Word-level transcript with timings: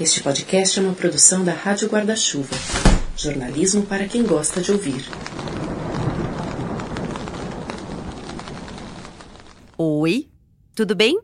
Este 0.00 0.24
podcast 0.24 0.76
é 0.76 0.82
uma 0.82 0.92
produção 0.92 1.44
da 1.44 1.52
Rádio 1.52 1.88
Guarda-Chuva. 1.88 2.56
Jornalismo 3.16 3.86
para 3.86 4.08
quem 4.08 4.24
gosta 4.24 4.60
de 4.60 4.72
ouvir. 4.72 5.04
Oi, 9.78 10.28
tudo 10.74 10.96
bem? 10.96 11.20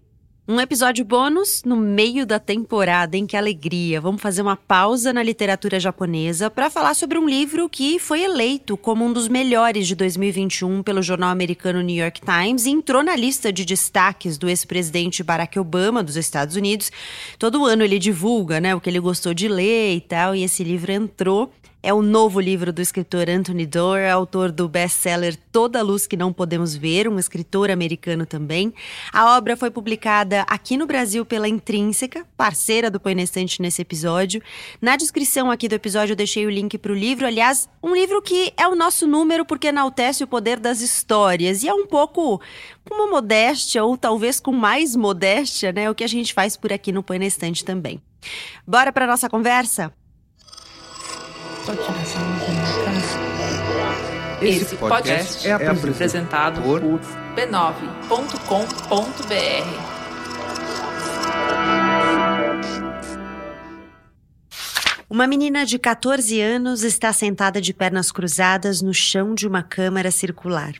Um 0.51 0.61
episódio 0.61 1.05
bônus 1.05 1.63
no 1.65 1.77
meio 1.77 2.27
da 2.27 2.41
temporada 2.41 3.17
em 3.17 3.25
que 3.25 3.37
alegria. 3.37 4.01
Vamos 4.01 4.21
fazer 4.21 4.43
uma 4.43 4.57
pausa 4.57 5.13
na 5.13 5.23
literatura 5.23 5.79
japonesa 5.79 6.51
para 6.51 6.69
falar 6.69 6.95
sobre 6.95 7.17
um 7.17 7.29
livro 7.29 7.69
que 7.69 8.01
foi 8.01 8.25
eleito 8.25 8.77
como 8.77 9.05
um 9.05 9.13
dos 9.13 9.29
melhores 9.29 9.87
de 9.87 9.95
2021 9.95 10.83
pelo 10.83 11.03
jornal 11.03 11.31
americano 11.31 11.81
New 11.81 11.95
York 11.95 12.21
Times 12.21 12.67
e 12.67 12.71
entrou 12.71 13.01
na 13.01 13.15
lista 13.15 13.53
de 13.53 13.65
destaques 13.65 14.37
do 14.37 14.49
ex-presidente 14.49 15.23
Barack 15.23 15.57
Obama 15.57 16.03
dos 16.03 16.17
Estados 16.17 16.57
Unidos. 16.57 16.91
Todo 17.39 17.65
ano 17.65 17.85
ele 17.85 18.01
divulga, 18.01 18.61
né, 18.61 18.75
o 18.75 18.81
que 18.81 18.91
ele 18.91 18.99
gostou 18.99 19.33
de 19.33 19.47
ler 19.47 19.95
e 19.95 20.01
tal, 20.01 20.35
e 20.35 20.43
esse 20.43 20.65
livro 20.65 20.91
entrou 20.91 21.53
é 21.83 21.95
o 21.95 22.03
novo 22.03 22.41
livro 22.41 22.73
do 22.73 22.83
escritor 22.83 23.29
Anthony 23.29 23.67
Doerr, 23.67 24.13
autor 24.13 24.53
do 24.53 24.69
best-seller 24.69 25.37
Toda 25.51 25.83
Luz 25.83 26.07
que 26.07 26.17
Não 26.17 26.33
Podemos 26.33 26.77
Ver, 26.77 27.09
um 27.09 27.19
escritor 27.19 27.71
americano 27.71 28.27
também. 28.27 28.73
A 29.13 29.37
obra 29.37 29.57
foi 29.57 29.71
publicada 29.71 30.43
aqui 30.43 30.77
no 30.77 30.87
Brasil 30.87 31.25
pela 31.25 31.49
Intrínseca, 31.49 32.27
parceira 32.37 32.91
do 32.91 33.01
Põe 33.01 33.15
nesse 33.15 33.81
episódio. 33.81 34.43
Na 34.81 34.97
descrição 34.97 35.51
aqui 35.51 35.69
do 35.69 35.75
episódio 35.75 36.13
eu 36.13 36.17
deixei 36.17 36.45
o 36.47 36.51
link 36.51 36.77
para 36.77 36.93
o 36.93 36.95
livro. 36.95 37.27
Aliás, 37.27 37.69
um 37.83 37.95
livro 37.95 38.21
que 38.21 38.53
é 38.57 38.69
o 38.69 38.75
nosso 38.75 39.07
número 39.07 39.45
porque 39.45 39.69
enaltece 39.69 40.23
o 40.23 40.27
poder 40.27 40.61
das 40.61 40.81
histórias 40.81 41.63
e 41.63 41.69
é 41.69 41.75
um 41.75 41.87
pouco 41.87 42.41
uma 42.91 43.07
modéstia 43.07 43.83
ou 43.85 43.97
talvez 43.97 44.39
com 44.39 44.53
mais 44.53 44.95
modéstia, 44.95 45.73
né, 45.73 45.89
o 45.89 45.95
que 45.95 46.05
a 46.05 46.09
gente 46.09 46.35
faz 46.35 46.57
por 46.57 46.73
aqui 46.73 46.93
no 46.93 47.03
Põe 47.03 47.21
também. 47.65 48.03
Bora 48.67 48.93
para 48.93 49.07
nossa 49.07 49.29
conversa? 49.29 49.93
Esse 54.41 54.77
podcast 54.77 55.47
é 55.47 55.53
apresentado 55.53 56.63
por 56.63 56.81
b9.com.br. 56.81 57.71
Uma 65.09 65.27
menina 65.27 65.67
de 65.67 65.79
14 65.79 66.41
anos 66.41 66.83
está 66.83 67.13
sentada 67.13 67.61
de 67.61 67.75
pernas 67.75 68.11
cruzadas 68.11 68.81
no 68.81 68.95
chão 68.95 69.35
de 69.35 69.47
uma 69.47 69.63
câmara 69.63 70.11
circular. 70.11 70.73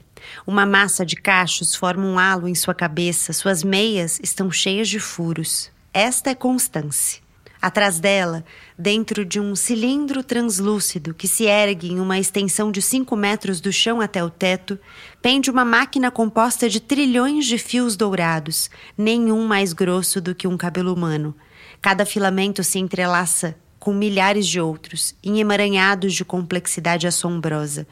Uma 0.47 0.65
massa 0.65 1.05
de 1.05 1.17
cachos 1.17 1.75
forma 1.75 2.07
um 2.07 2.19
halo 2.19 2.49
em 2.49 2.55
sua 2.55 2.75
cabeça, 2.75 3.35
suas 3.35 3.63
meias 3.63 4.19
estão 4.23 4.51
cheias 4.51 4.89
de 4.89 4.99
furos. 4.99 5.71
Esta 5.93 6.31
é 6.31 6.35
Constance. 6.35 7.21
Atrás 7.61 8.01
dela, 8.01 8.43
dentro 8.81 9.27
de 9.27 9.39
um 9.39 9.55
cilindro 9.55 10.25
translúcido 10.25 11.13
que 11.13 11.29
se 11.29 11.45
ergue 11.45 11.93
em 11.93 12.01
uma 12.01 12.19
extensão 12.19 12.73
de 12.73 12.81
5 12.81 13.15
metros 13.15 13.61
do 13.61 13.71
chão 13.71 14.01
até 14.01 14.25
o 14.25 14.31
teto, 14.31 14.79
pende 15.21 15.51
uma 15.51 15.67
máquina 15.67 16.11
composta 16.11 16.67
de 16.67 16.81
trilhões 16.81 17.45
de 17.45 17.59
fios 17.59 17.95
dourados, 17.95 18.71
nenhum 18.97 19.47
mais 19.47 19.75
grosso 19.75 20.19
do 20.19 20.35
que 20.35 20.49
um 20.49 20.57
cabelo 20.57 20.95
humano. 20.95 21.37
Cada 21.83 22.07
filamento 22.07 22.65
se 22.65 22.79
entrelaça 22.79 23.55
com 23.79 23.93
milhares 23.93 24.47
de 24.47 24.59
outros, 24.59 25.15
em 25.23 25.41
emaranhados 25.41 26.15
de 26.15 26.25
complexidade 26.25 27.07
assombrosa. 27.07 27.87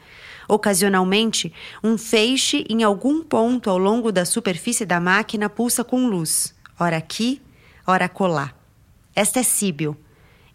Ocasionalmente, 0.47 1.53
um 1.83 1.99
feixe 1.99 2.65
em 2.67 2.81
algum 2.81 3.23
ponto 3.23 3.69
ao 3.69 3.77
longo 3.77 4.11
da 4.11 4.25
superfície 4.25 4.87
da 4.87 4.99
máquina 4.99 5.49
pulsa 5.49 5.83
com 5.83 6.07
luz, 6.07 6.55
ora 6.79 6.97
aqui, 6.97 7.41
ora 7.85 8.09
colar. 8.09 8.55
Esta 9.15 9.39
é 9.39 9.43
Síbil. 9.43 9.95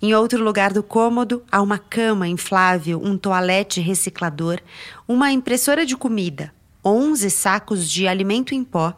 Em 0.06 0.12
outro 0.12 0.44
lugar 0.44 0.70
do 0.70 0.82
cômodo 0.82 1.42
há 1.50 1.62
uma 1.62 1.78
cama 1.78 2.28
inflável, 2.28 3.00
um 3.02 3.16
toalete 3.16 3.80
reciclador, 3.80 4.60
uma 5.08 5.32
impressora 5.32 5.86
de 5.86 5.96
comida, 5.96 6.52
11 6.84 7.30
sacos 7.30 7.90
de 7.90 8.06
alimento 8.06 8.54
em 8.54 8.62
pó 8.62 8.92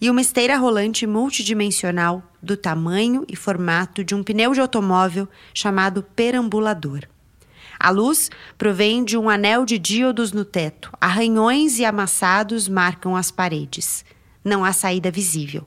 e 0.00 0.08
uma 0.08 0.20
esteira 0.20 0.56
rolante 0.56 1.04
multidimensional 1.04 2.22
do 2.40 2.56
tamanho 2.56 3.24
e 3.28 3.34
formato 3.34 4.04
de 4.04 4.14
um 4.14 4.22
pneu 4.22 4.52
de 4.52 4.60
automóvel 4.60 5.28
chamado 5.52 6.00
perambulador. 6.00 7.08
A 7.76 7.90
luz 7.90 8.30
provém 8.56 9.04
de 9.04 9.18
um 9.18 9.28
anel 9.28 9.64
de 9.64 9.80
díodos 9.80 10.30
no 10.30 10.44
teto. 10.44 10.92
Arranhões 11.00 11.80
e 11.80 11.84
amassados 11.84 12.68
marcam 12.68 13.16
as 13.16 13.32
paredes. 13.32 14.04
Não 14.44 14.64
há 14.64 14.72
saída 14.72 15.10
visível. 15.10 15.66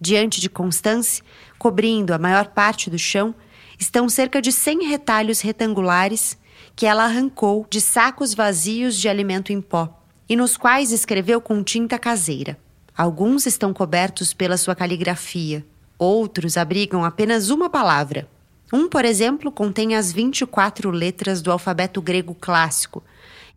Diante 0.00 0.40
de 0.40 0.50
Constance, 0.50 1.22
cobrindo 1.56 2.12
a 2.12 2.18
maior 2.18 2.48
parte 2.48 2.90
do 2.90 2.98
chão, 2.98 3.32
estão 3.78 4.08
cerca 4.08 4.40
de 4.40 4.52
100 4.52 4.88
retalhos 4.88 5.40
retangulares 5.40 6.38
que 6.76 6.86
ela 6.86 7.04
arrancou 7.04 7.66
de 7.70 7.80
sacos 7.80 8.34
vazios 8.34 8.96
de 8.96 9.08
alimento 9.08 9.52
em 9.52 9.60
pó 9.60 10.00
e 10.28 10.36
nos 10.36 10.56
quais 10.56 10.92
escreveu 10.92 11.40
com 11.40 11.62
tinta 11.62 11.98
caseira. 11.98 12.58
Alguns 12.96 13.46
estão 13.46 13.74
cobertos 13.74 14.32
pela 14.32 14.56
sua 14.56 14.74
caligrafia, 14.74 15.64
outros 15.98 16.56
abrigam 16.56 17.04
apenas 17.04 17.50
uma 17.50 17.68
palavra. 17.68 18.26
Um, 18.72 18.88
por 18.88 19.04
exemplo, 19.04 19.52
contém 19.52 19.94
as 19.94 20.10
24 20.12 20.90
letras 20.90 21.42
do 21.42 21.52
alfabeto 21.52 22.00
grego 22.00 22.34
clássico. 22.34 23.02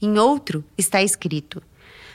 Em 0.01 0.19
outro 0.19 0.65
está 0.77 1.01
escrito: 1.01 1.63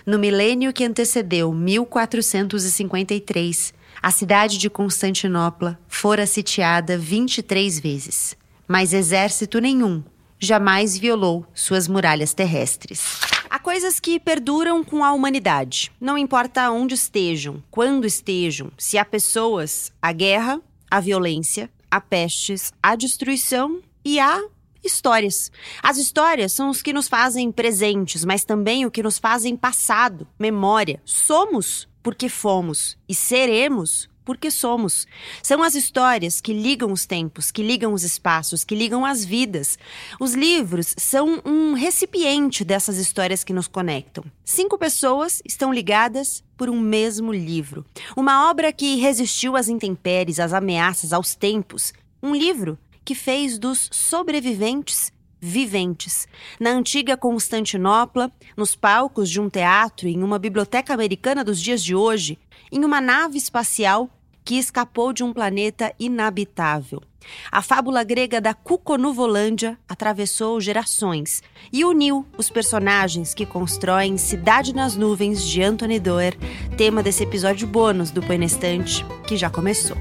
No 0.07 0.19
milênio 0.19 0.71
que 0.73 0.85
antecedeu 0.85 1.53
1453, 1.53 3.75
a 4.03 4.11
cidade 4.11 4.59
de 4.59 4.69
Constantinopla 4.69 5.79
fora 5.87 6.27
sitiada 6.27 6.99
23 6.99 7.79
vezes, 7.79 8.37
mas 8.67 8.93
exército 8.93 9.61
nenhum 9.61 10.03
jamais 10.41 10.99
violou 10.99 11.47
suas 11.55 11.87
muralhas 11.87 12.35
terrestres. 12.35 13.21
Há 13.49 13.61
coisas 13.61 14.01
que 14.01 14.19
perduram 14.19 14.83
com 14.83 15.05
a 15.05 15.13
humanidade. 15.13 15.93
Não 16.01 16.19
importa 16.19 16.69
onde 16.71 16.95
estejam, 16.95 17.63
quando 17.71 18.07
estejam, 18.07 18.73
se 18.77 18.99
há 18.99 19.05
pessoas, 19.05 19.93
a 20.03 20.11
guerra, 20.11 20.61
a 20.91 20.99
violência, 20.99 21.71
a 21.89 22.01
pestes, 22.01 22.73
a 22.83 22.97
destruição 22.97 23.81
e 24.05 24.19
a 24.19 24.43
histórias. 24.85 25.51
As 25.83 25.97
histórias 25.97 26.53
são 26.53 26.71
os 26.71 26.83
que 26.83 26.93
nos 26.93 27.09
fazem 27.09 27.51
presentes, 27.53 28.25
mas 28.25 28.45
também 28.45 28.85
o 28.87 28.91
que 28.91 29.03
nos 29.03 29.19
fazem 29.19 29.57
passado, 29.57 30.27
memória. 30.39 31.01
Somos 31.05 31.89
porque 32.03 32.29
fomos 32.29 32.97
e 33.09 33.15
seremos 33.15 34.11
porque 34.25 34.51
somos. 34.51 35.07
São 35.43 35.63
as 35.63 35.75
histórias 35.75 36.41
que 36.41 36.53
ligam 36.53 36.93
os 36.93 37.07
tempos, 37.07 37.51
que 37.51 37.63
ligam 37.63 37.93
os 37.93 38.03
espaços, 38.03 38.65
que 38.65 38.75
ligam 38.75 39.05
as 39.05 39.25
vidas. 39.25 39.79
Os 40.21 40.35
livros 40.35 40.95
são 40.97 41.41
um 41.45 41.75
recipiente 41.75 42.65
dessas 42.65 42.99
histórias 42.99 43.45
que 43.45 43.53
nos 43.53 43.69
conectam. 43.69 44.25
Cinco 44.45 44.79
pessoas 44.79 45.43
estão 45.45 45.73
ligadas 45.73 46.43
por 46.57 46.71
um 46.71 46.81
mesmo 46.81 47.33
livro. 47.33 47.85
Uma 48.17 48.49
obra 48.51 48.73
que 48.73 48.97
resistiu 48.97 49.57
às 49.57 49.69
intempéries, 49.69 50.39
às 50.39 50.53
ameaças, 50.53 51.13
aos 51.13 51.35
tempos. 51.35 51.93
Um 52.23 52.35
livro 52.35 52.79
que 53.05 53.15
fez 53.15 53.59
dos 53.59 53.89
sobreviventes 53.93 55.13
viventes. 55.41 56.29
Na 56.61 56.71
antiga 56.71 57.17
Constantinopla, 57.17 58.31
nos 58.57 58.77
palcos 58.77 59.29
de 59.29 59.41
um 59.41 59.51
teatro, 59.51 60.07
em 60.07 60.23
uma 60.23 60.39
biblioteca 60.39 60.95
americana 60.95 61.43
dos 61.43 61.61
dias 61.61 61.83
de 61.83 61.97
hoje, 61.97 62.39
em 62.71 62.85
uma 62.85 63.01
nave 63.01 63.37
espacial 63.37 64.09
que 64.45 64.57
escapou 64.57 65.13
de 65.13 65.25
um 65.25 65.33
planeta 65.33 65.93
inabitável. 65.99 67.03
A 67.51 67.63
fábula 67.63 68.03
grega 68.03 68.41
da 68.41 68.53
Cuconuvolândia 68.53 69.79
atravessou 69.89 70.61
gerações 70.61 71.43
e 71.73 71.85
uniu 71.85 72.27
os 72.37 72.51
personagens 72.51 73.33
que 73.35 73.47
constroem 73.47 74.17
Cidade 74.17 74.75
nas 74.75 74.97
Nuvens 74.97 75.47
de 75.47 75.63
Anthony 75.63 76.01
Doerr, 76.01 76.37
tema 76.77 77.03
desse 77.03 77.23
episódio 77.23 77.67
bônus 77.67 78.11
do 78.11 78.21
Põe 78.23 78.41
que 79.27 79.37
já 79.37 79.49
começou. 79.49 79.97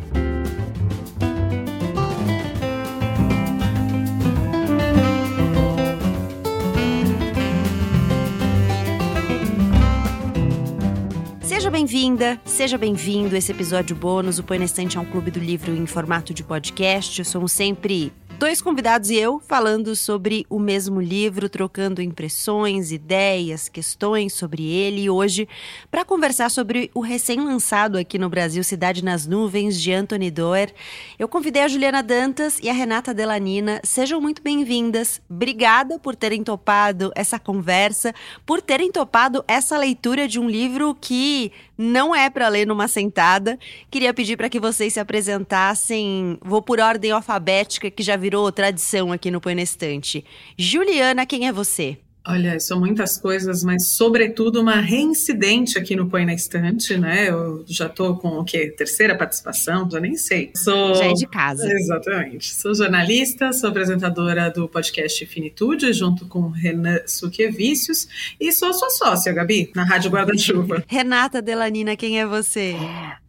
Bem-vinda, 11.91 12.39
seja 12.45 12.77
bem-vindo. 12.77 13.35
Esse 13.35 13.51
episódio 13.51 13.93
bônus, 13.93 14.39
o 14.39 14.43
Põe 14.45 14.57
na 14.57 14.63
Estante 14.63 14.97
é 14.97 14.99
um 15.01 15.03
clube 15.03 15.29
do 15.29 15.41
livro 15.41 15.75
em 15.75 15.85
formato 15.85 16.33
de 16.33 16.41
podcast. 16.41 17.25
Somos 17.25 17.51
sempre 17.51 18.13
dois 18.39 18.59
convidados 18.59 19.11
e 19.11 19.17
eu 19.17 19.39
falando 19.39 19.95
sobre 19.95 20.47
o 20.49 20.57
mesmo 20.57 20.99
livro, 20.99 21.47
trocando 21.47 22.01
impressões, 22.01 22.91
ideias, 22.91 23.69
questões 23.69 24.33
sobre 24.33 24.63
ele. 24.63 25.01
E 25.01 25.09
hoje, 25.11 25.47
para 25.91 26.03
conversar 26.03 26.49
sobre 26.49 26.89
o 26.95 27.01
recém-lançado 27.01 27.99
aqui 27.99 28.17
no 28.17 28.29
Brasil, 28.29 28.63
Cidade 28.63 29.03
nas 29.03 29.27
Nuvens, 29.27 29.79
de 29.79 29.93
Anthony 29.93 30.31
Doerr, 30.31 30.73
eu 31.19 31.27
convidei 31.27 31.61
a 31.61 31.67
Juliana 31.67 32.01
Dantas 32.01 32.57
e 32.63 32.67
a 32.69 32.73
Renata 32.73 33.13
Delanina. 33.13 33.79
Sejam 33.83 34.19
muito 34.19 34.41
bem-vindas. 34.41 35.21
Obrigada 35.29 35.99
por 35.99 36.15
terem 36.15 36.43
topado 36.43 37.11
essa 37.13 37.37
conversa, 37.37 38.11
por 38.43 38.59
terem 38.59 38.91
topado 38.91 39.45
essa 39.47 39.77
leitura 39.77 40.27
de 40.27 40.39
um 40.39 40.49
livro 40.49 40.97
que 40.99 41.51
não 41.81 42.15
é 42.15 42.29
para 42.29 42.47
ler 42.47 42.67
numa 42.67 42.87
sentada. 42.87 43.57
Queria 43.89 44.13
pedir 44.13 44.37
para 44.37 44.49
que 44.49 44.59
vocês 44.59 44.93
se 44.93 44.99
apresentassem, 44.99 46.37
vou 46.41 46.61
por 46.61 46.79
ordem 46.79 47.11
alfabética, 47.11 47.89
que 47.89 48.03
já 48.03 48.15
virou 48.15 48.51
tradição 48.51 49.11
aqui 49.11 49.31
no 49.31 49.41
Põe 49.41 49.59
Estante. 49.59 50.23
Juliana, 50.57 51.25
quem 51.25 51.47
é 51.47 51.51
você? 51.51 51.97
Olha, 52.25 52.59
são 52.59 52.79
muitas 52.79 53.17
coisas, 53.17 53.63
mas 53.63 53.93
sobretudo 53.93 54.61
uma 54.61 54.75
reincidente 54.75 55.77
aqui 55.77 55.95
no 55.95 56.07
Põe 56.07 56.23
na 56.23 56.33
Estante, 56.33 56.95
né? 56.95 57.29
Eu 57.29 57.63
já 57.67 57.89
tô 57.89 58.15
com 58.15 58.39
o 58.39 58.43
quê? 58.43 58.73
Terceira 58.77 59.17
participação? 59.17 59.89
Já 59.89 59.99
nem 59.99 60.15
sei. 60.15 60.51
Sou... 60.55 60.93
Já 60.93 61.05
é 61.05 61.13
de 61.13 61.25
casa. 61.25 61.67
Exatamente. 61.67 62.53
Sou 62.53 62.75
jornalista, 62.75 63.51
sou 63.51 63.71
apresentadora 63.71 64.51
do 64.51 64.67
podcast 64.67 65.25
Finitude, 65.25 65.91
junto 65.93 66.27
com 66.27 66.49
Renan 66.49 66.99
Suquevicius, 67.07 68.07
e 68.39 68.51
sou 68.51 68.71
sua 68.73 68.91
sócia, 68.91 69.33
Gabi, 69.33 69.71
na 69.75 69.83
Rádio 69.83 70.11
Guarda-Chuva. 70.11 70.83
Renata 70.87 71.41
Delanina, 71.41 71.95
quem 71.95 72.19
é 72.19 72.25
você? 72.25 72.75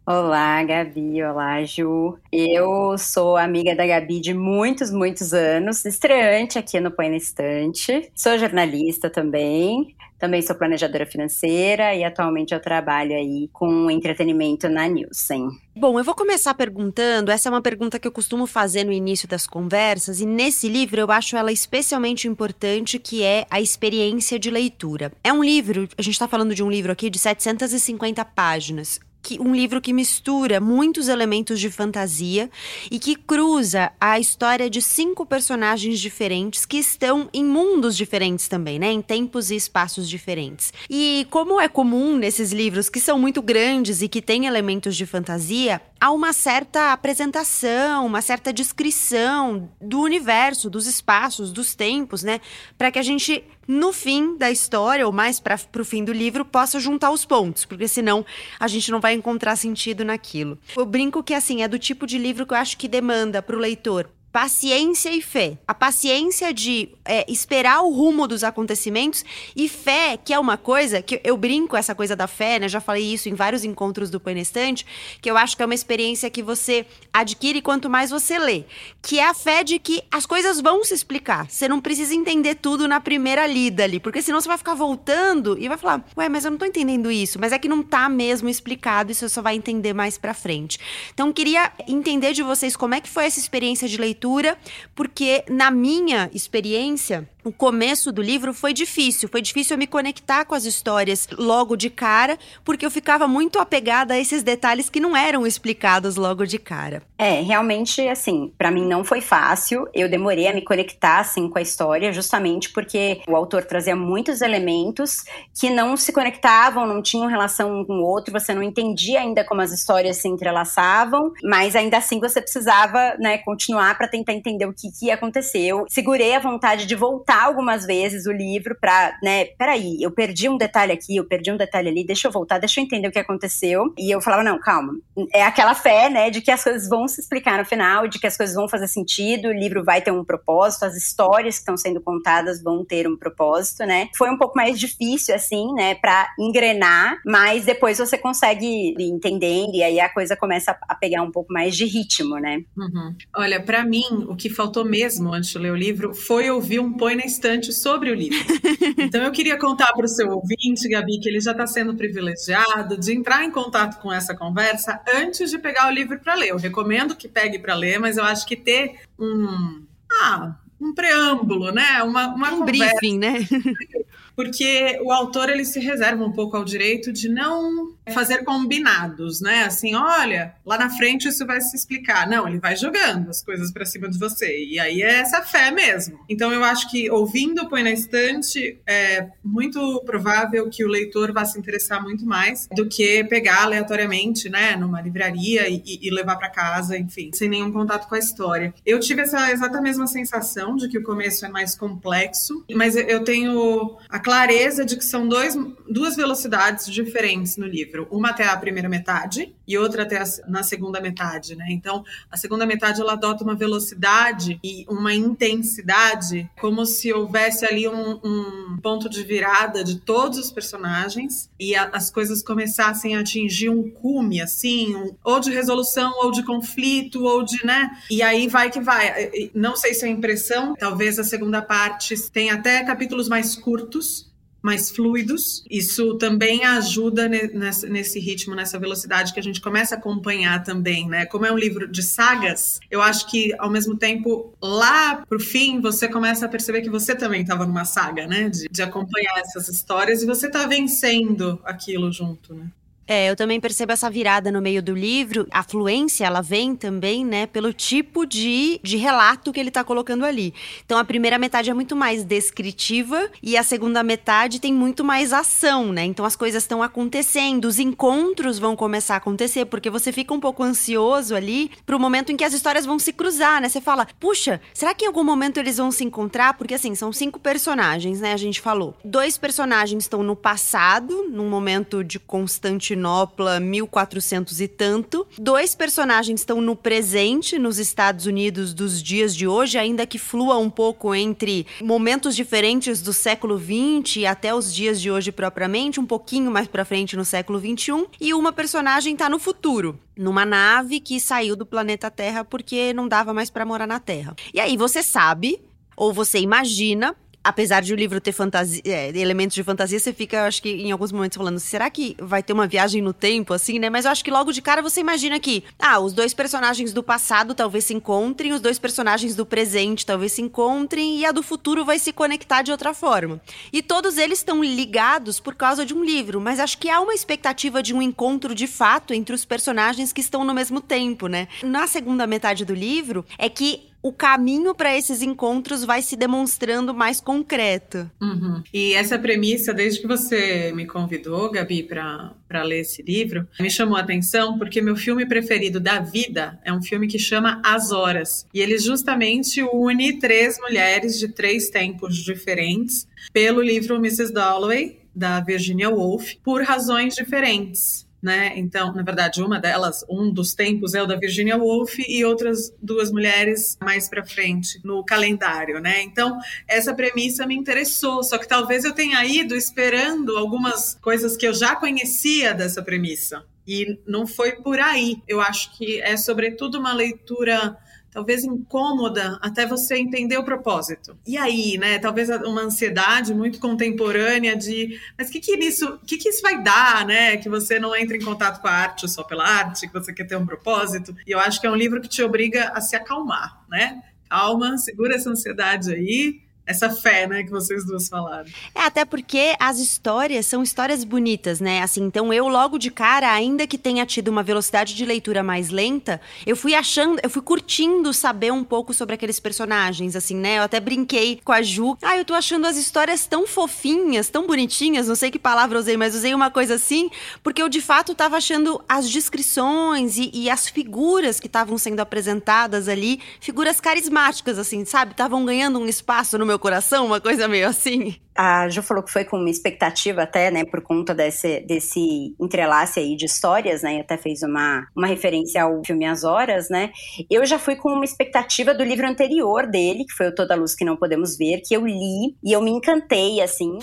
Olá, 0.05 0.61
Gabi. 0.65 1.23
Olá, 1.23 1.63
Ju. 1.63 2.17
Eu 2.29 2.97
sou 2.97 3.37
amiga 3.37 3.73
da 3.73 3.87
Gabi 3.87 4.19
de 4.19 4.33
muitos, 4.33 4.91
muitos 4.91 5.33
anos, 5.33 5.85
estreante 5.85 6.59
aqui 6.59 6.77
no 6.81 6.91
Põe 6.91 7.09
na 7.09 7.15
Estante. 7.15 8.11
Sou 8.13 8.37
jornalista 8.37 9.09
também. 9.09 9.95
Também 10.19 10.41
sou 10.41 10.57
planejadora 10.57 11.05
financeira 11.05 11.95
e 11.95 12.03
atualmente 12.03 12.53
eu 12.53 12.59
trabalho 12.59 13.15
aí 13.15 13.49
com 13.53 13.89
entretenimento 13.89 14.67
na 14.67 14.87
Nielsen. 14.87 15.47
Bom, 15.73 15.97
eu 15.97 16.03
vou 16.03 16.15
começar 16.15 16.53
perguntando. 16.53 17.31
Essa 17.31 17.47
é 17.47 17.51
uma 17.51 17.61
pergunta 17.61 17.97
que 17.97 18.07
eu 18.07 18.11
costumo 18.11 18.45
fazer 18.45 18.83
no 18.83 18.91
início 18.91 19.27
das 19.27 19.47
conversas, 19.47 20.19
e 20.19 20.25
nesse 20.25 20.67
livro 20.67 20.99
eu 20.99 21.11
acho 21.11 21.37
ela 21.37 21.51
especialmente 21.51 22.27
importante, 22.27 22.99
que 22.99 23.23
é 23.23 23.45
a 23.49 23.61
experiência 23.61 24.37
de 24.37 24.49
leitura. 24.49 25.13
É 25.23 25.31
um 25.31 25.43
livro, 25.43 25.87
a 25.97 26.01
gente 26.01 26.15
está 26.15 26.27
falando 26.27 26.53
de 26.53 26.63
um 26.63 26.69
livro 26.69 26.91
aqui 26.91 27.09
de 27.09 27.19
750 27.19 28.23
páginas 28.25 28.99
que, 29.23 29.39
um 29.39 29.55
livro 29.55 29.81
que 29.81 29.93
mistura 29.93 30.59
muitos 30.59 31.07
elementos 31.07 31.59
de 31.59 31.71
fantasia 31.71 32.51
e 32.91 32.99
que 32.99 33.15
cruza 33.15 33.91
a 33.99 34.19
história 34.19 34.69
de 34.69 34.81
cinco 34.81 35.25
personagens 35.25 35.99
diferentes 35.99 36.65
que 36.65 36.77
estão 36.77 37.29
em 37.33 37.43
mundos 37.43 37.95
diferentes 37.95 38.49
também, 38.49 38.77
né? 38.77 38.91
Em 38.91 39.01
tempos 39.01 39.49
e 39.49 39.55
espaços 39.55 40.09
diferentes. 40.09 40.73
E 40.89 41.25
como 41.29 41.59
é 41.59 41.69
comum 41.69 42.17
nesses 42.17 42.51
livros 42.51 42.89
que 42.89 42.99
são 42.99 43.17
muito 43.17 43.41
grandes 43.41 44.01
e 44.01 44.09
que 44.09 44.21
têm 44.21 44.45
elementos 44.45 44.95
de 44.95 45.05
fantasia, 45.05 45.81
há 45.99 46.11
uma 46.11 46.33
certa 46.33 46.91
apresentação, 46.91 48.05
uma 48.05 48.21
certa 48.21 48.51
descrição 48.51 49.69
do 49.79 50.01
universo, 50.01 50.69
dos 50.69 50.85
espaços, 50.85 51.53
dos 51.53 51.73
tempos, 51.73 52.23
né? 52.23 52.41
Para 52.77 52.91
que 52.91 52.99
a 52.99 53.03
gente 53.03 53.41
no 53.67 53.93
fim 53.93 54.37
da 54.37 54.51
história, 54.51 55.05
ou 55.05 55.11
mais 55.11 55.39
para 55.39 55.57
o 55.79 55.85
fim 55.85 56.03
do 56.03 56.11
livro, 56.11 56.43
possa 56.45 56.79
juntar 56.79 57.11
os 57.11 57.25
pontos, 57.25 57.65
porque 57.65 57.87
senão 57.87 58.25
a 58.59 58.67
gente 58.67 58.91
não 58.91 58.99
vai 58.99 59.13
encontrar 59.13 59.55
sentido 59.55 60.03
naquilo. 60.03 60.57
Eu 60.75 60.85
brinco 60.85 61.23
que 61.23 61.33
assim 61.33 61.61
é 61.63 61.67
do 61.67 61.79
tipo 61.79 62.05
de 62.05 62.17
livro 62.17 62.45
que 62.45 62.53
eu 62.53 62.57
acho 62.57 62.77
que 62.77 62.87
demanda 62.87 63.41
para 63.41 63.55
o 63.55 63.59
leitor 63.59 64.09
paciência 64.33 65.11
e 65.11 65.21
fé. 65.21 65.59
A 65.67 65.75
paciência 65.75 66.51
de 66.51 66.89
é, 67.05 67.23
esperar 67.31 67.83
o 67.83 67.91
rumo 67.91 68.27
dos 68.27 68.43
acontecimentos 68.43 69.23
e 69.55 69.69
fé, 69.69 70.17
que 70.17 70.33
é 70.33 70.39
uma 70.39 70.57
coisa 70.57 71.03
que 71.03 71.21
eu 71.23 71.37
brinco 71.37 71.77
essa 71.77 71.93
coisa 71.93 72.15
da 72.15 72.25
fé, 72.25 72.57
né? 72.57 72.67
Já 72.67 72.81
falei 72.81 73.03
isso 73.03 73.29
em 73.29 73.35
vários 73.35 73.63
encontros 73.63 74.09
do 74.09 74.19
Penestante, 74.19 74.87
que 75.21 75.29
eu 75.29 75.37
acho 75.37 75.55
que 75.55 75.61
é 75.61 75.65
uma 75.67 75.75
experiência 75.75 76.31
que 76.31 76.41
você 76.41 76.83
adquire 77.13 77.61
quanto 77.61 77.91
mais 77.91 78.09
você 78.09 78.39
lê, 78.39 78.63
que 79.03 79.19
é 79.19 79.29
a 79.29 79.35
fé 79.35 79.63
de 79.63 79.77
que 79.77 80.01
as 80.09 80.25
coisas 80.25 80.59
vão 80.59 80.83
se 80.83 80.95
explicar. 80.95 81.47
Você 81.47 81.67
não 81.67 81.79
precisa 81.79 82.15
entender 82.15 82.55
tudo 82.55 82.87
na 82.87 82.99
primeira 82.99 83.45
lida 83.45 83.83
ali, 83.83 83.99
porque 83.99 84.23
senão 84.23 84.41
você 84.41 84.47
vai 84.47 84.57
ficar 84.57 84.73
voltando 84.73 85.55
e 85.59 85.67
vai 85.67 85.77
falar: 85.77 86.03
"Ué, 86.17 86.27
mas 86.27 86.43
eu 86.43 86.49
não 86.49 86.57
tô 86.57 86.65
entendendo 86.65 87.11
isso". 87.11 87.39
Mas 87.39 87.51
é 87.51 87.59
que 87.59 87.69
não 87.69 87.83
tá 87.83 88.09
mesmo 88.09 88.49
explicado, 88.49 89.11
e 89.11 89.15
você 89.15 89.29
só 89.29 89.43
vai 89.43 89.55
entender 89.55 89.93
mais 89.93 90.17
para 90.17 90.33
frente. 90.33 90.79
Então, 91.13 91.31
queria 91.31 91.71
entender 91.87 92.33
de 92.33 92.41
vocês 92.41 92.75
como 92.75 92.95
é 92.95 92.99
que 92.99 93.09
foi 93.09 93.25
essa 93.25 93.37
experiência 93.37 93.87
de 93.87 93.95
leitura 93.95 94.22
leitura, 94.23 94.57
porque 94.95 95.43
na 95.49 95.69
minha 95.69 96.29
experiência, 96.33 97.27
o 97.43 97.51
começo 97.51 98.11
do 98.11 98.21
livro 98.21 98.53
foi 98.53 98.73
difícil. 98.73 99.27
Foi 99.27 99.41
difícil 99.41 99.75
eu 99.75 99.77
me 99.77 99.87
conectar 99.87 100.45
com 100.45 100.55
as 100.55 100.65
histórias 100.65 101.27
logo 101.37 101.75
de 101.75 101.89
cara, 101.89 102.37
porque 102.63 102.85
eu 102.85 102.91
ficava 102.91 103.27
muito 103.27 103.59
apegada 103.59 104.13
a 104.13 104.19
esses 104.19 104.43
detalhes 104.43 104.89
que 104.89 104.99
não 104.99 105.15
eram 105.15 105.45
explicados 105.45 106.15
logo 106.15 106.45
de 106.45 106.57
cara. 106.57 107.03
É, 107.17 107.41
realmente, 107.41 108.07
assim, 108.07 108.51
para 108.57 108.71
mim 108.71 108.85
não 108.85 109.03
foi 109.03 109.21
fácil. 109.21 109.87
Eu 109.93 110.09
demorei 110.09 110.47
a 110.47 110.53
me 110.53 110.61
conectar, 110.61 111.19
assim, 111.19 111.49
com 111.49 111.57
a 111.57 111.61
história, 111.61 112.13
justamente 112.13 112.71
porque 112.71 113.21
o 113.27 113.35
autor 113.35 113.65
trazia 113.65 113.95
muitos 113.95 114.41
elementos 114.41 115.23
que 115.59 115.69
não 115.69 115.97
se 115.97 116.13
conectavam, 116.13 116.85
não 116.85 117.01
tinham 117.01 117.27
relação 117.27 117.79
um 117.79 117.85
com 117.85 117.93
o 117.93 118.03
outro, 118.03 118.31
você 118.31 118.53
não 118.53 118.63
entendia 118.63 119.19
ainda 119.19 119.43
como 119.43 119.61
as 119.61 119.71
histórias 119.71 120.17
se 120.17 120.27
entrelaçavam, 120.27 121.31
mas 121.43 121.75
ainda 121.75 121.97
assim 121.97 122.19
você 122.19 122.41
precisava, 122.41 123.15
né, 123.19 123.37
continuar 123.39 123.97
para 123.97 124.07
tentar 124.07 124.33
entender 124.33 124.65
o 124.65 124.73
que, 124.73 124.91
que 124.91 125.11
aconteceu. 125.11 125.85
Segurei 125.89 126.35
a 126.35 126.39
vontade 126.39 126.85
de 126.85 126.95
voltar 126.95 127.32
voltar 127.33 127.43
algumas 127.43 127.85
vezes 127.85 128.25
o 128.25 128.31
livro 128.31 128.75
para, 128.79 129.17
né, 129.23 129.45
peraí, 129.57 129.97
eu 130.01 130.11
perdi 130.11 130.47
um 130.47 130.57
detalhe 130.57 130.91
aqui, 130.91 131.15
eu 131.15 131.25
perdi 131.25 131.51
um 131.51 131.57
detalhe 131.57 131.89
ali, 131.89 132.05
deixa 132.05 132.27
eu 132.27 132.31
voltar, 132.31 132.59
deixa 132.59 132.79
eu 132.79 132.83
entender 132.83 133.07
o 133.07 133.11
que 133.11 133.19
aconteceu. 133.19 133.93
E 133.97 134.13
eu 134.13 134.21
falava, 134.21 134.43
não, 134.43 134.59
calma. 134.59 134.93
É 135.33 135.43
aquela 135.43 135.73
fé, 135.73 136.09
né, 136.09 136.29
de 136.29 136.41
que 136.41 136.51
as 136.51 136.63
coisas 136.63 136.87
vão 136.87 137.07
se 137.07 137.21
explicar 137.21 137.57
no 137.57 137.65
final, 137.65 138.07
de 138.07 138.19
que 138.19 138.27
as 138.27 138.37
coisas 138.37 138.55
vão 138.55 138.67
fazer 138.67 138.87
sentido, 138.87 139.47
o 139.47 139.53
livro 139.53 139.83
vai 139.83 140.01
ter 140.01 140.11
um 140.11 140.23
propósito, 140.23 140.83
as 140.83 140.95
histórias 140.95 141.55
que 141.55 141.61
estão 141.61 141.77
sendo 141.77 142.01
contadas 142.01 142.61
vão 142.61 142.85
ter 142.85 143.07
um 143.07 143.17
propósito, 143.17 143.85
né? 143.85 144.09
Foi 144.15 144.29
um 144.29 144.37
pouco 144.37 144.55
mais 144.55 144.79
difícil, 144.79 145.33
assim, 145.33 145.73
né, 145.73 145.95
para 145.95 146.29
engrenar, 146.39 147.19
mas 147.25 147.65
depois 147.65 147.97
você 147.97 148.17
consegue 148.17 148.65
ir 148.65 149.01
entendendo 149.01 149.73
e 149.75 149.83
aí 149.83 149.99
a 149.99 150.09
coisa 150.09 150.35
começa 150.35 150.77
a 150.87 150.95
pegar 150.95 151.21
um 151.21 151.31
pouco 151.31 151.51
mais 151.51 151.75
de 151.75 151.85
ritmo, 151.85 152.37
né? 152.37 152.63
Uhum. 152.77 153.15
Olha, 153.35 153.61
para 153.61 153.83
mim, 153.83 154.25
o 154.27 154.35
que 154.35 154.49
faltou 154.49 154.85
mesmo 154.85 155.33
antes 155.33 155.49
de 155.49 155.57
ler 155.57 155.71
o 155.71 155.75
livro 155.75 156.13
foi 156.13 156.49
ouvir 156.49 156.79
um 156.79 156.93
põe 156.93 157.15
na 157.23 157.25
estante 157.25 157.71
sobre 157.71 158.11
o 158.11 158.13
livro. 158.13 158.37
Então 158.97 159.21
eu 159.23 159.31
queria 159.31 159.57
contar 159.57 159.91
para 159.93 160.05
o 160.05 160.09
seu 160.09 160.29
ouvinte, 160.29 160.87
Gabi, 160.87 161.19
que 161.19 161.27
ele 161.27 161.39
já 161.39 161.51
está 161.51 161.65
sendo 161.65 161.95
privilegiado 161.95 162.97
de 162.97 163.13
entrar 163.13 163.43
em 163.43 163.51
contato 163.51 164.01
com 164.01 164.11
essa 164.11 164.35
conversa 164.35 165.01
antes 165.13 165.51
de 165.51 165.57
pegar 165.57 165.87
o 165.87 165.91
livro 165.91 166.19
para 166.19 166.35
ler. 166.35 166.49
Eu 166.49 166.57
recomendo 166.57 167.15
que 167.15 167.27
pegue 167.27 167.59
para 167.59 167.75
ler, 167.75 167.99
mas 167.99 168.17
eu 168.17 168.23
acho 168.23 168.45
que 168.45 168.55
ter 168.55 169.01
um 169.19 169.83
ah, 170.11 170.55
um 170.79 170.93
preâmbulo, 170.93 171.71
né? 171.71 172.03
Uma, 172.03 172.27
uma 172.27 172.51
um 172.53 172.59
conversa. 172.59 172.95
briefing, 172.97 173.19
né? 173.19 173.33
porque 174.35 174.99
o 175.01 175.11
autor 175.11 175.49
ele 175.49 175.65
se 175.65 175.79
reserva 175.79 176.23
um 176.23 176.31
pouco 176.31 176.57
ao 176.57 176.63
direito 176.63 177.11
de 177.11 177.29
não 177.29 177.93
fazer 178.13 178.43
combinados, 178.43 179.41
né? 179.41 179.63
Assim, 179.63 179.95
olha, 179.95 180.53
lá 180.65 180.77
na 180.77 180.89
frente 180.89 181.27
isso 181.27 181.45
vai 181.45 181.61
se 181.61 181.75
explicar. 181.75 182.27
Não, 182.27 182.47
ele 182.47 182.59
vai 182.59 182.75
jogando 182.75 183.29
as 183.29 183.41
coisas 183.41 183.71
para 183.71 183.85
cima 183.85 184.09
de 184.09 184.17
você. 184.17 184.65
E 184.65 184.79
aí 184.79 185.01
é 185.01 185.19
essa 185.19 185.41
fé 185.41 185.71
mesmo. 185.71 186.19
Então 186.27 186.51
eu 186.51 186.63
acho 186.63 186.89
que 186.89 187.09
ouvindo 187.09 187.67
Põe 187.69 187.83
na 187.83 187.91
Estante 187.91 188.79
é 188.85 189.27
muito 189.43 190.01
provável 190.05 190.69
que 190.69 190.83
o 190.83 190.87
leitor 190.87 191.31
vá 191.31 191.45
se 191.45 191.57
interessar 191.57 192.01
muito 192.01 192.25
mais 192.25 192.67
do 192.73 192.87
que 192.87 193.23
pegar 193.25 193.63
aleatoriamente, 193.63 194.49
né, 194.49 194.75
numa 194.75 195.01
livraria 195.01 195.69
e, 195.69 195.81
e 195.85 196.09
levar 196.09 196.35
para 196.35 196.49
casa, 196.49 196.97
enfim, 196.97 197.31
sem 197.33 197.49
nenhum 197.49 197.71
contato 197.71 198.07
com 198.07 198.15
a 198.15 198.19
história. 198.19 198.73
Eu 198.85 198.99
tive 198.99 199.21
essa 199.21 199.51
exata 199.51 199.81
mesma 199.81 200.07
sensação 200.07 200.75
de 200.75 200.87
que 200.87 200.97
o 200.97 201.03
começo 201.03 201.45
é 201.45 201.49
mais 201.49 201.75
complexo, 201.75 202.65
mas 202.73 202.95
eu 202.95 203.23
tenho 203.23 203.97
a 204.09 204.19
clareza 204.23 204.83
de 204.83 204.97
que 204.97 205.03
são 205.03 205.27
dois, 205.27 205.55
duas 205.87 206.15
velocidades 206.15 206.91
diferentes 206.91 207.57
no 207.57 207.67
livro. 207.67 208.07
Uma 208.09 208.29
até 208.29 208.47
a 208.47 208.57
primeira 208.57 208.89
metade 208.89 209.53
e 209.67 209.77
outra 209.77 210.03
até 210.03 210.21
na 210.47 210.63
segunda 210.63 210.99
metade, 210.99 211.55
né? 211.55 211.67
Então, 211.69 212.03
a 212.29 212.37
segunda 212.37 212.65
metade 212.65 213.01
ela 213.01 213.13
adota 213.13 213.43
uma 213.43 213.55
velocidade 213.55 214.59
e 214.63 214.85
uma 214.89 215.13
intensidade 215.13 216.49
como 216.59 216.85
se 216.85 217.11
houvesse 217.13 217.65
ali 217.65 217.87
um, 217.87 218.19
um 218.23 218.77
ponto 218.81 219.09
de 219.09 219.23
virada 219.23 219.83
de 219.83 219.99
todos 219.99 220.37
os 220.37 220.51
personagens 220.51 221.49
e 221.59 221.75
a, 221.75 221.89
as 221.93 222.11
coisas 222.11 222.41
começassem 222.41 223.15
a 223.15 223.21
atingir 223.21 223.69
um 223.69 223.89
cume, 223.89 224.41
assim, 224.41 224.95
um, 224.95 225.15
ou 225.23 225.39
de 225.39 225.51
resolução, 225.51 226.13
ou 226.23 226.31
de 226.31 226.43
conflito, 226.43 227.23
ou 227.23 227.43
de, 227.43 227.65
né? 227.65 227.89
E 228.09 228.21
aí 228.21 228.47
vai 228.47 228.69
que 228.69 228.79
vai. 228.79 229.31
Não 229.53 229.75
sei 229.75 229.93
se 229.93 230.05
é 230.05 230.09
impressão, 230.09 230.75
talvez 230.75 231.19
a 231.19 231.23
segunda 231.23 231.61
parte 231.61 232.15
tenha 232.31 232.55
até 232.55 232.83
capítulos 232.83 233.29
mais 233.29 233.55
curtos, 233.55 234.32
mais 234.63 234.89
fluidos. 234.89 235.63
Isso 235.69 236.17
também 236.17 236.63
ajuda 236.63 237.27
nesse 237.27 238.17
ritmo, 238.19 238.55
nessa 238.55 238.79
velocidade 238.79 239.33
que 239.33 239.39
a 239.39 239.43
gente 239.43 239.59
começa 239.59 239.95
a 239.95 239.97
acompanhar 239.97 240.63
também, 240.63 241.07
né? 241.07 241.25
Como 241.25 241.45
é 241.45 241.51
um 241.51 241.57
livro 241.57 241.85
de 241.85 242.01
sagas, 242.01 242.79
eu 242.89 243.01
acho 243.01 243.29
que 243.29 243.53
ao 243.59 243.69
mesmo 243.69 243.97
tempo 243.97 244.53
lá 244.61 245.23
pro 245.27 245.39
fim 245.39 245.81
você 245.81 246.07
começa 246.07 246.45
a 246.45 246.49
perceber 246.49 246.81
que 246.81 246.89
você 246.89 247.13
também 247.13 247.41
estava 247.41 247.65
numa 247.65 247.83
saga, 247.83 248.25
né? 248.25 248.49
De, 248.49 248.69
de, 248.71 248.81
acompanhar 248.81 249.37
essas 249.39 249.67
histórias 249.67 250.23
e 250.23 250.25
você 250.25 250.49
tá 250.49 250.65
vencendo 250.65 251.59
aquilo 251.65 252.11
junto, 252.11 252.53
né? 252.53 252.67
É, 253.07 253.29
eu 253.29 253.35
também 253.35 253.59
percebo 253.59 253.91
essa 253.91 254.09
virada 254.09 254.51
no 254.51 254.61
meio 254.61 254.81
do 254.81 254.93
livro. 254.93 255.47
A 255.51 255.63
fluência, 255.63 256.25
ela 256.25 256.41
vem 256.41 256.75
também, 256.75 257.25
né, 257.25 257.45
pelo 257.45 257.73
tipo 257.73 258.25
de, 258.25 258.79
de 258.81 258.97
relato 258.97 259.51
que 259.51 259.59
ele 259.59 259.71
tá 259.71 259.83
colocando 259.83 260.25
ali. 260.25 260.53
Então, 260.85 260.97
a 260.97 261.03
primeira 261.03 261.37
metade 261.37 261.69
é 261.69 261.73
muito 261.73 261.95
mais 261.95 262.23
descritiva 262.23 263.29
e 263.41 263.57
a 263.57 263.63
segunda 263.63 264.03
metade 264.03 264.59
tem 264.59 264.73
muito 264.73 265.03
mais 265.03 265.33
ação, 265.33 265.91
né? 265.91 266.05
Então, 266.05 266.25
as 266.25 266.35
coisas 266.35 266.63
estão 266.63 266.81
acontecendo, 266.81 267.65
os 267.65 267.79
encontros 267.79 268.57
vão 268.57 268.75
começar 268.75 269.15
a 269.15 269.17
acontecer, 269.17 269.65
porque 269.65 269.89
você 269.89 270.11
fica 270.11 270.33
um 270.33 270.39
pouco 270.39 270.63
ansioso 270.63 271.35
ali 271.35 271.71
pro 271.85 271.99
momento 271.99 272.31
em 272.31 272.37
que 272.37 272.43
as 272.43 272.53
histórias 272.53 272.85
vão 272.85 272.97
se 272.97 273.11
cruzar, 273.11 273.61
né? 273.61 273.69
Você 273.69 273.81
fala, 273.81 274.07
puxa, 274.19 274.61
será 274.73 274.93
que 274.93 275.05
em 275.05 275.07
algum 275.07 275.23
momento 275.23 275.57
eles 275.57 275.77
vão 275.77 275.91
se 275.91 276.03
encontrar? 276.03 276.53
Porque, 276.53 276.73
assim, 276.73 276.95
são 276.95 277.11
cinco 277.11 277.39
personagens, 277.39 278.21
né? 278.21 278.33
A 278.33 278.37
gente 278.37 278.61
falou. 278.61 278.95
Dois 279.03 279.37
personagens 279.37 280.03
estão 280.03 280.23
no 280.23 280.35
passado, 280.35 281.27
num 281.29 281.49
momento 281.49 282.03
de 282.03 282.19
constante 282.19 282.92
Constantinopla, 282.93 283.59
1400 283.59 284.61
e 284.61 284.67
tanto. 284.67 285.27
Dois 285.37 285.75
personagens 285.75 286.41
estão 286.41 286.61
no 286.61 286.75
presente, 286.75 287.57
nos 287.57 287.77
Estados 287.77 288.25
Unidos 288.25 288.73
dos 288.73 289.01
dias 289.01 289.35
de 289.35 289.47
hoje, 289.47 289.77
ainda 289.77 290.05
que 290.05 290.19
flua 290.19 290.57
um 290.57 290.69
pouco 290.69 291.13
entre 291.13 291.65
momentos 291.81 292.35
diferentes 292.35 293.01
do 293.01 293.11
século 293.11 293.57
20 293.57 294.25
até 294.25 294.53
os 294.53 294.73
dias 294.73 295.01
de 295.01 295.11
hoje 295.11 295.31
propriamente, 295.31 295.99
um 295.99 296.05
pouquinho 296.05 296.51
mais 296.51 296.67
para 296.67 296.85
frente 296.85 297.17
no 297.17 297.25
século 297.25 297.59
21. 297.59 298.07
E 298.19 298.33
uma 298.33 298.53
personagem 298.53 299.13
está 299.13 299.29
no 299.29 299.39
futuro, 299.39 299.99
numa 300.15 300.45
nave 300.45 300.99
que 300.99 301.19
saiu 301.19 301.55
do 301.55 301.65
planeta 301.65 302.11
Terra 302.11 302.43
porque 302.43 302.93
não 302.93 303.07
dava 303.07 303.33
mais 303.33 303.49
para 303.49 303.65
morar 303.65 303.87
na 303.87 303.99
Terra. 303.99 304.35
E 304.53 304.59
aí 304.59 304.77
você 304.77 305.01
sabe 305.01 305.59
ou 305.95 306.13
você 306.13 306.39
imagina 306.39 307.15
apesar 307.43 307.81
de 307.81 307.93
o 307.93 307.95
livro 307.95 308.21
ter 308.21 308.31
fantasia, 308.31 308.81
é, 308.85 309.09
elementos 309.17 309.55
de 309.55 309.63
fantasia, 309.63 309.99
você 309.99 310.13
fica, 310.13 310.37
eu 310.37 310.43
acho 310.43 310.61
que 310.61 310.69
em 310.69 310.91
alguns 310.91 311.11
momentos 311.11 311.37
falando, 311.37 311.59
será 311.59 311.89
que 311.89 312.15
vai 312.19 312.41
ter 312.41 312.53
uma 312.53 312.67
viagem 312.67 313.01
no 313.01 313.13
tempo, 313.13 313.53
assim, 313.53 313.79
né? 313.79 313.89
Mas 313.89 314.05
eu 314.05 314.11
acho 314.11 314.23
que 314.23 314.31
logo 314.31 314.51
de 314.51 314.61
cara 314.61 314.81
você 314.81 315.01
imagina 315.01 315.39
que, 315.39 315.63
ah, 315.77 315.99
os 315.99 316.13
dois 316.13 316.33
personagens 316.33 316.93
do 316.93 317.03
passado 317.03 317.53
talvez 317.53 317.85
se 317.85 317.93
encontrem, 317.93 318.53
os 318.53 318.61
dois 318.61 318.79
personagens 318.79 319.35
do 319.35 319.45
presente 319.45 320.05
talvez 320.05 320.31
se 320.31 320.41
encontrem, 320.41 321.17
e 321.17 321.25
a 321.25 321.31
do 321.31 321.43
futuro 321.43 321.83
vai 321.83 321.99
se 321.99 322.13
conectar 322.13 322.61
de 322.61 322.71
outra 322.71 322.93
forma. 322.93 323.41
E 323.71 323.81
todos 323.81 324.17
eles 324.17 324.39
estão 324.39 324.63
ligados 324.63 325.39
por 325.39 325.55
causa 325.55 325.85
de 325.85 325.93
um 325.93 326.03
livro, 326.03 326.39
mas 326.39 326.59
acho 326.59 326.77
que 326.77 326.89
há 326.89 327.01
uma 327.01 327.13
expectativa 327.13 327.83
de 327.83 327.93
um 327.93 328.01
encontro 328.01 328.55
de 328.55 328.67
fato 328.67 329.13
entre 329.13 329.35
os 329.35 329.45
personagens 329.45 330.13
que 330.13 330.21
estão 330.21 330.43
no 330.43 330.53
mesmo 330.53 330.79
tempo, 330.79 331.27
né? 331.27 331.47
Na 331.63 331.87
segunda 331.87 332.25
metade 332.25 332.63
do 332.63 332.73
livro, 332.73 333.25
é 333.37 333.49
que 333.49 333.92
o 334.03 334.11
caminho 334.11 334.75
para 334.75 334.95
esses 334.95 335.21
encontros 335.21 335.85
vai 335.85 336.01
se 336.01 336.17
demonstrando 336.17 336.93
mais 336.93 337.21
concreto. 337.21 338.11
Uhum. 338.21 338.61
E 338.73 338.93
essa 338.93 339.17
premissa, 339.17 339.73
desde 339.73 340.01
que 340.01 340.07
você 340.07 340.73
me 340.75 340.85
convidou, 340.85 341.49
Gabi, 341.49 341.83
para 341.83 342.63
ler 342.63 342.81
esse 342.81 343.01
livro, 343.01 343.47
me 343.57 343.71
chamou 343.71 343.95
a 343.95 344.01
atenção 344.01 344.57
porque 344.57 344.81
meu 344.81 344.97
filme 344.97 345.25
preferido 345.25 345.79
da 345.79 345.99
vida 345.99 346.59
é 346.65 346.73
um 346.73 346.81
filme 346.81 347.07
que 347.07 347.17
chama 347.17 347.61
As 347.63 347.93
Horas. 347.93 348.45
E 348.53 348.59
ele 348.59 348.77
justamente 348.77 349.63
une 349.63 350.19
três 350.19 350.59
mulheres 350.59 351.17
de 351.17 351.29
três 351.29 351.69
tempos 351.69 352.17
diferentes 352.17 353.07
pelo 353.31 353.61
livro 353.61 353.95
Mrs. 353.95 354.33
Dalloway, 354.33 354.99
da 355.15 355.39
Virginia 355.39 355.89
Woolf, 355.89 356.33
por 356.43 356.61
razões 356.63 357.15
diferentes 357.15 358.05
né? 358.23 358.53
Então, 358.55 358.93
na 358.93 359.03
verdade, 359.03 359.43
uma 359.43 359.59
delas, 359.59 360.05
um 360.09 360.31
dos 360.31 360.53
tempos 360.53 360.93
é 360.93 361.03
o 361.03 361.05
da 361.05 361.17
Virginia 361.17 361.57
Woolf 361.57 361.99
e 361.99 362.23
outras 362.23 362.73
duas 362.81 363.11
mulheres 363.11 363.77
mais 363.81 364.07
para 364.07 364.25
frente 364.25 364.79
no 364.81 365.03
calendário, 365.03 365.81
né? 365.81 366.01
Então, 366.01 366.39
essa 366.65 366.93
premissa 366.93 367.45
me 367.45 367.53
interessou, 367.53 368.23
só 368.23 368.37
que 368.37 368.47
talvez 368.47 368.85
eu 368.85 368.93
tenha 368.93 369.23
ido 369.25 369.55
esperando 369.55 370.37
algumas 370.37 370.95
coisas 371.01 371.35
que 371.35 371.45
eu 371.45 371.53
já 371.53 371.75
conhecia 371.75 372.53
dessa 372.53 372.81
premissa. 372.81 373.45
E 373.67 373.99
não 374.07 374.25
foi 374.25 374.53
por 374.53 374.79
aí. 374.79 375.21
Eu 375.27 375.41
acho 375.41 375.77
que 375.77 376.01
é 376.01 376.15
sobretudo 376.15 376.79
uma 376.79 376.93
leitura 376.93 377.77
talvez 378.13 378.43
incômoda 378.43 379.39
até 379.41 379.65
você 379.65 379.95
entender 379.97 380.37
o 380.37 380.43
propósito. 380.43 381.17
E 381.25 381.37
aí, 381.37 381.77
né, 381.77 381.97
talvez 381.99 382.29
uma 382.29 382.61
ansiedade 382.61 383.33
muito 383.33 383.59
contemporânea 383.59 384.55
de, 384.55 384.99
mas 385.17 385.29
que 385.29 385.39
que 385.39 385.55
isso, 385.57 385.99
que 386.05 386.17
que 386.17 386.29
isso 386.29 386.41
vai 386.41 386.61
dar, 386.61 387.05
né, 387.05 387.37
que 387.37 387.49
você 387.49 387.79
não 387.79 387.95
entra 387.95 388.15
em 388.15 388.21
contato 388.21 388.61
com 388.61 388.67
a 388.67 388.71
arte 388.71 389.09
só 389.09 389.23
pela 389.23 389.45
arte, 389.45 389.87
que 389.87 389.93
você 389.93 390.13
quer 390.13 390.25
ter 390.25 390.35
um 390.35 390.45
propósito. 390.45 391.15
E 391.25 391.31
eu 391.31 391.39
acho 391.39 391.59
que 391.59 391.67
é 391.67 391.71
um 391.71 391.75
livro 391.75 392.01
que 392.01 392.07
te 392.07 392.21
obriga 392.21 392.69
a 392.69 392.81
se 392.81 392.95
acalmar, 392.95 393.63
né? 393.69 394.03
Calma, 394.29 394.77
segura 394.77 395.15
essa 395.15 395.29
ansiedade 395.29 395.93
aí, 395.93 396.41
essa 396.65 396.89
fé, 396.89 397.27
né, 397.27 397.43
que 397.43 397.51
vocês 397.51 397.85
duas 397.85 398.07
falaram. 398.07 398.49
É, 398.73 398.81
até 398.81 399.03
porque 399.03 399.55
as 399.59 399.79
histórias 399.79 400.45
são 400.45 400.63
histórias 400.63 401.03
bonitas, 401.03 401.59
né? 401.59 401.81
Assim, 401.81 402.03
então 402.03 402.31
eu 402.31 402.47
logo 402.47 402.77
de 402.77 402.89
cara, 402.89 403.31
ainda 403.31 403.67
que 403.67 403.77
tenha 403.77 404.05
tido 404.05 404.29
uma 404.29 404.41
velocidade 404.41 404.95
de 404.95 405.05
leitura 405.05 405.43
mais 405.43 405.69
lenta, 405.69 406.21
eu 406.45 406.55
fui 406.55 406.73
achando, 406.73 407.19
eu 407.21 407.29
fui 407.29 407.41
curtindo 407.41 408.13
saber 408.13 408.51
um 408.51 408.63
pouco 408.63 408.93
sobre 408.93 409.15
aqueles 409.15 409.39
personagens, 409.39 410.15
assim, 410.15 410.35
né? 410.35 410.59
Eu 410.59 410.63
até 410.63 410.79
brinquei 410.79 411.41
com 411.43 411.51
a 411.51 411.61
Ju. 411.61 411.97
Ah, 412.01 412.17
eu 412.17 412.23
tô 412.23 412.33
achando 412.33 412.65
as 412.65 412.77
histórias 412.77 413.25
tão 413.25 413.45
fofinhas, 413.45 414.29
tão 414.29 414.47
bonitinhas, 414.47 415.07
não 415.07 415.15
sei 415.15 415.29
que 415.29 415.39
palavra 415.39 415.77
usei, 415.77 415.97
mas 415.97 416.15
usei 416.15 416.33
uma 416.33 416.49
coisa 416.49 416.75
assim, 416.75 417.09
porque 417.43 417.61
eu 417.61 417.67
de 417.67 417.81
fato 417.81 418.15
tava 418.15 418.37
achando 418.37 418.81
as 418.87 419.09
descrições 419.09 420.17
e, 420.17 420.31
e 420.33 420.49
as 420.49 420.69
figuras 420.69 421.39
que 421.39 421.47
estavam 421.47 421.77
sendo 421.77 421.99
apresentadas 421.99 422.87
ali, 422.87 423.19
figuras 423.41 423.81
carismáticas, 423.81 424.57
assim, 424.57 424.85
sabe? 424.85 425.11
Estavam 425.11 425.43
ganhando 425.43 425.77
um 425.77 425.87
espaço 425.87 426.37
no 426.37 426.45
meu 426.45 426.52
meu 426.53 426.59
coração, 426.59 427.07
uma 427.07 427.19
coisa 427.19 427.47
meio 427.47 427.67
assim. 427.67 428.15
A 428.35 428.69
Ju 428.69 428.83
falou 428.83 429.03
que 429.03 429.11
foi 429.11 429.25
com 429.25 429.37
uma 429.37 429.49
expectativa 429.49 430.21
até, 430.21 430.51
né, 430.51 430.63
por 430.63 430.81
conta 430.81 431.13
desse, 431.13 431.61
desse 431.61 432.35
entrelace 432.39 432.99
aí 432.99 433.15
de 433.15 433.25
histórias, 433.25 433.81
né, 433.81 433.97
e 433.97 433.99
até 434.01 434.17
fez 434.17 434.43
uma, 434.43 434.87
uma 434.95 435.07
referência 435.07 435.63
ao 435.63 435.81
filme 435.83 436.05
As 436.05 436.23
Horas, 436.23 436.69
né. 436.69 436.91
Eu 437.29 437.43
já 437.45 437.57
fui 437.57 437.75
com 437.75 437.89
uma 437.89 438.05
expectativa 438.05 438.73
do 438.73 438.83
livro 438.83 439.07
anterior 439.07 439.67
dele, 439.67 440.05
que 440.05 440.13
foi 440.13 440.27
o 440.27 440.35
Toda 440.35 440.55
Luz 440.55 440.75
Que 440.75 440.85
Não 440.85 440.95
Podemos 440.95 441.37
Ver, 441.37 441.61
que 441.61 441.75
eu 441.75 441.85
li 441.85 442.35
e 442.43 442.51
eu 442.51 442.61
me 442.61 442.69
encantei, 442.69 443.41
assim. 443.41 443.79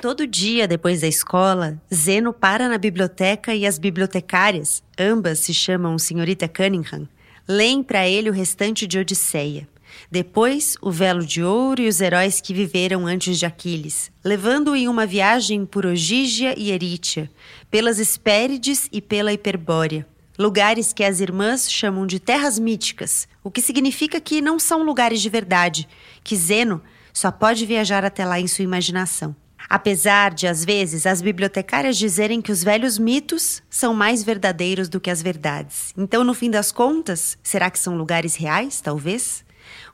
Todo 0.00 0.26
dia, 0.26 0.66
depois 0.66 1.02
da 1.02 1.06
escola, 1.06 1.78
Zeno 1.92 2.32
para 2.32 2.68
na 2.68 2.78
biblioteca 2.78 3.54
e 3.54 3.66
as 3.66 3.78
bibliotecárias, 3.78 4.82
ambas 4.98 5.40
se 5.40 5.52
chamam 5.52 5.98
Senhorita 5.98 6.48
Cunningham, 6.48 7.06
leem 7.46 7.82
para 7.82 8.08
ele 8.08 8.30
o 8.30 8.32
restante 8.32 8.86
de 8.86 8.98
Odisseia. 8.98 9.68
Depois, 10.10 10.76
o 10.80 10.90
velo 10.90 11.24
de 11.24 11.42
ouro 11.42 11.82
e 11.82 11.88
os 11.88 12.00
heróis 12.00 12.40
que 12.40 12.54
viveram 12.54 13.06
antes 13.06 13.38
de 13.38 13.46
Aquiles, 13.46 14.10
levando-o 14.24 14.76
em 14.76 14.88
uma 14.88 15.06
viagem 15.06 15.64
por 15.66 15.86
Ogígia 15.86 16.54
e 16.58 16.70
Erítia, 16.70 17.30
pelas 17.70 17.98
Hespérides 17.98 18.88
e 18.92 19.00
pela 19.00 19.32
Hiperbórea, 19.32 20.06
lugares 20.38 20.92
que 20.92 21.04
as 21.04 21.20
irmãs 21.20 21.70
chamam 21.70 22.06
de 22.06 22.18
terras 22.20 22.58
míticas, 22.58 23.28
o 23.42 23.50
que 23.50 23.60
significa 23.60 24.20
que 24.20 24.40
não 24.40 24.58
são 24.58 24.82
lugares 24.82 25.20
de 25.20 25.28
verdade, 25.28 25.88
que 26.22 26.36
Zeno 26.36 26.82
só 27.12 27.30
pode 27.30 27.64
viajar 27.64 28.04
até 28.04 28.24
lá 28.24 28.40
em 28.40 28.46
sua 28.46 28.64
imaginação. 28.64 29.34
Apesar 29.68 30.34
de, 30.34 30.46
às 30.46 30.64
vezes, 30.64 31.06
as 31.06 31.22
bibliotecárias 31.22 31.96
dizerem 31.96 32.42
que 32.42 32.52
os 32.52 32.62
velhos 32.62 32.98
mitos 32.98 33.62
são 33.70 33.94
mais 33.94 34.22
verdadeiros 34.22 34.88
do 34.88 35.00
que 35.00 35.10
as 35.10 35.22
verdades. 35.22 35.92
Então, 35.96 36.22
no 36.22 36.34
fim 36.34 36.50
das 36.50 36.70
contas, 36.70 37.38
será 37.42 37.70
que 37.70 37.78
são 37.78 37.96
lugares 37.96 38.36
reais, 38.36 38.80
talvez? 38.80 39.44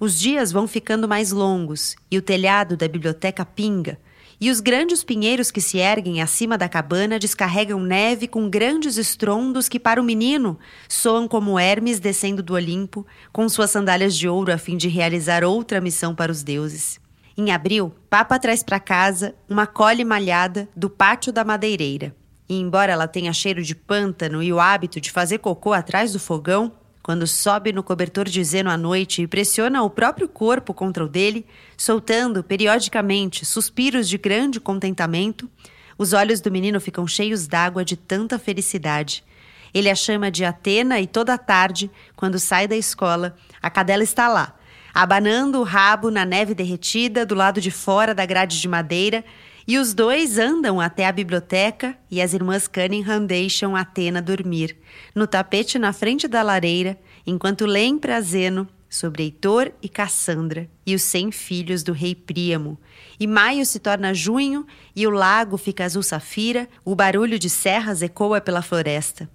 Os 0.01 0.19
dias 0.19 0.51
vão 0.51 0.67
ficando 0.67 1.07
mais 1.07 1.31
longos 1.31 1.95
e 2.11 2.17
o 2.17 2.23
telhado 2.23 2.75
da 2.75 2.89
biblioteca 2.89 3.45
pinga. 3.45 3.99
E 4.41 4.51
os 4.51 4.59
grandes 4.59 5.05
pinheiros 5.05 5.51
que 5.51 5.61
se 5.61 5.77
erguem 5.77 6.23
acima 6.23 6.57
da 6.57 6.71
cabana 6.71 7.19
descarregam 7.19 7.79
neve 7.79 8.27
com 8.27 8.49
grandes 8.49 8.97
estrondos 8.97 9.69
que, 9.69 9.79
para 9.79 10.01
o 10.01 10.05
menino, 10.05 10.59
soam 10.89 11.29
como 11.29 11.59
Hermes 11.59 12.01
descendo 12.01 12.43
do 12.43 12.55
Olimpo, 12.55 13.07
com 13.31 13.47
suas 13.47 13.71
sandálias 13.71 14.17
de 14.17 14.27
ouro 14.27 14.51
a 14.51 14.57
fim 14.57 14.79
de 14.79 14.89
realizar 14.89 15.45
outra 15.45 15.83
missão 15.83 16.15
para 16.15 16.33
os 16.33 16.43
deuses. 16.43 16.99
Em 17.37 17.53
abril, 17.53 17.95
Papa 18.09 18.39
traz 18.39 18.63
para 18.63 18.81
casa 18.81 19.35
uma 19.51 19.67
cole 19.67 20.03
malhada 20.03 20.67
do 20.75 20.89
pátio 20.89 21.31
da 21.31 21.45
madeireira. 21.45 22.17
E 22.49 22.59
embora 22.59 22.91
ela 22.91 23.07
tenha 23.07 23.35
cheiro 23.35 23.63
de 23.63 23.75
pântano 23.75 24.43
e 24.43 24.51
o 24.51 24.59
hábito 24.59 24.99
de 24.99 25.13
fazer 25.13 25.39
cocô 25.39 25.75
atrás 25.75 26.11
do 26.11 26.19
fogão, 26.19 26.73
quando 27.03 27.27
sobe 27.27 27.73
no 27.73 27.83
cobertor 27.83 28.29
de 28.29 28.43
Zeno 28.45 28.71
à 28.71 28.77
noite 28.77 29.23
e 29.23 29.27
pressiona 29.27 29.83
o 29.83 29.91
próprio 29.91 30.29
corpo 30.29 30.75
contra 30.75 31.05
o 31.05 31.09
dele, 31.09 31.47
soltando 31.77 32.45
periodicamente 32.45 33.45
suspiros 33.45 34.09
de 34.09 34.19
grande 34.19 34.61
contentamento, 34.61 35.49
os 35.97 36.13
olhos 36.13 36.41
do 36.41 36.51
menino 36.51 36.81
ficam 36.81 37.07
cheios 37.07 37.47
d'água 37.47 37.85
de 37.85 37.97
tanta 37.97 38.39
felicidade. 38.39 39.25
Ele 39.73 39.89
a 39.89 39.95
chama 39.95 40.31
de 40.31 40.45
Atena 40.45 41.01
e 41.01 41.07
toda 41.07 41.39
tarde, 41.39 41.91
quando 42.17 42.39
sai 42.39 42.67
da 42.67 42.77
escola, 42.77 43.37
a 43.63 43.71
cadela 43.71 44.03
está 44.03 44.29
lá, 44.29 44.55
abanando 44.93 45.61
o 45.61 45.63
rabo 45.63 46.11
na 46.11 46.25
neve 46.25 46.55
derretida 46.55 47.25
do 47.25 47.35
lado 47.35 47.61
de 47.61 47.71
fora 47.71 48.15
da 48.15 48.27
grade 48.27 48.61
de 48.61 48.69
madeira 48.69 49.25
e 49.71 49.79
os 49.79 49.95
dois 49.95 50.37
andam 50.37 50.81
até 50.81 51.07
a 51.07 51.13
biblioteca 51.13 51.97
e 52.11 52.21
as 52.21 52.35
irmãs 52.35 52.67
Cunningham 52.67 53.25
deixam 53.25 53.77
Atena 53.77 54.21
dormir, 54.21 54.77
no 55.15 55.29
tapete 55.29 55.79
na 55.79 55.93
frente 55.93 56.27
da 56.27 56.43
lareira, 56.43 56.99
enquanto 57.25 57.67
leem 57.67 57.97
para 57.97 58.21
Zeno 58.21 58.67
sobre 58.89 59.23
Heitor 59.23 59.71
e 59.81 59.89
Cassandra 59.89 60.69
e 60.85 60.93
os 60.93 61.03
cem 61.03 61.31
filhos 61.31 61.85
do 61.85 61.93
rei 61.93 62.17
Príamo. 62.17 62.77
E 63.21 63.29
maio 63.29 63.65
se 63.65 63.79
torna 63.79 64.13
junho 64.13 64.67
e 64.97 65.07
o 65.07 65.11
lago 65.11 65.57
fica 65.57 65.85
azul 65.85 66.03
safira, 66.03 66.69
o 66.85 66.97
barulho 66.97 67.39
de 67.39 67.49
serras 67.49 68.03
ecoa 68.03 68.41
pela 68.41 68.63
floresta. 68.63 69.31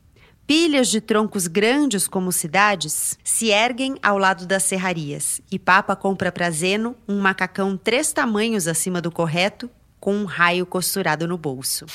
Pilhas 0.45 0.89
de 0.89 0.99
troncos 0.99 1.47
grandes 1.47 2.09
como 2.09 2.29
cidades 2.33 3.17
se 3.23 3.51
erguem 3.51 3.95
ao 4.03 4.17
lado 4.17 4.45
das 4.45 4.63
serrarias 4.63 5.39
e 5.49 5.57
Papa 5.57 5.95
compra 5.95 6.29
para 6.29 6.51
Zeno 6.51 6.93
um 7.07 7.21
macacão 7.21 7.77
três 7.77 8.11
tamanhos 8.11 8.67
acima 8.67 8.99
do 8.99 9.09
correto 9.09 9.71
com 10.05 10.13
um 10.13 10.25
raio 10.25 10.67
costurado 10.67 11.27
no 11.27 11.35
bolso. 11.35 11.87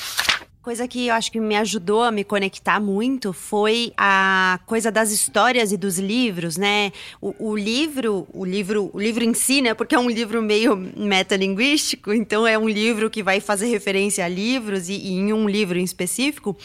Coisa 0.61 0.85
que 0.85 1.07
eu 1.07 1.13
acho 1.15 1.31
que 1.31 1.39
me 1.39 1.55
ajudou 1.55 2.03
a 2.03 2.11
me 2.11 2.25
conectar 2.25 2.79
muito 2.79 3.31
foi 3.31 3.93
a 3.97 4.59
coisa 4.65 4.91
das 4.91 5.11
histórias 5.11 5.71
e 5.71 5.77
dos 5.77 5.97
livros, 5.97 6.57
né? 6.57 6.91
O, 7.21 7.51
o, 7.51 7.57
livro, 7.57 8.27
o 8.33 8.43
livro, 8.43 8.91
o 8.93 8.99
livro 8.99 9.23
em 9.23 9.33
si, 9.33 9.61
né? 9.61 9.73
Porque 9.73 9.95
é 9.95 9.99
um 9.99 10.09
livro 10.09 10.41
meio 10.41 10.75
metalinguístico, 10.75 12.13
então 12.13 12.45
é 12.45 12.57
um 12.59 12.67
livro 12.67 13.09
que 13.09 13.23
vai 13.23 13.39
fazer 13.39 13.67
referência 13.67 14.25
a 14.25 14.27
livros 14.27 14.89
e, 14.89 14.93
e 14.93 15.13
em 15.13 15.31
um 15.31 15.47
livro 15.47 15.79
em 15.79 15.83
específico. 15.83 16.55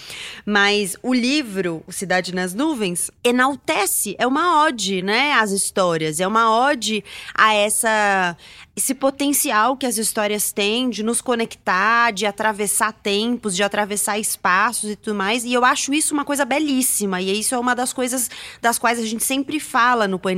Mas 0.44 0.96
o 1.00 1.14
livro, 1.14 1.82
Cidade 1.88 2.34
nas 2.34 2.52
Nuvens, 2.52 3.10
enaltece, 3.22 4.16
é 4.18 4.26
uma 4.26 4.64
ode, 4.64 5.00
né? 5.00 5.32
As 5.32 5.52
histórias, 5.52 6.18
é 6.18 6.26
uma 6.26 6.54
ode 6.68 7.04
a 7.32 7.54
essa 7.54 8.36
esse 8.76 8.94
potencial 8.94 9.74
que 9.74 9.86
as 9.86 9.96
histórias 9.96 10.52
têm 10.52 10.90
de 10.90 11.02
nos 11.02 11.22
conectar, 11.22 12.12
de 12.12 12.26
atravessar 12.26 12.92
tempos, 12.92 13.56
de 13.56 13.62
atravessar 13.62 14.18
espaços 14.18 14.90
e 14.90 14.96
tudo 14.96 15.16
mais. 15.16 15.46
E 15.46 15.54
eu 15.54 15.64
acho 15.64 15.94
isso 15.94 16.12
uma 16.12 16.26
coisa 16.26 16.44
belíssima. 16.44 17.22
E 17.22 17.40
isso 17.40 17.54
é 17.54 17.58
uma 17.58 17.74
das 17.74 17.94
coisas 17.94 18.30
das 18.60 18.78
quais 18.78 18.98
a 18.98 19.06
gente 19.06 19.24
sempre 19.24 19.58
fala 19.58 20.06
no 20.06 20.18
Põe. 20.18 20.36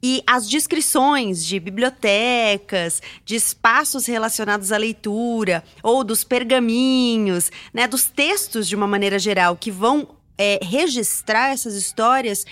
E 0.00 0.22
as 0.24 0.48
descrições 0.48 1.44
de 1.44 1.58
bibliotecas, 1.58 3.02
de 3.24 3.34
espaços 3.34 4.06
relacionados 4.06 4.70
à 4.70 4.76
leitura, 4.76 5.64
ou 5.82 6.04
dos 6.04 6.22
pergaminhos, 6.22 7.50
né, 7.72 7.88
dos 7.88 8.04
textos 8.04 8.68
de 8.68 8.76
uma 8.76 8.86
maneira 8.86 9.18
geral, 9.18 9.56
que 9.56 9.72
vão 9.72 10.06
é, 10.38 10.60
registrar 10.62 11.50
essas 11.50 11.74
histórias, 11.74 12.44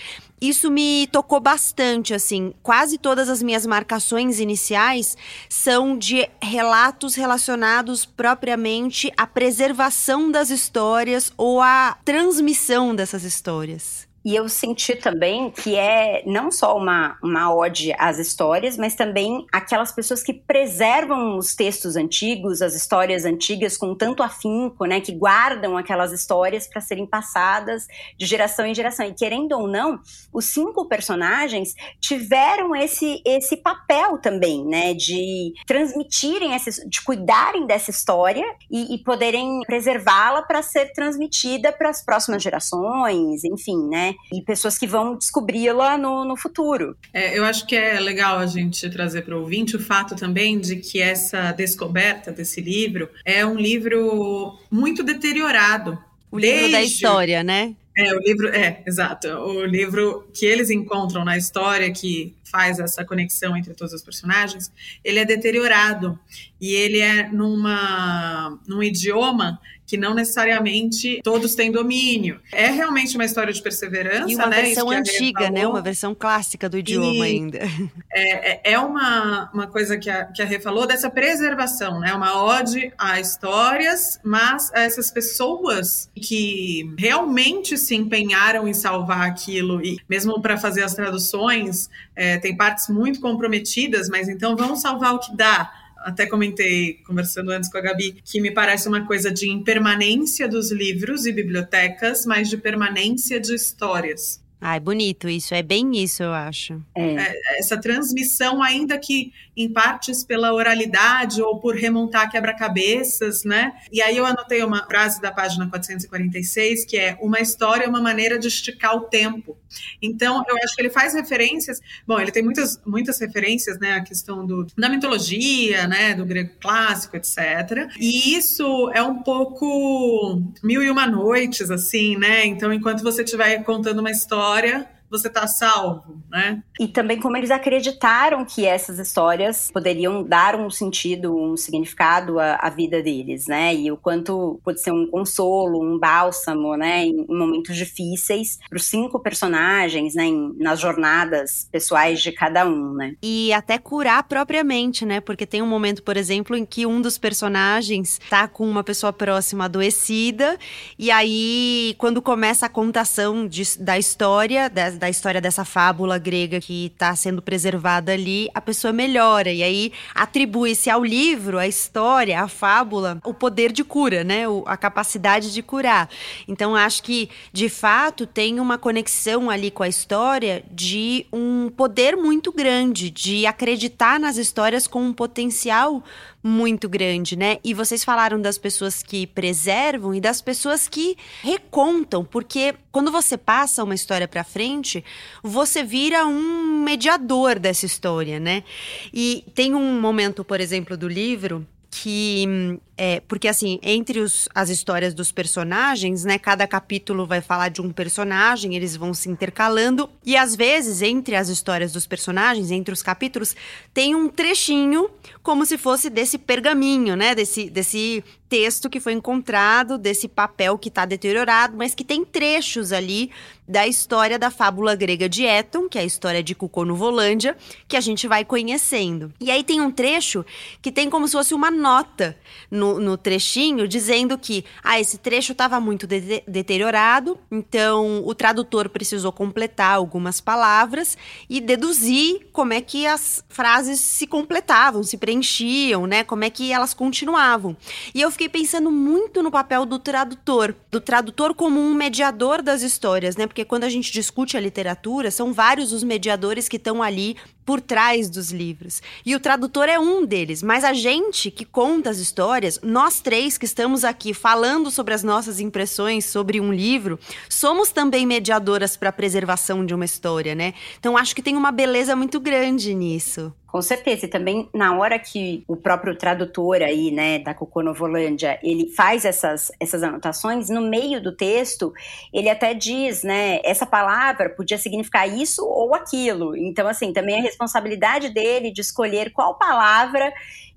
isso 0.42 0.72
me 0.72 1.06
tocou 1.06 1.38
bastante, 1.38 2.12
assim. 2.12 2.52
Quase 2.64 2.98
todas 2.98 3.28
as 3.28 3.40
minhas 3.40 3.64
marcações 3.64 4.40
iniciais 4.40 5.16
são 5.48 5.96
de 5.96 6.28
relatos 6.42 7.14
relacionados 7.14 8.04
propriamente 8.04 9.12
à 9.16 9.24
preservação 9.24 10.32
das 10.32 10.50
histórias 10.50 11.32
ou 11.36 11.60
à 11.60 11.96
transmissão 12.04 12.92
dessas 12.92 13.22
histórias. 13.22 14.11
E 14.24 14.36
eu 14.36 14.48
senti 14.48 14.94
também 14.94 15.50
que 15.50 15.74
é 15.74 16.22
não 16.26 16.50
só 16.50 16.76
uma, 16.76 17.18
uma 17.22 17.52
ode 17.52 17.92
às 17.98 18.18
histórias, 18.18 18.76
mas 18.76 18.94
também 18.94 19.44
aquelas 19.52 19.90
pessoas 19.90 20.22
que 20.22 20.32
preservam 20.32 21.36
os 21.36 21.54
textos 21.54 21.96
antigos, 21.96 22.62
as 22.62 22.74
histórias 22.74 23.24
antigas 23.24 23.76
com 23.76 23.94
tanto 23.96 24.22
afinco, 24.22 24.84
né, 24.84 25.00
que 25.00 25.12
guardam 25.12 25.76
aquelas 25.76 26.12
histórias 26.12 26.68
para 26.68 26.80
serem 26.80 27.04
passadas 27.04 27.86
de 28.16 28.24
geração 28.24 28.64
em 28.64 28.74
geração. 28.74 29.06
E 29.06 29.12
querendo 29.12 29.52
ou 29.52 29.66
não, 29.66 29.98
os 30.32 30.44
cinco 30.44 30.86
personagens 30.86 31.74
tiveram 32.00 32.76
esse, 32.76 33.20
esse 33.26 33.56
papel 33.56 34.18
também, 34.18 34.64
né, 34.64 34.94
de 34.94 35.52
transmitirem, 35.66 36.54
essa, 36.54 36.70
de 36.88 37.02
cuidarem 37.02 37.66
dessa 37.66 37.90
história 37.90 38.44
e, 38.70 38.94
e 38.94 38.98
poderem 39.02 39.62
preservá-la 39.66 40.42
para 40.42 40.62
ser 40.62 40.92
transmitida 40.92 41.72
para 41.72 41.90
as 41.90 42.04
próximas 42.04 42.40
gerações, 42.40 43.42
enfim, 43.42 43.88
né. 43.88 44.11
E 44.32 44.42
pessoas 44.42 44.78
que 44.78 44.86
vão 44.86 45.16
descobri-la 45.16 45.96
no, 45.98 46.24
no 46.24 46.36
futuro. 46.36 46.96
É, 47.12 47.36
eu 47.36 47.44
acho 47.44 47.66
que 47.66 47.76
é 47.76 47.98
legal 48.00 48.38
a 48.38 48.46
gente 48.46 48.88
trazer 48.90 49.22
para 49.22 49.36
o 49.36 49.40
ouvinte 49.40 49.76
o 49.76 49.80
fato 49.80 50.14
também 50.14 50.58
de 50.58 50.76
que 50.76 51.00
essa 51.00 51.52
descoberta 51.52 52.32
desse 52.32 52.60
livro 52.60 53.08
é 53.24 53.44
um 53.44 53.56
livro 53.56 54.58
muito 54.70 55.02
deteriorado. 55.02 55.98
O 56.30 56.38
livro 56.38 56.58
Desde... 56.60 56.72
da 56.72 56.82
história, 56.82 57.42
né? 57.42 57.74
É, 57.96 58.14
o 58.14 58.18
livro, 58.20 58.48
é, 58.48 58.82
exato. 58.86 59.28
O 59.28 59.66
livro 59.66 60.26
que 60.32 60.46
eles 60.46 60.70
encontram 60.70 61.24
na 61.24 61.36
história 61.36 61.92
que 61.92 62.34
faz 62.42 62.78
essa 62.78 63.04
conexão 63.04 63.56
entre 63.56 63.74
todos 63.74 63.92
os 63.92 64.02
personagens, 64.02 64.72
ele 65.04 65.18
é 65.18 65.24
deteriorado 65.24 66.18
e 66.60 66.74
ele 66.74 67.00
é 67.00 67.28
numa 67.28 68.58
num 68.66 68.82
idioma 68.82 69.60
que 69.92 69.98
não 69.98 70.14
necessariamente 70.14 71.20
todos 71.22 71.54
têm 71.54 71.70
domínio. 71.70 72.40
É 72.50 72.70
realmente 72.70 73.14
uma 73.14 73.26
história 73.26 73.52
de 73.52 73.62
perseverança, 73.62 74.32
e 74.32 74.34
uma 74.34 74.46
né? 74.46 74.62
versão 74.62 74.88
antiga, 74.88 75.50
né? 75.50 75.66
Uma 75.66 75.82
versão 75.82 76.14
clássica 76.14 76.66
do 76.66 76.78
idioma 76.78 77.14
e 77.14 77.22
ainda. 77.22 77.58
É, 78.14 78.52
é, 78.52 78.72
é 78.72 78.78
uma, 78.78 79.50
uma 79.52 79.66
coisa 79.66 79.96
que 79.96 80.08
a, 80.08 80.26
que 80.26 80.42
a 80.42 80.44
Rê 80.44 80.60
falou 80.60 80.86
dessa 80.86 81.10
preservação, 81.10 81.98
né? 81.98 82.12
Uma 82.14 82.42
ode 82.42 82.92
a 82.98 83.18
histórias, 83.18 84.20
mas 84.22 84.70
a 84.72 84.80
essas 84.80 85.10
pessoas 85.10 86.10
que 86.14 86.94
realmente 86.98 87.76
se 87.78 87.94
empenharam 87.94 88.68
em 88.68 88.74
salvar 88.74 89.22
aquilo 89.22 89.84
e 89.84 89.98
mesmo 90.08 90.40
para 90.42 90.58
fazer 90.58 90.82
as 90.82 90.94
traduções, 90.94 91.88
é, 92.14 92.38
tem 92.38 92.56
partes 92.56 92.88
muito 92.88 93.20
comprometidas, 93.20 94.08
mas 94.08 94.28
então 94.28 94.56
vamos 94.56 94.80
salvar 94.80 95.14
o 95.14 95.18
que 95.18 95.34
dá 95.34 95.81
até 96.04 96.26
comentei, 96.26 96.94
conversando 97.06 97.50
antes 97.50 97.70
com 97.70 97.78
a 97.78 97.80
Gabi, 97.80 98.16
que 98.24 98.40
me 98.40 98.50
parece 98.50 98.88
uma 98.88 99.06
coisa 99.06 99.30
de 99.30 99.48
impermanência 99.48 100.48
dos 100.48 100.70
livros 100.70 101.26
e 101.26 101.32
bibliotecas, 101.32 102.26
mas 102.26 102.48
de 102.48 102.56
permanência 102.56 103.40
de 103.40 103.54
histórias. 103.54 104.42
Ai, 104.64 104.78
bonito 104.78 105.28
isso, 105.28 105.54
é 105.54 105.62
bem 105.62 105.90
isso, 105.96 106.22
eu 106.22 106.32
acho. 106.32 106.80
É. 106.94 107.14
É, 107.14 107.58
essa 107.58 107.76
transmissão, 107.76 108.62
ainda 108.62 108.96
que 108.96 109.32
em 109.56 109.70
partes 109.70 110.24
pela 110.24 110.52
oralidade 110.52 111.42
ou 111.42 111.58
por 111.58 111.76
remontar 111.76 112.30
quebra-cabeças, 112.30 113.44
né? 113.44 113.72
E 113.92 114.00
aí 114.00 114.16
eu 114.16 114.24
anotei 114.24 114.62
uma 114.62 114.84
frase 114.86 115.20
da 115.20 115.30
página 115.30 115.68
446, 115.68 116.84
que 116.84 116.96
é 116.96 117.18
uma 117.20 117.40
história 117.40 117.84
é 117.84 117.88
uma 117.88 118.00
maneira 118.00 118.38
de 118.38 118.48
esticar 118.48 118.96
o 118.96 119.02
tempo. 119.02 119.56
Então, 120.00 120.42
eu 120.48 120.56
acho 120.56 120.74
que 120.74 120.82
ele 120.82 120.90
faz 120.90 121.14
referências, 121.14 121.80
bom, 122.06 122.18
ele 122.18 122.30
tem 122.30 122.42
muitas, 122.42 122.80
muitas 122.84 123.18
referências, 123.20 123.78
né, 123.78 123.92
a 123.94 124.02
questão 124.02 124.46
do, 124.46 124.66
da 124.76 124.88
mitologia, 124.88 125.86
né, 125.86 126.14
do 126.14 126.24
grego 126.24 126.52
clássico, 126.60 127.16
etc. 127.16 127.90
E 127.98 128.34
isso 128.36 128.90
é 128.94 129.02
um 129.02 129.22
pouco 129.22 130.42
mil 130.62 130.82
e 130.82 130.90
uma 130.90 131.06
noites, 131.06 131.70
assim, 131.70 132.16
né? 132.16 132.44
Então, 132.46 132.72
enquanto 132.72 133.02
você 133.02 133.22
estiver 133.22 133.62
contando 133.64 134.00
uma 134.00 134.10
história, 134.10 134.88
você 135.12 135.28
está 135.28 135.46
salvo, 135.46 136.22
né? 136.30 136.62
E 136.80 136.88
também 136.88 137.20
como 137.20 137.36
eles 137.36 137.50
acreditaram 137.50 138.44
que 138.46 138.64
essas 138.64 138.98
histórias 138.98 139.70
poderiam 139.70 140.24
dar 140.24 140.58
um 140.58 140.70
sentido, 140.70 141.36
um 141.36 141.54
significado 141.54 142.40
à, 142.40 142.54
à 142.54 142.70
vida 142.70 143.02
deles, 143.02 143.46
né? 143.46 143.74
E 143.74 143.92
o 143.92 143.96
quanto 143.96 144.58
pode 144.64 144.80
ser 144.80 144.90
um 144.90 145.06
consolo, 145.06 145.82
um 145.82 145.98
bálsamo, 145.98 146.76
né? 146.76 147.04
Em, 147.04 147.26
em 147.28 147.38
momentos 147.38 147.76
difíceis 147.76 148.58
para 148.68 148.76
os 148.78 148.86
cinco 148.86 149.20
personagens, 149.20 150.14
né? 150.14 150.24
Em, 150.24 150.54
nas 150.58 150.80
jornadas 150.80 151.68
pessoais 151.70 152.22
de 152.22 152.32
cada 152.32 152.66
um, 152.66 152.94
né? 152.94 153.14
E 153.22 153.52
até 153.52 153.76
curar 153.76 154.22
propriamente, 154.24 155.04
né? 155.04 155.20
Porque 155.20 155.44
tem 155.44 155.60
um 155.60 155.68
momento, 155.68 156.02
por 156.02 156.16
exemplo, 156.16 156.56
em 156.56 156.64
que 156.64 156.86
um 156.86 157.02
dos 157.02 157.18
personagens 157.18 158.18
tá 158.30 158.48
com 158.48 158.66
uma 158.66 158.82
pessoa 158.82 159.12
próxima 159.12 159.66
adoecida 159.66 160.58
e 160.98 161.10
aí 161.10 161.94
quando 161.98 162.22
começa 162.22 162.64
a 162.64 162.68
contação 162.68 163.46
de, 163.46 163.78
da 163.78 163.98
história 163.98 164.70
da 165.02 165.10
história 165.10 165.40
dessa 165.40 165.64
fábula 165.64 166.16
grega 166.16 166.60
que 166.60 166.86
está 166.86 167.16
sendo 167.16 167.42
preservada 167.42 168.12
ali, 168.12 168.48
a 168.54 168.60
pessoa 168.60 168.92
melhora. 168.92 169.50
E 169.50 169.60
aí 169.60 169.92
atribui-se 170.14 170.88
ao 170.88 171.04
livro, 171.04 171.58
à 171.58 171.66
história, 171.66 172.40
à 172.40 172.46
fábula, 172.46 173.18
o 173.24 173.34
poder 173.34 173.72
de 173.72 173.82
cura, 173.82 174.22
né? 174.22 174.48
O, 174.48 174.62
a 174.64 174.76
capacidade 174.76 175.52
de 175.52 175.60
curar. 175.60 176.08
Então, 176.46 176.76
acho 176.76 177.02
que, 177.02 177.28
de 177.52 177.68
fato, 177.68 178.28
tem 178.28 178.60
uma 178.60 178.78
conexão 178.78 179.50
ali 179.50 179.72
com 179.72 179.82
a 179.82 179.88
história 179.88 180.62
de 180.70 181.26
um 181.32 181.68
poder 181.68 182.16
muito 182.16 182.52
grande, 182.52 183.10
de 183.10 183.44
acreditar 183.44 184.20
nas 184.20 184.36
histórias 184.36 184.86
com 184.86 185.02
um 185.02 185.12
potencial 185.12 186.04
muito 186.42 186.88
grande, 186.88 187.36
né? 187.36 187.58
E 187.62 187.72
vocês 187.72 188.02
falaram 188.02 188.40
das 188.40 188.58
pessoas 188.58 189.02
que 189.02 189.26
preservam 189.26 190.14
e 190.14 190.20
das 190.20 190.42
pessoas 190.42 190.88
que 190.88 191.16
recontam, 191.42 192.24
porque 192.24 192.74
quando 192.90 193.12
você 193.12 193.36
passa 193.36 193.84
uma 193.84 193.94
história 193.94 194.26
para 194.26 194.42
frente, 194.42 195.04
você 195.42 195.84
vira 195.84 196.26
um 196.26 196.82
mediador 196.82 197.58
dessa 197.58 197.86
história, 197.86 198.40
né? 198.40 198.64
E 199.12 199.44
tem 199.54 199.74
um 199.74 200.00
momento, 200.00 200.44
por 200.44 200.60
exemplo, 200.60 200.96
do 200.96 201.06
livro 201.06 201.66
que 201.90 202.80
É, 202.96 203.20
porque 203.26 203.48
assim, 203.48 203.78
entre 203.82 204.20
os, 204.20 204.48
as 204.54 204.68
histórias 204.68 205.14
dos 205.14 205.32
personagens, 205.32 206.24
né? 206.24 206.38
Cada 206.38 206.66
capítulo 206.66 207.26
vai 207.26 207.40
falar 207.40 207.70
de 207.70 207.80
um 207.80 207.90
personagem, 207.90 208.74
eles 208.74 208.96
vão 208.96 209.14
se 209.14 209.30
intercalando. 209.30 210.10
E 210.24 210.36
às 210.36 210.54
vezes, 210.54 211.00
entre 211.00 211.34
as 211.34 211.48
histórias 211.48 211.92
dos 211.92 212.06
personagens, 212.06 212.70
entre 212.70 212.92
os 212.92 213.02
capítulos, 213.02 213.56
tem 213.94 214.14
um 214.14 214.28
trechinho 214.28 215.08
como 215.42 215.64
se 215.64 215.78
fosse 215.78 216.10
desse 216.10 216.36
pergaminho, 216.36 217.16
né? 217.16 217.34
Desse, 217.34 217.70
desse 217.70 218.22
texto 218.52 218.90
que 218.90 219.00
foi 219.00 219.14
encontrado, 219.14 219.96
desse 219.96 220.28
papel 220.28 220.76
que 220.76 220.90
está 220.90 221.06
deteriorado, 221.06 221.74
mas 221.74 221.94
que 221.94 222.04
tem 222.04 222.22
trechos 222.22 222.92
ali 222.92 223.30
da 223.66 223.86
história 223.86 224.38
da 224.38 224.50
fábula 224.50 224.94
grega 224.94 225.26
de 225.26 225.46
Éton, 225.46 225.88
que 225.88 225.96
é 225.96 226.02
a 226.02 226.04
história 226.04 226.42
de 226.42 226.54
Cucô 226.54 226.84
no 226.84 226.94
Volândia, 226.94 227.56
que 227.88 227.96
a 227.96 228.00
gente 228.00 228.28
vai 228.28 228.44
conhecendo. 228.44 229.32
E 229.40 229.50
aí 229.50 229.64
tem 229.64 229.80
um 229.80 229.90
trecho 229.90 230.44
que 230.82 230.92
tem 230.92 231.08
como 231.08 231.26
se 231.26 231.32
fosse 231.32 231.54
uma 231.54 231.70
nota 231.70 232.36
no, 232.70 232.91
no 232.98 233.16
trechinho, 233.16 233.86
dizendo 233.86 234.38
que 234.38 234.64
ah, 234.82 235.00
esse 235.00 235.18
trecho 235.18 235.52
estava 235.52 235.78
muito 235.80 236.06
de 236.06 236.42
deteriorado, 236.46 237.38
então 237.50 238.22
o 238.24 238.34
tradutor 238.34 238.88
precisou 238.88 239.32
completar 239.32 239.96
algumas 239.96 240.40
palavras 240.40 241.16
e 241.48 241.60
deduzir 241.60 242.48
como 242.52 242.72
é 242.72 242.80
que 242.80 243.06
as 243.06 243.44
frases 243.48 244.00
se 244.00 244.26
completavam, 244.26 245.02
se 245.02 245.16
preenchiam, 245.16 246.06
né? 246.06 246.24
Como 246.24 246.44
é 246.44 246.50
que 246.50 246.72
elas 246.72 246.94
continuavam. 246.94 247.76
E 248.14 248.20
eu 248.20 248.30
fiquei 248.30 248.48
pensando 248.48 248.90
muito 248.90 249.42
no 249.42 249.50
papel 249.50 249.84
do 249.86 249.98
tradutor, 249.98 250.74
do 250.90 251.00
tradutor 251.00 251.54
como 251.54 251.80
um 251.80 251.94
mediador 251.94 252.62
das 252.62 252.82
histórias, 252.82 253.36
né? 253.36 253.46
Porque 253.46 253.64
quando 253.64 253.84
a 253.84 253.88
gente 253.88 254.12
discute 254.12 254.56
a 254.56 254.60
literatura, 254.60 255.30
são 255.30 255.52
vários 255.52 255.92
os 255.92 256.02
mediadores 256.02 256.68
que 256.68 256.76
estão 256.76 257.02
ali 257.02 257.36
por 257.64 257.80
trás 257.80 258.28
dos 258.28 258.50
livros. 258.50 259.02
E 259.24 259.34
o 259.34 259.40
tradutor 259.40 259.88
é 259.88 259.98
um 259.98 260.24
deles, 260.24 260.62
mas 260.62 260.84
a 260.84 260.92
gente 260.92 261.50
que 261.50 261.64
conta 261.64 262.10
as 262.10 262.18
histórias, 262.18 262.80
nós 262.82 263.20
três 263.20 263.56
que 263.56 263.64
estamos 263.64 264.04
aqui 264.04 264.34
falando 264.34 264.90
sobre 264.90 265.14
as 265.14 265.22
nossas 265.22 265.60
impressões 265.60 266.24
sobre 266.24 266.60
um 266.60 266.72
livro, 266.72 267.18
somos 267.48 267.90
também 267.92 268.26
mediadoras 268.26 268.96
para 268.96 269.10
a 269.10 269.12
preservação 269.12 269.84
de 269.84 269.94
uma 269.94 270.04
história, 270.04 270.54
né? 270.54 270.74
Então 270.98 271.16
acho 271.16 271.34
que 271.34 271.42
tem 271.42 271.56
uma 271.56 271.72
beleza 271.72 272.16
muito 272.16 272.40
grande 272.40 272.94
nisso. 272.94 273.52
Com 273.72 273.80
certeza, 273.80 274.26
e 274.26 274.28
também 274.28 274.68
na 274.74 274.98
hora 274.98 275.18
que 275.18 275.64
o 275.66 275.74
próprio 275.74 276.14
tradutor 276.14 276.82
aí, 276.82 277.10
né, 277.10 277.38
da 277.38 277.54
Coconovolândia, 277.54 278.58
ele 278.62 278.90
faz 278.90 279.24
essas, 279.24 279.72
essas 279.80 280.02
anotações, 280.02 280.68
no 280.68 280.82
meio 280.82 281.22
do 281.22 281.34
texto, 281.34 281.90
ele 282.34 282.50
até 282.50 282.74
diz, 282.74 283.22
né, 283.22 283.60
essa 283.64 283.86
palavra 283.86 284.50
podia 284.50 284.76
significar 284.76 285.26
isso 285.26 285.64
ou 285.64 285.94
aquilo. 285.94 286.54
Então, 286.54 286.86
assim, 286.86 287.14
também 287.14 287.38
a 287.38 287.42
responsabilidade 287.42 288.28
dele 288.28 288.70
de 288.70 288.82
escolher 288.82 289.32
qual 289.32 289.54
palavra 289.54 290.30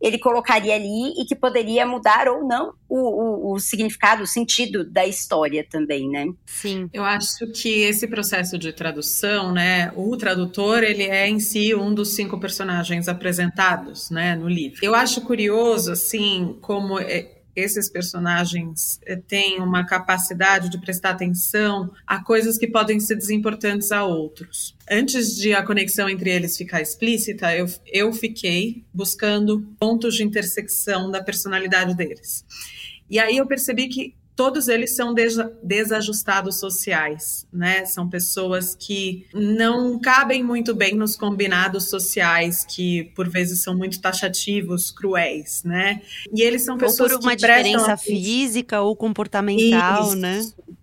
ele 0.06 0.20
colocaria 0.20 0.76
ali 0.76 1.20
e 1.20 1.26
que 1.26 1.36
poderia 1.36 1.84
mudar 1.84 2.28
ou 2.28 2.48
não 2.48 2.74
o, 2.88 3.00
o, 3.00 3.54
o, 3.54 3.60
significado, 3.60 4.22
o 4.22 4.28
sentido 4.28 4.86
da 4.86 5.04
história 5.04 5.66
também, 5.68 6.08
né? 6.08 6.28
Sim. 6.46 6.88
Eu 6.94 7.04
acho 7.04 7.48
que 7.48 7.82
esse 7.82 8.08
processo 8.08 8.56
de 8.56 8.72
tradução, 8.72 9.52
né, 9.52 9.92
o 9.96 10.16
tradutor, 10.16 10.84
ele 10.84 11.04
é 11.04 11.28
em 11.28 11.40
si 11.40 11.74
um 11.74 11.92
dos 11.92 12.16
cinco 12.16 12.40
personagens 12.40 13.08
apresentados, 13.08 14.12
né, 14.12 14.36
no 14.36 14.48
livro. 14.48 14.78
Eu 14.84 14.94
acho 14.94 15.22
curioso, 15.22 15.92
assim, 15.92 16.56
como 16.62 17.00
é, 17.00 17.28
esses 17.56 17.90
personagens 17.90 19.00
eh, 19.06 19.16
têm 19.16 19.60
uma 19.60 19.86
capacidade 19.86 20.70
de 20.70 20.80
prestar 20.80 21.12
atenção 21.12 21.92
a 22.06 22.24
coisas 22.24 22.58
que 22.58 22.68
podem 22.68 23.00
ser 23.00 23.16
desimportantes 23.16 23.92
a 23.92 24.04
outros. 24.04 24.76
Antes 24.90 25.36
de 25.36 25.54
a 25.54 25.64
conexão 25.64 26.10
entre 26.10 26.30
eles 26.30 26.58
ficar 26.58 26.82
explícita, 26.82 27.56
eu, 27.56 27.66
eu 27.86 28.12
fiquei 28.12 28.84
buscando 28.94 29.62
pontos 29.80 30.16
de 30.16 30.24
intersecção 30.24 31.10
da 31.10 31.24
personalidade 31.24 31.96
deles. 31.96 32.46
E 33.10 33.20
aí 33.20 33.38
eu 33.38 33.46
percebi 33.46 33.88
que 33.88 34.16
todos 34.36 34.68
eles 34.68 34.96
são 34.96 35.16
desajustados 35.64 36.60
sociais, 36.60 37.48
né? 37.52 37.86
São 37.86 38.10
pessoas 38.10 38.76
que 38.76 39.26
não 39.34 40.00
cabem 40.00 40.44
muito 40.44 40.76
bem 40.76 40.94
nos 40.94 41.16
combinados 41.16 41.90
sociais, 41.90 42.66
que 42.68 43.06
por 43.16 43.30
vezes 43.30 43.62
são 43.64 43.76
muito 43.76 44.02
taxativos, 44.02 44.92
cruéis, 44.92 45.64
né? 45.64 46.02
E 46.34 46.42
eles 46.42 46.64
são 46.64 46.78
pessoas 46.78 47.14
ou 47.14 47.20
por 47.20 47.28
uma 47.28 47.36
diferença 47.36 47.96
física 47.96 48.82
ou 48.82 48.96
comportamental, 48.96 50.08
isso, 50.08 50.16
né? 50.18 50.42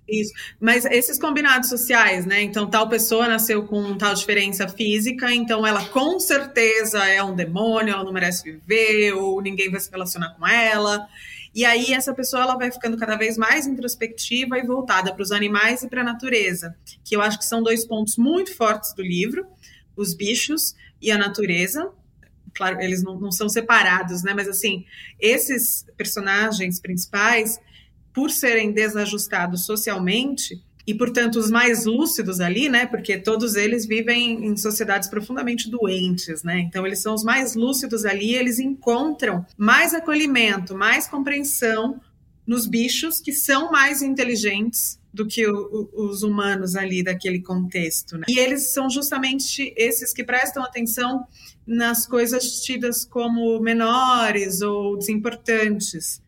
Isso. 0.08 0.32
Mas 0.60 0.84
esses 0.86 1.18
combinados 1.18 1.68
sociais, 1.68 2.26
né? 2.26 2.42
Então, 2.42 2.68
tal 2.68 2.88
pessoa 2.88 3.28
nasceu 3.28 3.64
com 3.64 3.96
tal 3.96 4.14
diferença 4.14 4.68
física, 4.68 5.32
então 5.32 5.66
ela 5.66 5.84
com 5.86 6.18
certeza 6.18 7.04
é 7.06 7.22
um 7.22 7.34
demônio, 7.34 7.94
ela 7.94 8.04
não 8.04 8.12
merece 8.12 8.44
viver, 8.44 9.12
ou 9.12 9.40
ninguém 9.40 9.70
vai 9.70 9.80
se 9.80 9.90
relacionar 9.90 10.30
com 10.38 10.46
ela. 10.46 11.06
E 11.54 11.64
aí 11.64 11.92
essa 11.92 12.14
pessoa 12.14 12.42
ela 12.42 12.56
vai 12.56 12.70
ficando 12.70 12.96
cada 12.96 13.16
vez 13.16 13.36
mais 13.36 13.66
introspectiva 13.66 14.58
e 14.58 14.66
voltada 14.66 15.12
para 15.12 15.22
os 15.22 15.30
animais 15.30 15.82
e 15.82 15.88
para 15.88 16.00
a 16.00 16.04
natureza, 16.04 16.74
que 17.04 17.14
eu 17.14 17.20
acho 17.20 17.38
que 17.38 17.44
são 17.44 17.62
dois 17.62 17.86
pontos 17.86 18.16
muito 18.16 18.56
fortes 18.56 18.94
do 18.94 19.02
livro, 19.02 19.46
os 19.94 20.14
bichos 20.14 20.74
e 21.00 21.10
a 21.10 21.18
natureza. 21.18 21.90
Claro, 22.54 22.80
eles 22.80 23.02
não, 23.02 23.18
não 23.18 23.30
são 23.30 23.48
separados, 23.48 24.22
né? 24.22 24.32
Mas 24.34 24.48
assim, 24.48 24.84
esses 25.20 25.86
personagens 25.96 26.80
principais, 26.80 27.58
por 28.12 28.30
serem 28.30 28.72
desajustados 28.72 29.64
socialmente, 29.64 30.62
e, 30.86 30.94
portanto, 30.94 31.36
os 31.36 31.50
mais 31.50 31.84
lúcidos 31.84 32.40
ali, 32.40 32.68
né? 32.68 32.86
Porque 32.86 33.16
todos 33.16 33.54
eles 33.54 33.86
vivem 33.86 34.46
em 34.46 34.56
sociedades 34.56 35.08
profundamente 35.08 35.70
doentes, 35.70 36.42
né? 36.42 36.58
Então, 36.60 36.86
eles 36.86 37.00
são 37.00 37.14
os 37.14 37.22
mais 37.22 37.54
lúcidos 37.54 38.04
ali, 38.04 38.34
eles 38.34 38.58
encontram 38.58 39.46
mais 39.56 39.94
acolhimento, 39.94 40.74
mais 40.74 41.06
compreensão 41.06 42.00
nos 42.46 42.66
bichos 42.66 43.20
que 43.20 43.32
são 43.32 43.70
mais 43.70 44.02
inteligentes 44.02 45.00
do 45.12 45.26
que 45.26 45.46
o, 45.46 45.88
o, 45.94 46.06
os 46.06 46.22
humanos 46.22 46.74
ali 46.74 47.02
daquele 47.02 47.40
contexto. 47.40 48.18
Né? 48.18 48.24
E 48.28 48.38
eles 48.38 48.72
são 48.72 48.88
justamente 48.88 49.72
esses 49.76 50.12
que 50.12 50.24
prestam 50.24 50.64
atenção 50.64 51.26
nas 51.66 52.06
coisas 52.06 52.60
tidas 52.62 53.04
como 53.04 53.60
menores 53.60 54.62
ou 54.62 54.96
desimportantes. 54.96 56.20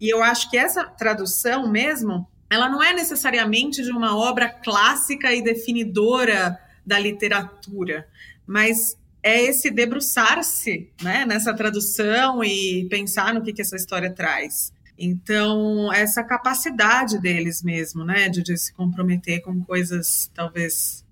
E 0.00 0.08
eu 0.12 0.22
acho 0.22 0.50
que 0.50 0.56
essa 0.56 0.84
tradução 0.84 1.70
mesmo 1.70 2.26
ela 2.52 2.68
não 2.68 2.82
é 2.82 2.92
necessariamente 2.92 3.82
de 3.82 3.90
uma 3.90 4.16
obra 4.16 4.48
clássica 4.48 5.32
e 5.32 5.42
definidora 5.42 6.58
da 6.84 6.98
literatura, 6.98 8.06
mas 8.46 8.96
é 9.22 9.42
esse 9.42 9.70
debruçar-se 9.70 10.90
né, 11.00 11.24
nessa 11.24 11.54
tradução 11.54 12.42
e 12.44 12.86
pensar 12.90 13.32
no 13.32 13.42
que, 13.42 13.52
que 13.52 13.62
essa 13.62 13.76
história 13.76 14.12
traz. 14.12 14.72
Então, 14.98 15.92
essa 15.92 16.22
capacidade 16.22 17.20
deles 17.20 17.62
mesmo, 17.62 18.04
né, 18.04 18.28
de, 18.28 18.42
de 18.42 18.56
se 18.56 18.72
comprometer 18.74 19.40
com 19.40 19.62
coisas 19.64 20.30
talvez 20.34 21.04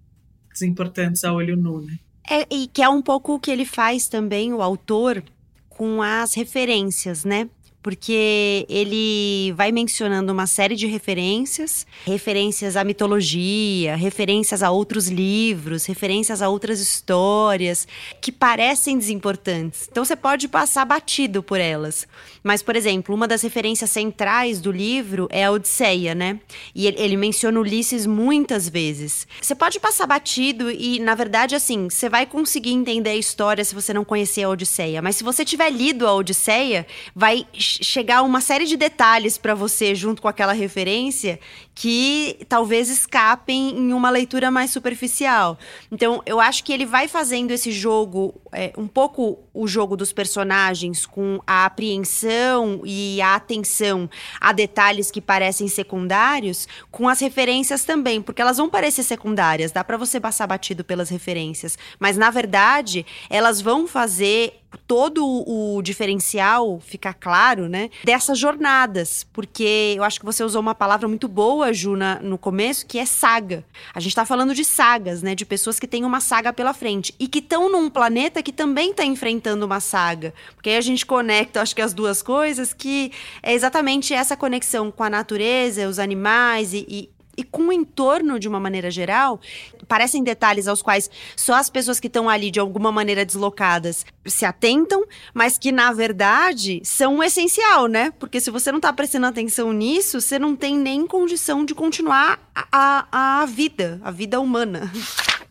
importantes 0.62 1.24
a 1.24 1.33
olho 1.33 1.57
nu. 1.57 1.81
Né? 1.81 1.98
É, 2.29 2.46
e 2.55 2.66
que 2.68 2.83
é 2.83 2.88
um 2.88 3.00
pouco 3.00 3.35
o 3.35 3.40
que 3.40 3.50
ele 3.50 3.64
faz 3.64 4.09
também, 4.09 4.53
o 4.53 4.61
autor, 4.61 5.22
com 5.68 6.03
as 6.03 6.35
referências, 6.35 7.24
né? 7.24 7.48
Porque 7.83 8.66
ele 8.69 9.53
vai 9.57 9.73
mencionando 9.73 10.33
uma 10.33 10.47
série 10.47 10.77
de 10.77 10.87
referências, 10.87 11.87
referências 12.05 12.77
à 12.77 12.85
mitologia, 12.85 13.97
referências 13.97 14.62
a 14.62 14.71
outros 14.71 15.09
livros, 15.09 15.87
referências 15.87 16.43
a 16.43 16.49
outras 16.49 16.81
histórias 16.81 17.88
que 18.21 18.31
parecem 18.31 18.99
desimportantes. 18.99 19.88
Então 19.90 20.05
você 20.05 20.16
pode 20.16 20.49
passar 20.49 20.85
batido 20.85 21.43
por 21.43 21.61
elas. 21.61 22.07
Mas, 22.43 22.62
por 22.62 22.77
exemplo, 22.77 23.14
uma 23.14 23.29
das 23.29 23.43
referências 23.43 23.90
centrais 23.90 24.61
do 24.61 24.73
livro 24.73 25.27
é 25.31 25.45
a 25.45 25.51
Odisseia, 25.51 26.14
né? 26.14 26.40
E 26.75 26.87
ele 26.87 27.16
menciona 27.16 27.61
Ulisses 27.61 28.07
muitas 28.07 28.69
vezes. 28.69 29.27
Você 29.40 29.55
pode 29.55 29.79
passar 29.79 30.07
batido 30.07 30.71
e, 30.71 30.99
na 30.99 31.14
verdade, 31.14 31.55
assim, 31.55 31.88
você 31.88 32.09
vai 32.09 32.27
conseguir 32.27 32.73
entender 32.73 33.11
a 33.11 33.16
história 33.16 33.64
se 33.64 33.75
você 33.75 33.93
não 33.93 34.05
conhecer 34.05 34.43
a 34.43 34.49
Odisseia. 34.49 35.03
Mas 35.03 35.16
se 35.16 35.25
você 35.25 35.45
tiver 35.45 35.71
lido 35.71 36.07
a 36.07 36.14
Odisseia, 36.14 36.87
vai 37.14 37.47
chegar 37.83 38.22
uma 38.22 38.40
série 38.40 38.64
de 38.64 38.76
detalhes 38.76 39.38
para 39.38 39.54
você 39.54 39.94
junto 39.94 40.20
com 40.20 40.28
aquela 40.28 40.52
referência 40.52 41.38
que 41.81 42.37
talvez 42.47 42.90
escapem 42.90 43.71
em 43.71 43.95
uma 43.95 44.11
leitura 44.11 44.51
mais 44.51 44.71
superficial. 44.71 45.59
Então, 45.90 46.23
eu 46.27 46.38
acho 46.38 46.62
que 46.62 46.75
ele 46.75 46.85
vai 46.85 47.09
fazendo 47.09 47.53
esse 47.53 47.73
jogo, 47.73 48.35
é, 48.53 48.71
um 48.77 48.87
pouco 48.87 49.38
o 49.55 49.66
jogo 49.66 49.97
dos 49.97 50.12
personagens, 50.12 51.07
com 51.07 51.40
a 51.47 51.64
apreensão 51.64 52.83
e 52.85 53.19
a 53.23 53.35
atenção 53.35 54.11
a 54.38 54.53
detalhes 54.53 55.11
que 55.11 55.23
parecem 55.23 55.69
secundários, 55.69 56.69
com 56.90 57.09
as 57.09 57.19
referências 57.19 57.83
também, 57.83 58.21
porque 58.21 58.43
elas 58.43 58.59
vão 58.59 58.69
parecer 58.69 59.03
secundárias, 59.03 59.73
dá 59.73 59.83
para 59.83 59.97
você 59.97 60.21
passar 60.21 60.47
batido 60.47 60.85
pelas 60.85 61.09
referências, 61.09 61.79
mas 61.99 62.19
na 62.19 62.29
verdade, 62.29 63.07
elas 63.31 63.59
vão 63.59 63.87
fazer 63.87 64.61
todo 64.87 65.25
o 65.25 65.83
diferencial 65.83 66.81
ficar 66.81 67.14
claro, 67.14 67.69
né, 67.69 67.90
dessas 68.05 68.38
jornadas, 68.38 69.27
porque 69.33 69.95
eu 69.97 70.05
acho 70.05 70.21
que 70.21 70.27
você 70.27 70.45
usou 70.45 70.61
uma 70.61 70.75
palavra 70.75 71.09
muito 71.09 71.27
boa 71.27 71.69
a 71.70 71.72
Juna 71.72 72.20
no 72.22 72.37
começo, 72.37 72.85
que 72.87 72.98
é 72.98 73.06
saga. 73.06 73.64
A 73.94 74.00
gente 74.00 74.14
tá 74.14 74.26
falando 74.26 74.54
de 74.54 74.64
sagas, 74.64 75.22
né? 75.22 75.35
De 75.35 75.46
pessoas 75.46 75.78
que 75.78 75.87
têm 75.87 76.04
uma 76.04 76.20
saga 76.20 76.52
pela 76.52 76.74
frente. 76.74 77.14
E 77.18 77.26
que 77.26 77.38
estão 77.38 77.70
num 77.70 77.88
planeta 77.88 78.42
que 78.42 78.52
também 78.52 78.92
tá 78.92 79.04
enfrentando 79.04 79.64
uma 79.64 79.80
saga. 79.80 80.35
Porque 80.54 80.70
aí 80.70 80.76
a 80.76 80.80
gente 80.80 81.06
conecta, 81.06 81.62
acho 81.62 81.74
que 81.74 81.83
as 81.83 81.94
duas 81.94 82.20
coisas, 82.22 82.74
que 82.74 83.12
é 83.42 83.54
exatamente 83.54 84.12
essa 84.12 84.37
conexão 84.37 84.90
com 84.90 85.02
a 85.02 85.11
natureza, 85.11 85.88
os 85.88 85.98
animais 85.98 86.74
e, 86.74 86.87
e 86.88 87.19
e 87.40 87.42
com 87.42 87.68
o 87.68 87.72
entorno 87.72 88.38
de 88.38 88.46
uma 88.46 88.61
maneira 88.61 88.90
geral, 88.90 89.40
parecem 89.88 90.22
detalhes 90.22 90.68
aos 90.68 90.83
quais 90.83 91.11
só 91.35 91.55
as 91.55 91.70
pessoas 91.70 91.98
que 91.98 92.07
estão 92.07 92.29
ali 92.29 92.50
de 92.50 92.61
alguma 92.61 92.92
maneira 92.92 93.24
deslocadas 93.24 94.05
se 94.26 94.44
atentam, 94.44 95.07
mas 95.33 95.57
que 95.57 95.72
na 95.72 95.90
verdade 95.90 96.83
são 96.85 97.16
o 97.16 97.22
essencial, 97.22 97.87
né? 97.87 98.11
Porque 98.18 98.42
se 98.42 98.50
você 98.50 98.70
não 98.70 98.76
está 98.76 98.92
prestando 98.92 99.26
atenção 99.26 99.72
nisso, 99.72 100.20
você 100.20 100.38
não 100.38 100.55
tem 100.55 100.76
nem 100.76 101.07
condição 101.07 101.64
de 101.64 101.74
continuar 101.74 102.38
a, 102.55 102.66
a, 103.11 103.40
a 103.40 103.46
vida, 103.46 103.98
a 104.05 104.11
vida 104.11 104.38
humana. 104.38 104.92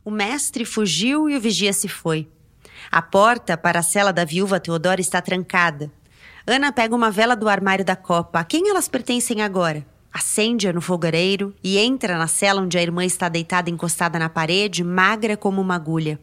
O 0.06 0.12
mestre 0.12 0.66
fugiu 0.66 1.28
e 1.28 1.36
o 1.36 1.42
vigia 1.42 1.74
se 1.74 1.88
foi. 1.88 2.28
A 2.92 3.02
porta 3.02 3.58
para 3.58 3.80
a 3.80 3.84
cela 3.84 4.14
da 4.14 4.24
viúva 4.24 4.60
Teodora 4.60 5.02
está 5.02 5.22
trancada. 5.24 5.92
Ana 6.46 6.72
pega 6.72 6.96
uma 6.96 7.10
vela 7.10 7.36
do 7.36 7.50
armário 7.50 7.84
da 7.84 7.96
copa. 7.96 8.40
A 8.40 8.44
quem 8.44 8.70
elas 8.70 8.88
pertencem 8.88 9.42
agora? 9.42 9.84
Acende-a 10.14 10.74
no 10.74 10.82
fogareiro 10.82 11.54
e 11.64 11.78
entra 11.78 12.18
na 12.18 12.28
cela 12.28 12.62
onde 12.62 12.78
a 12.78 12.82
irmã 12.82 13.06
está 13.06 13.30
deitada 13.30 13.70
encostada 13.70 14.18
na 14.18 14.30
parede, 14.30 14.84
magra 14.84 15.38
como 15.38 15.62
uma 15.62 15.76
agulha. 15.76 16.20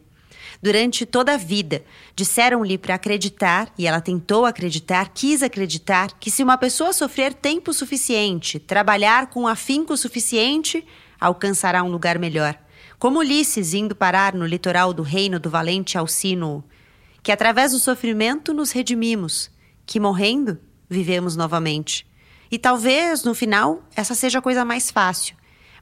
Durante 0.61 1.05
toda 1.05 1.33
a 1.33 1.37
vida, 1.37 1.83
disseram-lhe 2.15 2.77
para 2.77 2.95
acreditar, 2.95 3.71
e 3.77 3.85
ela 3.85 4.01
tentou 4.01 4.45
acreditar, 4.45 5.09
quis 5.13 5.43
acreditar, 5.43 6.13
que 6.19 6.31
se 6.31 6.41
uma 6.41 6.57
pessoa 6.57 6.93
sofrer 6.93 7.33
tempo 7.33 7.73
suficiente, 7.73 8.59
trabalhar 8.59 9.27
com 9.27 9.47
afinco 9.47 9.95
suficiente, 9.95 10.83
alcançará 11.19 11.83
um 11.83 11.91
lugar 11.91 12.17
melhor. 12.17 12.57
Como 12.97 13.19
Ulisses 13.19 13.73
indo 13.73 13.95
parar 13.95 14.33
no 14.33 14.45
litoral 14.45 14.93
do 14.93 15.03
reino 15.03 15.39
do 15.39 15.49
valente 15.49 15.97
Alcino, 15.97 16.63
que 17.21 17.31
através 17.31 17.71
do 17.71 17.79
sofrimento 17.79 18.53
nos 18.53 18.71
redimimos, 18.71 19.51
que 19.85 19.99
morrendo 19.99 20.57
vivemos 20.89 21.35
novamente. 21.35 22.07
E 22.49 22.57
talvez, 22.57 23.23
no 23.23 23.35
final, 23.35 23.81
essa 23.95 24.15
seja 24.15 24.39
a 24.39 24.41
coisa 24.41 24.63
mais 24.63 24.89
fácil. 24.89 25.35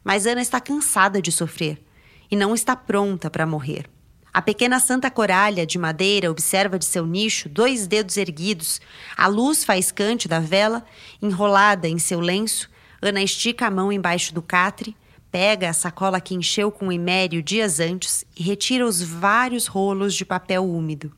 Mas 0.04 0.26
Ana 0.26 0.42
está 0.42 0.60
cansada 0.60 1.22
de 1.22 1.32
sofrer 1.32 1.82
e 2.30 2.36
não 2.36 2.54
está 2.54 2.76
pronta 2.76 3.30
para 3.30 3.46
morrer. 3.46 3.90
A 4.36 4.42
pequena 4.42 4.82
santa 4.82 5.10
coralha 5.10 5.66
de 5.66 5.78
madeira 5.78 6.30
observa 6.30 6.78
de 6.78 6.84
seu 6.84 7.06
nicho 7.06 7.48
dois 7.48 7.88
dedos 7.88 8.18
erguidos, 8.18 8.82
a 9.16 9.28
luz 9.28 9.64
faiscante 9.64 10.28
da 10.28 10.42
vela, 10.42 10.86
enrolada 11.22 11.88
em 11.88 11.98
seu 11.98 12.20
lenço. 12.20 12.70
Ana 13.02 13.24
estica 13.24 13.68
a 13.68 13.72
mão 13.72 13.92
embaixo 13.92 14.34
do 14.34 14.42
catre, 14.42 14.94
pega 15.32 15.70
a 15.70 15.74
sacola 15.74 16.20
que 16.20 16.36
encheu 16.36 16.70
com 16.70 16.92
imério 16.92 17.42
dias 17.42 17.80
antes 17.80 18.26
e 18.38 18.44
retira 18.44 18.86
os 18.86 19.02
vários 19.02 19.68
rolos 19.68 20.14
de 20.14 20.26
papel 20.26 20.66
úmido. 20.66 21.14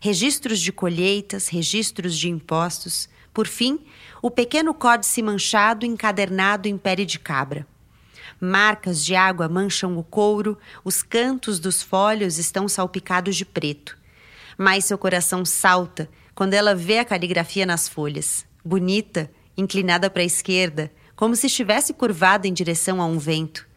Registros 0.00 0.60
de 0.60 0.70
colheitas, 0.70 1.48
registros 1.48 2.16
de 2.16 2.28
impostos. 2.28 3.08
Por 3.34 3.48
fim, 3.48 3.80
o 4.22 4.30
pequeno 4.30 4.74
códice 4.74 5.22
manchado 5.22 5.86
encadernado 5.86 6.68
em 6.68 6.76
pele 6.76 7.06
de 7.06 7.18
cabra. 7.18 7.66
Marcas 8.40 9.04
de 9.04 9.14
água 9.14 9.48
mancham 9.48 9.98
o 9.98 10.02
couro, 10.02 10.58
os 10.84 11.02
cantos 11.02 11.58
dos 11.58 11.82
folhos 11.82 12.38
estão 12.38 12.68
salpicados 12.68 13.36
de 13.36 13.44
preto. 13.44 13.98
Mas 14.56 14.86
seu 14.86 14.96
coração 14.96 15.44
salta 15.44 16.08
quando 16.34 16.54
ela 16.54 16.74
vê 16.74 16.98
a 16.98 17.04
caligrafia 17.04 17.66
nas 17.66 17.88
folhas, 17.88 18.46
bonita, 18.64 19.30
inclinada 19.56 20.08
para 20.08 20.22
a 20.22 20.24
esquerda, 20.24 20.90
como 21.14 21.36
se 21.36 21.48
estivesse 21.48 21.92
curvada 21.92 22.48
em 22.48 22.52
direção 22.52 23.00
a 23.00 23.04
um 23.04 23.18
vento. 23.18 23.68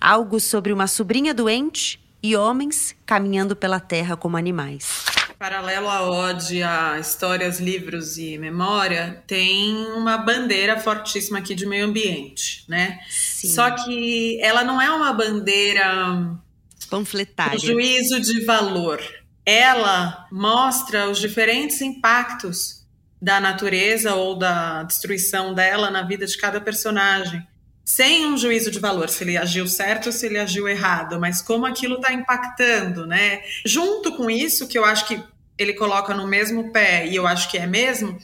Algo 0.00 0.40
sobre 0.40 0.72
uma 0.72 0.86
sobrinha 0.86 1.34
doente 1.34 2.02
e 2.22 2.34
homens 2.34 2.94
caminhando 3.04 3.54
pela 3.54 3.80
terra 3.80 4.16
como 4.16 4.36
animais. 4.36 5.15
Paralelo 5.38 5.88
à 5.88 6.02
ode 6.08 6.62
a 6.62 6.98
histórias, 6.98 7.60
livros 7.60 8.16
e 8.16 8.38
memória, 8.38 9.22
tem 9.26 9.76
uma 9.88 10.16
bandeira 10.16 10.78
fortíssima 10.80 11.38
aqui 11.38 11.54
de 11.54 11.66
meio 11.66 11.84
ambiente, 11.84 12.64
né? 12.66 13.00
Sim. 13.10 13.48
Só 13.48 13.70
que 13.70 14.40
ela 14.40 14.64
não 14.64 14.80
é 14.80 14.90
uma 14.90 15.12
bandeira 15.12 16.34
panfletária. 16.88 17.58
juízo 17.58 18.18
de 18.20 18.44
valor. 18.44 19.02
Ela 19.44 20.26
mostra 20.32 21.08
os 21.10 21.18
diferentes 21.18 21.80
impactos 21.82 22.84
da 23.20 23.38
natureza 23.38 24.14
ou 24.14 24.36
da 24.36 24.82
destruição 24.84 25.52
dela 25.54 25.90
na 25.90 26.02
vida 26.02 26.26
de 26.26 26.36
cada 26.38 26.60
personagem 26.60 27.46
sem 27.86 28.26
um 28.26 28.36
juízo 28.36 28.68
de 28.68 28.80
valor, 28.80 29.08
se 29.08 29.22
ele 29.22 29.36
agiu 29.36 29.64
certo 29.68 30.06
ou 30.06 30.12
se 30.12 30.26
ele 30.26 30.38
agiu 30.38 30.66
errado, 30.66 31.20
mas 31.20 31.40
como 31.40 31.64
aquilo 31.64 31.94
está 31.94 32.12
impactando, 32.12 33.06
né? 33.06 33.42
Junto 33.64 34.16
com 34.16 34.28
isso, 34.28 34.66
que 34.66 34.76
eu 34.76 34.84
acho 34.84 35.06
que 35.06 35.22
ele 35.56 35.72
coloca 35.72 36.12
no 36.12 36.26
mesmo 36.26 36.72
pé, 36.72 37.06
e 37.06 37.14
eu 37.14 37.28
acho 37.28 37.48
que 37.48 37.56
é 37.56 37.64
mesmo, 37.64 38.18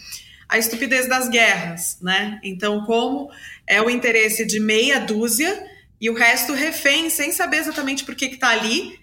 a 0.48 0.58
estupidez 0.58 1.08
das 1.08 1.28
guerras, 1.28 1.96
né? 2.02 2.40
Então, 2.42 2.84
como 2.84 3.30
é 3.64 3.80
o 3.80 3.88
interesse 3.88 4.44
de 4.44 4.58
meia 4.58 4.98
dúzia 4.98 5.64
e 6.00 6.10
o 6.10 6.14
resto 6.14 6.52
refém, 6.52 7.08
sem 7.08 7.30
saber 7.30 7.58
exatamente 7.58 8.04
por 8.04 8.16
que 8.16 8.24
está 8.24 8.48
ali, 8.48 8.98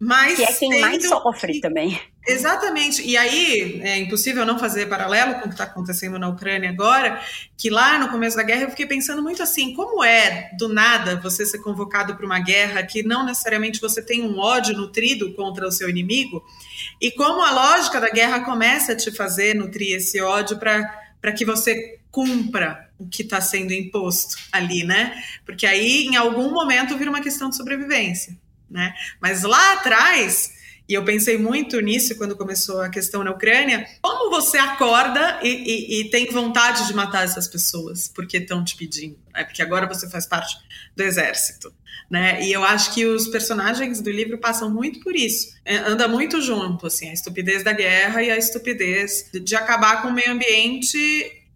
mas. 0.00 0.36
Que 0.36 0.44
é 0.44 0.52
quem 0.54 0.80
mais 0.80 1.06
sofre 1.06 1.60
também. 1.60 2.00
Exatamente. 2.26 3.02
E 3.02 3.16
aí 3.16 3.80
é 3.82 3.96
impossível 3.96 4.44
não 4.44 4.58
fazer 4.58 4.86
paralelo 4.86 5.36
com 5.36 5.40
o 5.40 5.42
que 5.44 5.54
está 5.54 5.64
acontecendo 5.64 6.18
na 6.18 6.28
Ucrânia 6.28 6.68
agora, 6.68 7.22
que 7.56 7.70
lá 7.70 7.98
no 7.98 8.10
começo 8.10 8.36
da 8.36 8.42
guerra 8.42 8.62
eu 8.62 8.70
fiquei 8.70 8.84
pensando 8.84 9.22
muito 9.22 9.42
assim, 9.42 9.72
como 9.72 10.04
é 10.04 10.50
do 10.58 10.68
nada 10.68 11.16
você 11.20 11.46
ser 11.46 11.60
convocado 11.60 12.16
para 12.16 12.26
uma 12.26 12.38
guerra 12.38 12.82
que 12.82 13.02
não 13.02 13.24
necessariamente 13.24 13.80
você 13.80 14.02
tem 14.02 14.22
um 14.22 14.38
ódio 14.38 14.76
nutrido 14.76 15.32
contra 15.32 15.66
o 15.66 15.72
seu 15.72 15.88
inimigo, 15.88 16.44
e 17.00 17.10
como 17.10 17.42
a 17.42 17.50
lógica 17.50 17.98
da 17.98 18.10
guerra 18.10 18.40
começa 18.40 18.92
a 18.92 18.96
te 18.96 19.10
fazer 19.10 19.54
nutrir 19.54 19.96
esse 19.96 20.20
ódio 20.20 20.58
para 20.58 21.32
que 21.32 21.46
você 21.46 21.98
cumpra 22.10 22.90
o 22.98 23.08
que 23.08 23.22
está 23.22 23.40
sendo 23.40 23.72
imposto 23.72 24.36
ali, 24.52 24.84
né? 24.84 25.22
Porque 25.46 25.66
aí 25.66 26.06
em 26.06 26.16
algum 26.16 26.50
momento 26.50 26.98
vira 26.98 27.10
uma 27.10 27.22
questão 27.22 27.48
de 27.48 27.56
sobrevivência, 27.56 28.36
né? 28.70 28.92
Mas 29.20 29.44
lá 29.44 29.74
atrás 29.74 30.57
e 30.88 30.94
eu 30.94 31.04
pensei 31.04 31.36
muito 31.36 31.78
nisso 31.80 32.16
quando 32.16 32.34
começou 32.34 32.80
a 32.80 32.88
questão 32.88 33.22
na 33.22 33.30
Ucrânia. 33.30 33.86
Como 34.00 34.30
você 34.30 34.56
acorda 34.56 35.38
e, 35.42 35.48
e, 35.48 36.00
e 36.00 36.10
tem 36.10 36.30
vontade 36.30 36.86
de 36.86 36.94
matar 36.94 37.24
essas 37.24 37.46
pessoas 37.46 38.08
porque 38.08 38.38
estão 38.38 38.64
te 38.64 38.74
pedindo? 38.74 39.18
Né? 39.34 39.44
Porque 39.44 39.60
agora 39.60 39.86
você 39.86 40.08
faz 40.08 40.24
parte 40.24 40.56
do 40.96 41.02
exército. 41.02 41.72
Né? 42.10 42.42
E 42.42 42.52
eu 42.52 42.64
acho 42.64 42.94
que 42.94 43.04
os 43.04 43.28
personagens 43.28 44.00
do 44.00 44.10
livro 44.10 44.38
passam 44.38 44.70
muito 44.70 45.00
por 45.00 45.14
isso. 45.14 45.54
É, 45.62 45.76
anda 45.76 46.08
muito 46.08 46.40
junto, 46.40 46.86
assim, 46.86 47.10
a 47.10 47.12
estupidez 47.12 47.62
da 47.62 47.72
guerra 47.72 48.22
e 48.22 48.30
a 48.30 48.38
estupidez 48.38 49.28
de 49.30 49.54
acabar 49.54 50.00
com 50.00 50.08
o 50.08 50.12
meio 50.12 50.32
ambiente 50.32 50.98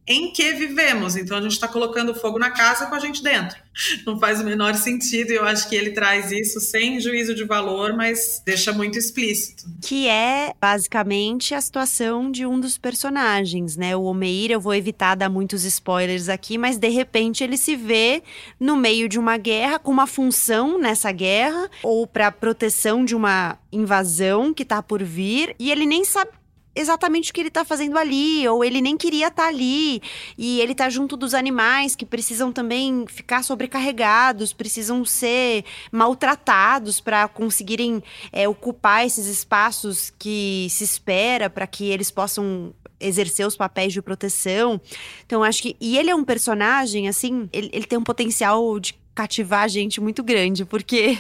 em 0.06 0.32
que 0.32 0.52
vivemos. 0.54 1.16
Então 1.16 1.36
a 1.36 1.40
gente 1.40 1.52
está 1.52 1.68
colocando 1.68 2.14
fogo 2.14 2.38
na 2.38 2.50
casa 2.50 2.86
com 2.86 2.94
a 2.94 2.98
gente 2.98 3.22
dentro. 3.22 3.56
Não 4.04 4.18
faz 4.18 4.40
o 4.40 4.44
menor 4.44 4.74
sentido 4.74 5.32
e 5.32 5.36
eu 5.36 5.44
acho 5.44 5.68
que 5.68 5.76
ele 5.76 5.90
traz 5.90 6.30
isso 6.30 6.60
sem 6.60 7.00
juízo 7.00 7.34
de 7.34 7.44
valor, 7.44 7.94
mas 7.94 8.42
deixa 8.44 8.72
muito 8.72 8.98
explícito. 8.98 9.64
Que 9.80 10.08
é 10.08 10.52
basicamente 10.60 11.54
a 11.54 11.60
situação 11.60 12.30
de 12.30 12.44
um 12.44 12.58
dos 12.58 12.76
personagens, 12.76 13.76
né? 13.76 13.96
O 13.96 14.02
Omeir, 14.02 14.50
eu 14.50 14.60
vou 14.60 14.74
evitar 14.74 15.14
dar 15.14 15.28
muitos 15.28 15.64
spoilers 15.64 16.28
aqui, 16.28 16.58
mas 16.58 16.76
de 16.76 16.88
repente 16.88 17.44
ele 17.44 17.56
se 17.56 17.76
vê 17.76 18.22
no 18.58 18.76
meio 18.76 19.08
de 19.08 19.18
uma 19.18 19.36
guerra 19.36 19.78
com 19.78 19.90
uma 19.90 20.06
função 20.06 20.78
nessa 20.78 21.12
guerra 21.12 21.70
ou 21.82 22.06
para 22.06 22.30
proteção 22.32 23.04
de 23.04 23.14
uma 23.14 23.58
invasão 23.72 24.52
que 24.52 24.62
está 24.64 24.82
por 24.82 25.02
vir 25.02 25.54
e 25.58 25.70
ele 25.70 25.86
nem 25.86 26.04
sabe 26.04 26.30
exatamente 26.74 27.30
o 27.30 27.34
que 27.34 27.40
ele 27.40 27.48
está 27.48 27.64
fazendo 27.64 27.98
ali, 27.98 28.46
ou 28.48 28.64
ele 28.64 28.80
nem 28.80 28.96
queria 28.96 29.28
estar 29.28 29.44
tá 29.44 29.48
ali, 29.48 30.02
e 30.36 30.60
ele 30.60 30.72
está 30.72 30.88
junto 30.88 31.16
dos 31.16 31.34
animais 31.34 31.94
que 31.94 32.06
precisam 32.06 32.52
também 32.52 33.04
ficar 33.06 33.42
sobrecarregados, 33.42 34.52
precisam 34.52 35.04
ser 35.04 35.64
maltratados 35.90 37.00
para 37.00 37.28
conseguirem 37.28 38.02
é, 38.32 38.48
ocupar 38.48 39.06
esses 39.06 39.26
espaços 39.26 40.12
que 40.18 40.66
se 40.70 40.84
espera 40.84 41.50
para 41.50 41.66
que 41.66 41.90
eles 41.90 42.10
possam 42.10 42.74
exercer 43.00 43.46
os 43.46 43.56
papéis 43.56 43.92
de 43.92 44.00
proteção. 44.00 44.80
Então, 45.26 45.42
acho 45.42 45.62
que. 45.62 45.76
E 45.80 45.98
ele 45.98 46.10
é 46.10 46.14
um 46.14 46.24
personagem, 46.24 47.08
assim, 47.08 47.48
ele, 47.52 47.68
ele 47.72 47.86
tem 47.86 47.98
um 47.98 48.04
potencial 48.04 48.78
de 48.78 48.94
cativar 49.14 49.64
a 49.64 49.68
gente 49.68 50.00
muito 50.00 50.22
grande, 50.22 50.64
porque 50.64 51.18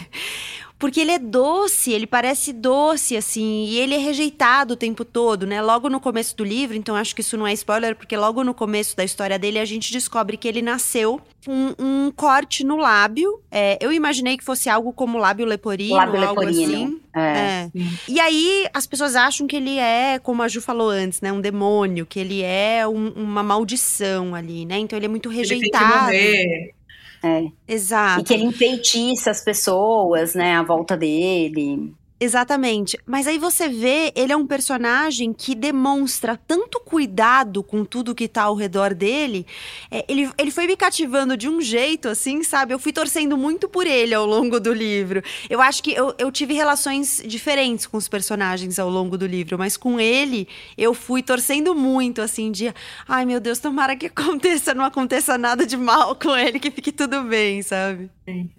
porque 0.82 1.00
ele 1.00 1.12
é 1.12 1.18
doce, 1.20 1.92
ele 1.92 2.08
parece 2.08 2.52
doce, 2.52 3.16
assim, 3.16 3.66
e 3.66 3.78
ele 3.78 3.94
é 3.94 3.98
rejeitado 3.98 4.74
o 4.74 4.76
tempo 4.76 5.04
todo, 5.04 5.46
né? 5.46 5.62
Logo 5.62 5.88
no 5.88 6.00
começo 6.00 6.36
do 6.36 6.42
livro, 6.42 6.76
então 6.76 6.96
acho 6.96 7.14
que 7.14 7.20
isso 7.20 7.36
não 7.36 7.46
é 7.46 7.52
spoiler, 7.52 7.94
porque 7.94 8.16
logo 8.16 8.42
no 8.42 8.52
começo 8.52 8.96
da 8.96 9.04
história 9.04 9.38
dele 9.38 9.60
a 9.60 9.64
gente 9.64 9.92
descobre 9.92 10.36
que 10.36 10.48
ele 10.48 10.60
nasceu 10.60 11.20
com 11.46 11.72
um, 11.78 12.10
corte 12.10 12.64
no 12.64 12.76
lábio. 12.76 13.40
É, 13.48 13.78
eu 13.80 13.92
imaginei 13.92 14.36
que 14.36 14.42
fosse 14.42 14.68
algo 14.68 14.92
como 14.92 15.18
lábio 15.18 15.46
leporino, 15.46 15.94
lábio 15.94 16.20
algo 16.26 16.40
leporino. 16.40 16.72
assim. 16.72 17.00
É. 17.14 17.20
é. 17.20 17.70
E 18.08 18.18
aí 18.18 18.66
as 18.74 18.84
pessoas 18.84 19.14
acham 19.14 19.46
que 19.46 19.54
ele 19.54 19.78
é, 19.78 20.18
como 20.18 20.42
a 20.42 20.48
Ju 20.48 20.60
falou 20.60 20.90
antes, 20.90 21.20
né? 21.20 21.32
Um 21.32 21.40
demônio, 21.40 22.04
que 22.04 22.18
ele 22.18 22.42
é 22.42 22.84
um, 22.88 23.10
uma 23.10 23.44
maldição 23.44 24.34
ali, 24.34 24.66
né? 24.66 24.78
Então 24.80 24.98
ele 24.98 25.06
é 25.06 25.08
muito 25.08 25.28
rejeitado. 25.28 26.10
Ele 26.10 26.18
tem 26.18 26.32
que 26.32 26.48
morrer 26.48 26.74
É. 27.22 27.50
Exato. 27.68 28.20
E 28.20 28.24
que 28.24 28.34
ele 28.34 28.44
enfeitiça 28.44 29.30
as 29.30 29.42
pessoas, 29.42 30.34
né, 30.34 30.56
à 30.56 30.62
volta 30.62 30.96
dele. 30.96 31.94
Exatamente. 32.22 32.96
Mas 33.04 33.26
aí 33.26 33.36
você 33.36 33.68
vê, 33.68 34.12
ele 34.14 34.32
é 34.32 34.36
um 34.36 34.46
personagem 34.46 35.32
que 35.32 35.56
demonstra 35.56 36.38
tanto 36.46 36.78
cuidado 36.78 37.64
com 37.64 37.84
tudo 37.84 38.14
que 38.14 38.28
tá 38.28 38.42
ao 38.42 38.54
redor 38.54 38.94
dele. 38.94 39.44
É, 39.90 40.04
ele, 40.08 40.30
ele 40.38 40.52
foi 40.52 40.68
me 40.68 40.76
cativando 40.76 41.36
de 41.36 41.48
um 41.48 41.60
jeito, 41.60 42.08
assim, 42.08 42.44
sabe? 42.44 42.72
Eu 42.72 42.78
fui 42.78 42.92
torcendo 42.92 43.36
muito 43.36 43.68
por 43.68 43.88
ele 43.88 44.14
ao 44.14 44.24
longo 44.24 44.60
do 44.60 44.72
livro. 44.72 45.20
Eu 45.50 45.60
acho 45.60 45.82
que 45.82 45.92
eu, 45.92 46.14
eu 46.16 46.30
tive 46.30 46.54
relações 46.54 47.20
diferentes 47.26 47.88
com 47.88 47.96
os 47.96 48.06
personagens 48.06 48.78
ao 48.78 48.88
longo 48.88 49.18
do 49.18 49.26
livro, 49.26 49.58
mas 49.58 49.76
com 49.76 49.98
ele 49.98 50.46
eu 50.78 50.94
fui 50.94 51.24
torcendo 51.24 51.74
muito, 51.74 52.22
assim, 52.22 52.52
de 52.52 52.72
ai 53.08 53.24
meu 53.24 53.40
Deus, 53.40 53.58
tomara 53.58 53.96
que 53.96 54.06
aconteça, 54.14 54.72
não 54.72 54.84
aconteça 54.84 55.36
nada 55.36 55.66
de 55.66 55.76
mal 55.76 56.14
com 56.14 56.36
ele, 56.36 56.60
que 56.60 56.70
fique 56.70 56.92
tudo 56.92 57.24
bem, 57.24 57.62
sabe? 57.62 58.08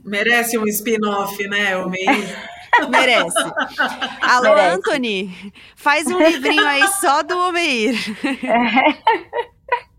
Merece 0.03 0.57
um 0.57 0.67
spin-off, 0.67 1.47
né, 1.47 1.77
o 1.77 1.89
meio. 1.89 2.03
Merece. 2.89 3.37
Alô, 4.21 4.55
Merece. 4.55 4.75
Anthony, 4.75 5.53
faz 5.75 6.07
um 6.07 6.19
livrinho 6.19 6.67
aí 6.67 6.87
só 6.99 7.23
do 7.23 7.37
Omeir. 7.37 7.95
É. 8.43 9.52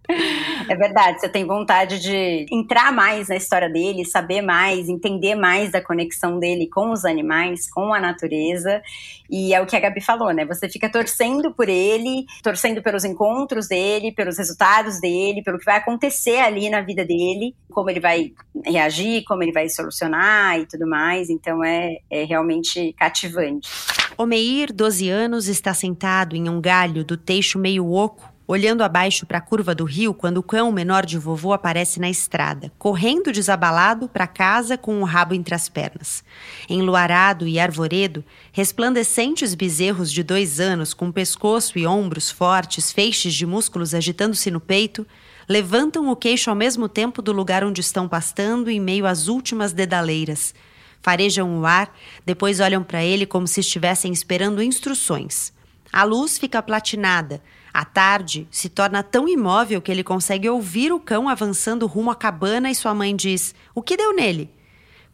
É 0.66 0.74
verdade, 0.74 1.20
você 1.20 1.28
tem 1.28 1.44
vontade 1.44 2.00
de 2.00 2.46
entrar 2.50 2.90
mais 2.90 3.28
na 3.28 3.36
história 3.36 3.68
dele, 3.68 4.04
saber 4.04 4.40
mais, 4.40 4.88
entender 4.88 5.34
mais 5.34 5.70
da 5.70 5.80
conexão 5.80 6.38
dele 6.38 6.68
com 6.68 6.90
os 6.90 7.04
animais, 7.04 7.70
com 7.70 7.92
a 7.92 8.00
natureza. 8.00 8.80
E 9.28 9.52
é 9.52 9.60
o 9.60 9.66
que 9.66 9.76
a 9.76 9.80
Gabi 9.80 10.00
falou, 10.00 10.32
né? 10.32 10.44
Você 10.46 10.68
fica 10.68 10.90
torcendo 10.90 11.52
por 11.52 11.68
ele, 11.68 12.24
torcendo 12.42 12.82
pelos 12.82 13.04
encontros 13.04 13.68
dele, 13.68 14.12
pelos 14.12 14.38
resultados 14.38 15.00
dele, 15.00 15.42
pelo 15.42 15.58
que 15.58 15.66
vai 15.66 15.76
acontecer 15.76 16.38
ali 16.38 16.70
na 16.70 16.80
vida 16.80 17.04
dele, 17.04 17.54
como 17.70 17.90
ele 17.90 18.00
vai 18.00 18.32
reagir, 18.64 19.22
como 19.24 19.42
ele 19.42 19.52
vai 19.52 19.68
solucionar 19.68 20.58
e 20.58 20.66
tudo 20.66 20.86
mais. 20.86 21.28
Então 21.28 21.62
é, 21.62 21.98
é 22.10 22.24
realmente 22.24 22.94
cativante. 22.94 23.68
Omeir, 24.16 24.72
12 24.72 25.08
anos, 25.10 25.48
está 25.48 25.74
sentado 25.74 26.36
em 26.36 26.48
um 26.48 26.60
galho 26.60 27.04
do 27.04 27.16
teixo 27.16 27.58
meio 27.58 27.90
oco 27.92 28.33
olhando 28.46 28.82
abaixo 28.82 29.24
para 29.24 29.38
a 29.38 29.40
curva 29.40 29.74
do 29.74 29.84
rio 29.84 30.12
quando 30.12 30.38
o 30.38 30.42
cão 30.42 30.70
menor 30.70 31.06
de 31.06 31.18
vovô 31.18 31.52
aparece 31.52 31.98
na 31.98 32.10
estrada, 32.10 32.70
correndo 32.78 33.32
desabalado 33.32 34.08
para 34.08 34.26
casa 34.26 34.76
com 34.76 35.00
o 35.00 35.04
rabo 35.04 35.34
entre 35.34 35.54
as 35.54 35.68
pernas. 35.68 36.22
Enluarado 36.68 37.46
e 37.46 37.58
arvoredo, 37.58 38.24
resplandecentes 38.52 39.54
bezerros 39.54 40.12
de 40.12 40.22
dois 40.22 40.60
anos 40.60 40.92
com 40.92 41.10
pescoço 41.10 41.78
e 41.78 41.86
ombros 41.86 42.30
fortes, 42.30 42.92
feixes 42.92 43.34
de 43.34 43.46
músculos 43.46 43.94
agitando-se 43.94 44.50
no 44.50 44.60
peito, 44.60 45.06
levantam 45.48 46.10
o 46.10 46.16
queixo 46.16 46.50
ao 46.50 46.56
mesmo 46.56 46.88
tempo 46.88 47.22
do 47.22 47.32
lugar 47.32 47.64
onde 47.64 47.80
estão 47.80 48.08
pastando 48.08 48.70
em 48.70 48.80
meio 48.80 49.06
às 49.06 49.28
últimas 49.28 49.72
dedaleiras. 49.72 50.54
Farejam 51.00 51.60
o 51.60 51.66
ar, 51.66 51.94
depois 52.24 52.60
olham 52.60 52.82
para 52.82 53.04
ele 53.04 53.26
como 53.26 53.46
se 53.46 53.60
estivessem 53.60 54.10
esperando 54.10 54.62
instruções. 54.62 55.52
A 55.92 56.02
luz 56.02 56.38
fica 56.38 56.62
platinada, 56.62 57.42
à 57.74 57.84
tarde, 57.84 58.46
se 58.52 58.68
torna 58.68 59.02
tão 59.02 59.28
imóvel 59.28 59.82
que 59.82 59.90
ele 59.90 60.04
consegue 60.04 60.48
ouvir 60.48 60.92
o 60.92 61.00
cão 61.00 61.28
avançando 61.28 61.88
rumo 61.88 62.12
à 62.12 62.14
cabana 62.14 62.70
e 62.70 62.74
sua 62.74 62.94
mãe 62.94 63.16
diz: 63.16 63.52
O 63.74 63.82
que 63.82 63.96
deu 63.96 64.14
nele? 64.14 64.48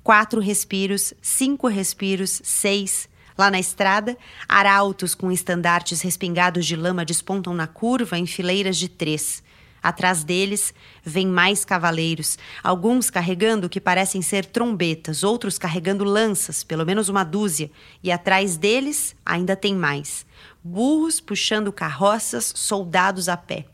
Quatro 0.03 0.43
respiros, 0.43 1.15
cinco 1.23 1.69
respiros, 1.69 2.43
seis. 2.45 3.09
Lá 3.39 3.51
na 3.51 3.59
estrada, 3.59 4.19
arautos 4.47 5.15
com 5.15 5.33
estandartes 5.33 6.03
respingados 6.03 6.67
de 6.67 6.77
lama 6.77 7.03
despontam 7.03 7.55
na 7.55 7.67
curva 7.67 8.19
em 8.19 8.27
fileiras 8.27 8.77
de 8.77 8.91
três. 8.91 9.43
Atrás 9.83 10.23
deles, 10.23 10.75
vêm 11.03 11.27
mais 11.27 11.65
cavaleiros, 11.65 12.37
alguns 12.63 13.09
carregando 13.09 13.67
o 13.67 13.71
que 13.71 13.81
parecem 13.81 14.21
ser 14.21 14.45
trombetas, 14.45 15.25
outros 15.25 15.57
carregando 15.57 16.05
lanças, 16.05 16.63
pelo 16.63 16.85
menos 16.85 17.09
uma 17.09 17.25
dúzia, 17.25 17.71
e 18.03 18.13
atrás 18.13 18.59
deles 18.59 19.17
ainda 19.25 19.57
tem 19.57 19.75
mais 19.75 20.27
burros 20.63 21.21
puxando 21.21 21.73
carroças, 21.73 22.53
soldados 22.55 23.29
a 23.29 23.37
pé. 23.37 23.67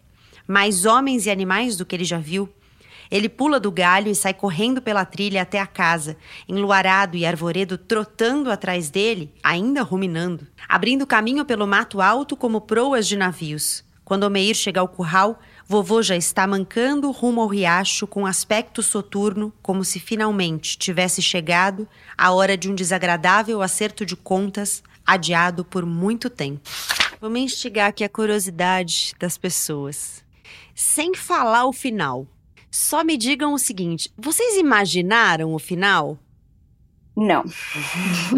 Mais 0.46 0.85
homens 0.85 1.27
e 1.27 1.31
animais 1.31 1.77
do 1.77 1.85
que 1.85 1.94
ele 1.96 2.05
já 2.05 2.18
viu. 2.18 2.49
Ele 3.11 3.29
pula 3.29 3.61
do 3.61 3.70
galho 3.70 4.11
e 4.11 4.14
sai 4.14 4.35
correndo 4.35 4.83
pela 4.83 5.05
trilha 5.05 5.42
até 5.42 5.61
a 5.61 5.66
casa, 5.66 6.16
enluarado 6.49 7.16
e 7.16 7.25
arvoredo 7.25 7.79
trotando 7.79 8.51
atrás 8.51 8.90
dele, 8.90 9.33
ainda 9.42 9.83
ruminando, 9.83 10.46
abrindo 10.68 11.07
caminho 11.07 11.44
pelo 11.44 11.66
mato 11.66 12.01
alto 12.01 12.37
como 12.37 12.61
proas 12.61 13.07
de 13.07 13.16
navios. 13.16 13.85
Quando 14.05 14.22
Omeir 14.22 14.55
chega 14.55 14.81
ao 14.81 14.87
curral, 14.87 15.40
vovô 15.66 16.01
já 16.01 16.16
está 16.16 16.46
mancando 16.46 17.11
rumo 17.11 17.40
ao 17.40 17.49
riacho 17.49 18.07
com 18.07 18.25
aspecto 18.25 18.81
soturno, 18.81 19.53
como 19.61 19.85
se 19.85 19.99
finalmente 19.99 20.79
tivesse 20.79 21.20
chegado 21.20 21.88
a 22.16 22.31
hora 22.31 22.57
de 22.57 22.70
um 22.70 22.75
desagradável 22.75 23.61
acerto 23.61 24.07
de 24.07 24.14
contas, 24.14 24.81
adiado 25.06 25.64
por 25.64 25.86
muito 25.86 26.28
tempo. 26.28 26.60
Vamos 27.20 27.40
instigar 27.40 27.88
aqui 27.88 28.04
a 28.04 28.08
curiosidade 28.08 29.14
das 29.18 29.38
pessoas. 29.38 30.24
Sem 30.74 31.14
falar 31.14 31.64
o 31.66 31.72
final, 31.72 32.26
só 32.70 33.02
me 33.02 33.16
digam 33.16 33.54
o 33.54 33.58
seguinte: 33.58 34.12
vocês 34.16 34.56
imaginaram 34.56 35.54
o 35.54 35.58
final? 35.58 36.18
Não. 37.16 37.44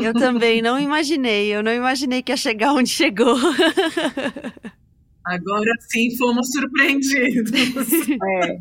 Eu 0.01 0.15
também 0.15 0.63
não 0.63 0.79
imaginei. 0.79 1.49
Eu 1.49 1.65
não 1.65 1.73
imaginei 1.73 2.23
que 2.23 2.31
ia 2.31 2.37
chegar 2.37 2.73
onde 2.73 2.89
chegou. 2.89 3.37
Agora 5.29 5.73
sim 5.89 6.17
fomos 6.17 6.51
surpreendidos. 6.51 7.53
É. 8.39 8.59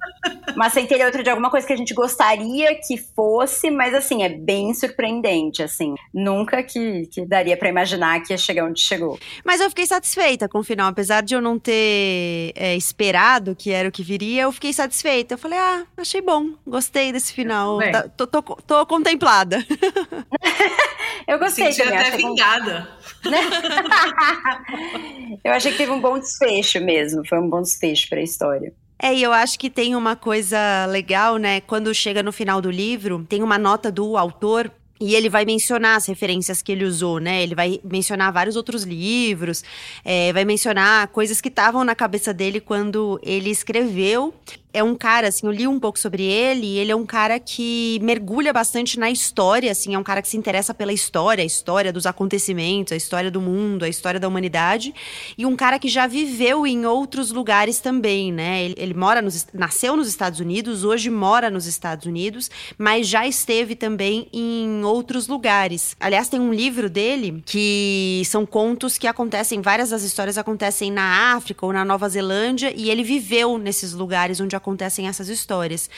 Mas 0.55 0.73
sem 0.73 0.85
ter 0.85 1.03
outro 1.05 1.23
de 1.23 1.29
alguma 1.29 1.49
coisa 1.49 1.65
que 1.65 1.73
a 1.73 1.75
gente 1.75 1.93
gostaria 1.93 2.75
que 2.75 2.97
fosse, 2.97 3.69
mas 3.69 3.93
assim, 3.93 4.23
é 4.23 4.29
bem 4.29 4.73
surpreendente, 4.73 5.63
assim. 5.63 5.95
Nunca 6.13 6.61
que, 6.63 7.07
que 7.07 7.25
daria 7.25 7.57
para 7.57 7.69
imaginar 7.69 8.21
que 8.21 8.33
ia 8.33 8.37
chegar 8.37 8.65
onde 8.65 8.79
chegou. 8.79 9.19
Mas 9.43 9.61
eu 9.61 9.69
fiquei 9.69 9.85
satisfeita 9.85 10.47
com 10.47 10.59
o 10.59 10.63
final, 10.63 10.89
apesar 10.89 11.21
de 11.21 11.33
eu 11.33 11.41
não 11.41 11.57
ter 11.57 12.51
é, 12.55 12.75
esperado 12.75 13.55
que 13.55 13.71
era 13.71 13.89
o 13.89 13.91
que 13.91 14.03
viria, 14.03 14.43
eu 14.43 14.51
fiquei 14.51 14.73
satisfeita. 14.73 15.33
Eu 15.33 15.37
falei, 15.37 15.57
ah, 15.57 15.85
achei 15.97 16.21
bom, 16.21 16.51
gostei 16.65 17.11
desse 17.11 17.33
final. 17.33 17.79
Tá, 17.91 18.07
tô, 18.09 18.27
tô, 18.27 18.41
tô, 18.41 18.85
contemplada. 18.85 19.65
eu 21.27 21.37
gostei 21.37 21.71
Senti 21.71 21.83
também. 21.83 21.99
até 21.99 22.17
vingada. 22.17 22.87
eu 25.43 25.51
achei 25.51 25.71
que 25.71 25.77
teve 25.77 25.91
um 25.91 25.99
bom 25.99 26.17
desfecho 26.17 26.79
mesmo. 26.79 27.27
Foi 27.27 27.39
um 27.39 27.49
bom 27.49 27.61
desfecho 27.61 28.07
para 28.07 28.19
a 28.19 28.23
história. 28.23 28.73
É, 28.99 29.13
e 29.13 29.21
eu 29.21 29.31
acho 29.31 29.59
que 29.59 29.69
tem 29.69 29.95
uma 29.95 30.15
coisa 30.15 30.85
legal, 30.87 31.37
né? 31.37 31.61
Quando 31.61 31.93
chega 31.93 32.23
no 32.23 32.31
final 32.31 32.61
do 32.61 32.71
livro, 32.71 33.23
tem 33.27 33.43
uma 33.43 33.57
nota 33.57 33.91
do 33.91 34.17
autor 34.17 34.71
e 34.99 35.13
ele 35.13 35.29
vai 35.29 35.45
mencionar 35.45 35.97
as 35.97 36.07
referências 36.07 36.61
que 36.61 36.71
ele 36.71 36.83
usou, 36.83 37.19
né? 37.19 37.43
Ele 37.43 37.53
vai 37.53 37.79
mencionar 37.83 38.31
vários 38.31 38.55
outros 38.55 38.83
livros, 38.83 39.63
é, 40.03 40.33
vai 40.33 40.43
mencionar 40.43 41.07
coisas 41.09 41.39
que 41.39 41.49
estavam 41.49 41.83
na 41.83 41.93
cabeça 41.93 42.33
dele 42.33 42.59
quando 42.59 43.19
ele 43.21 43.51
escreveu 43.51 44.33
é 44.73 44.83
um 44.83 44.95
cara, 44.95 45.29
assim, 45.29 45.47
eu 45.47 45.51
li 45.51 45.67
um 45.67 45.79
pouco 45.79 45.97
sobre 45.97 46.23
ele, 46.23 46.77
ele 46.77 46.91
é 46.91 46.95
um 46.95 47.05
cara 47.05 47.39
que 47.39 47.99
mergulha 48.01 48.51
bastante 48.51 48.99
na 48.99 49.09
história, 49.09 49.71
assim, 49.71 49.95
é 49.95 49.97
um 49.99 50.03
cara 50.03 50.21
que 50.21 50.27
se 50.27 50.37
interessa 50.37 50.73
pela 50.73 50.91
história, 50.91 51.41
a 51.41 51.45
história 51.45 51.91
dos 51.91 52.05
acontecimentos, 52.05 52.93
a 52.93 52.95
história 52.95 53.31
do 53.31 53.39
mundo, 53.39 53.85
a 53.85 53.89
história 53.89 54.19
da 54.19 54.27
humanidade, 54.27 54.93
e 55.37 55.45
um 55.45 55.55
cara 55.55 55.79
que 55.79 55.87
já 55.87 56.05
viveu 56.05 56.67
em 56.67 56.85
outros 56.85 57.31
lugares 57.31 57.79
também, 57.79 58.31
né? 58.31 58.63
Ele, 58.63 58.75
ele 58.77 58.93
mora 58.93 59.21
nos, 59.21 59.47
nasceu 59.53 59.95
nos 59.95 60.07
Estados 60.07 60.39
Unidos, 60.39 60.83
hoje 60.83 61.09
mora 61.09 61.49
nos 61.49 61.65
Estados 61.65 62.05
Unidos, 62.05 62.51
mas 62.77 63.07
já 63.07 63.25
esteve 63.25 63.75
também 63.75 64.27
em 64.33 64.83
outros 64.83 65.27
lugares. 65.27 65.95
Aliás, 65.99 66.27
tem 66.27 66.39
um 66.39 66.53
livro 66.53 66.89
dele 66.89 67.41
que 67.45 68.21
são 68.25 68.45
contos 68.45 68.97
que 68.97 69.07
acontecem, 69.07 69.61
várias 69.61 69.89
das 69.89 70.03
histórias 70.03 70.37
acontecem 70.37 70.91
na 70.91 71.33
África 71.35 71.65
ou 71.65 71.71
na 71.71 71.85
Nova 71.85 72.07
Zelândia, 72.09 72.73
e 72.75 72.89
ele 72.89 73.03
viveu 73.03 73.57
nesses 73.57 73.93
lugares 73.93 74.39
onde 74.41 74.56
acontecem 74.57 75.07
essas 75.07 75.29
histórias. 75.29 75.89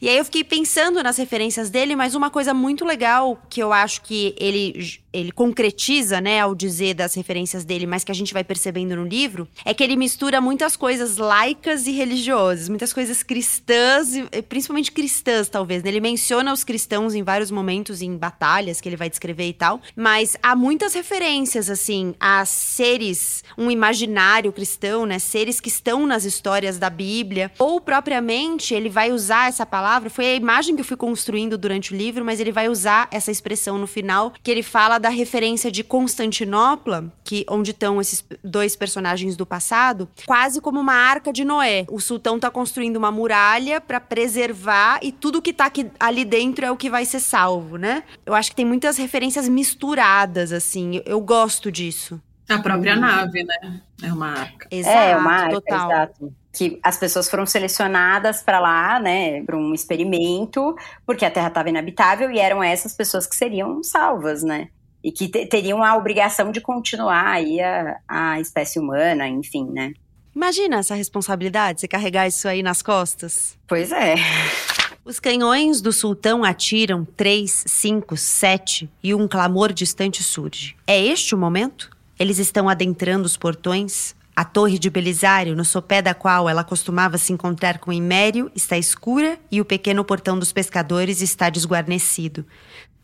E 0.00 0.08
aí 0.08 0.18
eu 0.18 0.24
fiquei 0.24 0.44
pensando 0.44 1.02
nas 1.02 1.16
referências 1.16 1.70
dele, 1.70 1.96
mas 1.96 2.14
uma 2.14 2.30
coisa 2.30 2.52
muito 2.52 2.84
legal 2.84 3.40
que 3.48 3.60
eu 3.62 3.72
acho 3.72 4.02
que 4.02 4.34
ele 4.38 5.00
ele 5.12 5.32
concretiza, 5.32 6.20
né, 6.20 6.40
ao 6.40 6.54
dizer 6.54 6.94
das 6.94 7.14
referências 7.14 7.64
dele, 7.64 7.86
mas 7.86 8.04
que 8.04 8.12
a 8.12 8.14
gente 8.14 8.32
vai 8.32 8.44
percebendo 8.44 8.96
no 8.96 9.04
livro, 9.04 9.48
é 9.64 9.72
que 9.72 9.82
ele 9.82 9.96
mistura 9.96 10.40
muitas 10.40 10.76
coisas 10.76 11.16
laicas 11.16 11.86
e 11.86 11.92
religiosas, 11.92 12.68
muitas 12.68 12.92
coisas 12.92 13.22
cristãs, 13.22 14.08
principalmente 14.48 14.92
cristãs, 14.92 15.48
talvez. 15.48 15.82
Né? 15.82 15.90
Ele 15.90 16.00
menciona 16.00 16.52
os 16.52 16.64
cristãos 16.64 17.14
em 17.14 17.22
vários 17.22 17.50
momentos, 17.50 18.02
em 18.02 18.16
batalhas 18.16 18.80
que 18.80 18.88
ele 18.88 18.96
vai 18.96 19.08
descrever 19.08 19.48
e 19.48 19.52
tal, 19.52 19.80
mas 19.96 20.36
há 20.42 20.54
muitas 20.54 20.94
referências, 20.94 21.70
assim, 21.70 22.14
a 22.20 22.44
seres, 22.44 23.42
um 23.56 23.70
imaginário 23.70 24.52
cristão, 24.52 25.06
né, 25.06 25.18
seres 25.18 25.60
que 25.60 25.68
estão 25.68 26.06
nas 26.06 26.24
histórias 26.24 26.78
da 26.78 26.90
Bíblia, 26.90 27.50
ou 27.58 27.80
propriamente 27.80 28.74
ele 28.74 28.88
vai 28.88 29.10
usar 29.10 29.48
essa 29.48 29.64
palavra, 29.64 30.10
foi 30.10 30.26
a 30.26 30.34
imagem 30.34 30.74
que 30.74 30.82
eu 30.82 30.84
fui 30.84 30.96
construindo 30.96 31.56
durante 31.56 31.94
o 31.94 31.96
livro, 31.96 32.24
mas 32.24 32.40
ele 32.40 32.52
vai 32.52 32.68
usar 32.68 33.08
essa 33.10 33.30
expressão 33.30 33.78
no 33.78 33.86
final, 33.86 34.32
que 34.42 34.50
ele 34.50 34.62
fala 34.62 34.97
da 34.98 35.08
referência 35.08 35.70
de 35.70 35.82
Constantinopla, 35.82 37.12
que 37.24 37.44
onde 37.48 37.70
estão 37.70 38.00
esses 38.00 38.24
dois 38.42 38.76
personagens 38.76 39.36
do 39.36 39.46
passado, 39.46 40.08
quase 40.26 40.60
como 40.60 40.80
uma 40.80 40.94
arca 40.94 41.32
de 41.32 41.44
Noé. 41.44 41.86
O 41.90 42.00
sultão 42.00 42.36
está 42.36 42.50
construindo 42.50 42.96
uma 42.96 43.10
muralha 43.10 43.80
para 43.80 44.00
preservar 44.00 44.98
e 45.02 45.12
tudo 45.12 45.42
que 45.42 45.50
está 45.50 45.66
aqui, 45.66 45.90
ali 45.98 46.24
dentro 46.24 46.64
é 46.64 46.70
o 46.70 46.76
que 46.76 46.90
vai 46.90 47.04
ser 47.04 47.20
salvo, 47.20 47.76
né? 47.76 48.02
Eu 48.24 48.34
acho 48.34 48.50
que 48.50 48.56
tem 48.56 48.66
muitas 48.66 48.96
referências 48.96 49.48
misturadas 49.48 50.52
assim. 50.52 51.02
Eu 51.04 51.20
gosto 51.20 51.70
disso. 51.70 52.20
A 52.48 52.58
própria 52.58 52.94
uhum. 52.94 53.00
nave, 53.00 53.44
né? 53.44 53.80
É 54.02 54.12
uma 54.12 54.28
arca. 54.28 54.68
Exato, 54.70 54.96
é 54.96 55.16
uma 55.16 55.32
arca, 55.32 55.60
total. 55.60 55.90
exato 55.90 56.34
que 56.58 56.80
as 56.82 56.98
pessoas 56.98 57.30
foram 57.30 57.46
selecionadas 57.46 58.42
para 58.42 58.58
lá, 58.58 58.98
né, 58.98 59.44
para 59.44 59.56
um 59.56 59.72
experimento, 59.72 60.74
porque 61.06 61.24
a 61.24 61.30
Terra 61.30 61.46
estava 61.48 61.68
inabitável 61.68 62.30
e 62.32 62.40
eram 62.40 62.60
essas 62.62 62.94
pessoas 62.94 63.28
que 63.28 63.36
seriam 63.36 63.80
salvas, 63.84 64.42
né? 64.42 64.68
E 65.02 65.12
que 65.12 65.28
teriam 65.28 65.82
a 65.82 65.96
obrigação 65.96 66.50
de 66.50 66.60
continuar 66.60 67.26
aí 67.26 67.60
a, 67.60 67.98
a 68.08 68.40
espécie 68.40 68.78
humana, 68.78 69.28
enfim, 69.28 69.64
né? 69.70 69.92
Imagina 70.34 70.78
essa 70.78 70.94
responsabilidade, 70.94 71.80
você 71.80 71.88
carregar 71.88 72.26
isso 72.26 72.46
aí 72.46 72.62
nas 72.62 72.82
costas. 72.82 73.56
Pois 73.66 73.90
é. 73.90 74.14
Os 75.04 75.18
canhões 75.18 75.80
do 75.80 75.92
sultão 75.92 76.44
atiram 76.44 77.04
três, 77.16 77.64
cinco, 77.66 78.16
sete 78.16 78.90
e 79.02 79.14
um 79.14 79.26
clamor 79.26 79.72
distante 79.72 80.22
surge. 80.22 80.76
É 80.86 81.02
este 81.02 81.34
o 81.34 81.38
momento? 81.38 81.90
Eles 82.18 82.38
estão 82.38 82.68
adentrando 82.68 83.24
os 83.24 83.36
portões, 83.36 84.14
a 84.36 84.44
torre 84.44 84.78
de 84.78 84.90
Belisário, 84.90 85.56
no 85.56 85.64
sopé 85.64 86.02
da 86.02 86.14
qual 86.14 86.48
ela 86.48 86.62
costumava 86.62 87.16
se 87.18 87.32
encontrar 87.32 87.78
com 87.78 87.92
Imério, 87.92 88.52
está 88.54 88.76
escura 88.76 89.38
e 89.50 89.60
o 89.60 89.64
pequeno 89.64 90.04
portão 90.04 90.38
dos 90.38 90.52
pescadores 90.52 91.20
está 91.20 91.48
desguarnecido. 91.50 92.44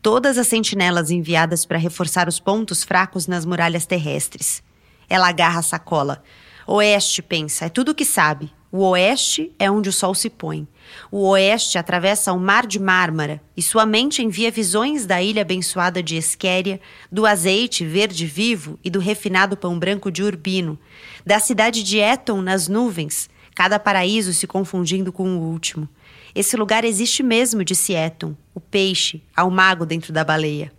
Todas 0.05 0.37
as 0.37 0.47
sentinelas 0.47 1.09
enviadas 1.09 1.65
para 1.65 1.79
reforçar 1.79 2.27
os 2.27 2.39
pontos 2.39 2.83
fracos 2.83 3.25
nas 3.25 3.43
muralhas 3.43 3.87
terrestres. 3.87 4.61
Ela 5.09 5.29
agarra 5.29 5.61
a 5.61 5.63
sacola. 5.63 6.21
Oeste, 6.67 7.23
pensa, 7.23 7.65
é 7.65 7.69
tudo 7.69 7.89
o 7.89 7.95
que 7.95 8.05
sabe. 8.05 8.53
O 8.71 8.83
oeste 8.89 9.51
é 9.57 9.71
onde 9.71 9.89
o 9.89 9.91
sol 9.91 10.13
se 10.13 10.29
põe. 10.29 10.67
O 11.11 11.29
oeste 11.29 11.79
atravessa 11.79 12.31
o 12.33 12.39
mar 12.39 12.67
de 12.67 12.79
Mármara 12.79 13.41
e 13.57 13.63
sua 13.63 13.83
mente 13.83 14.21
envia 14.21 14.51
visões 14.51 15.07
da 15.07 15.23
ilha 15.23 15.41
abençoada 15.41 16.03
de 16.03 16.15
Esquéria, 16.15 16.79
do 17.11 17.25
azeite 17.25 17.83
verde 17.83 18.27
vivo 18.27 18.77
e 18.83 18.91
do 18.91 18.99
refinado 18.99 19.57
pão 19.57 19.79
branco 19.79 20.11
de 20.11 20.21
Urbino, 20.21 20.77
da 21.25 21.39
cidade 21.39 21.81
de 21.81 21.97
Eton 21.97 22.43
nas 22.43 22.67
nuvens, 22.67 23.27
cada 23.55 23.79
paraíso 23.79 24.33
se 24.35 24.45
confundindo 24.45 25.11
com 25.11 25.35
o 25.35 25.41
último. 25.49 25.89
Esse 26.35 26.57
lugar 26.57 26.83
existe 26.83 27.23
mesmo, 27.23 27.63
disse 27.63 27.93
Eton, 27.93 28.35
o 28.53 28.59
peixe, 28.59 29.23
ao 29.33 29.49
mago 29.49 29.85
dentro 29.85 30.11
da 30.11 30.21
baleia. 30.21 30.69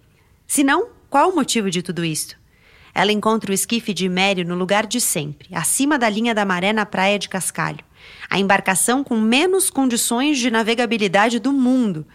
Se 0.46 0.62
não, 0.62 0.88
qual 1.08 1.30
o 1.30 1.34
motivo 1.34 1.70
de 1.70 1.80
tudo 1.80 2.04
isto? 2.04 2.36
Ela 2.94 3.10
encontra 3.10 3.50
o 3.50 3.54
esquife 3.54 3.94
de 3.94 4.06
Mério 4.06 4.46
no 4.46 4.54
lugar 4.54 4.86
de 4.86 5.00
sempre, 5.00 5.48
acima 5.52 5.98
da 5.98 6.10
linha 6.10 6.34
da 6.34 6.44
maré 6.44 6.74
na 6.74 6.84
praia 6.84 7.18
de 7.18 7.28
Cascalho. 7.28 7.84
A 8.28 8.38
embarcação 8.38 9.02
com 9.02 9.18
menos 9.18 9.70
condições 9.70 10.38
de 10.38 10.50
navegabilidade 10.50 11.38
do 11.38 11.52
mundo. 11.52 12.06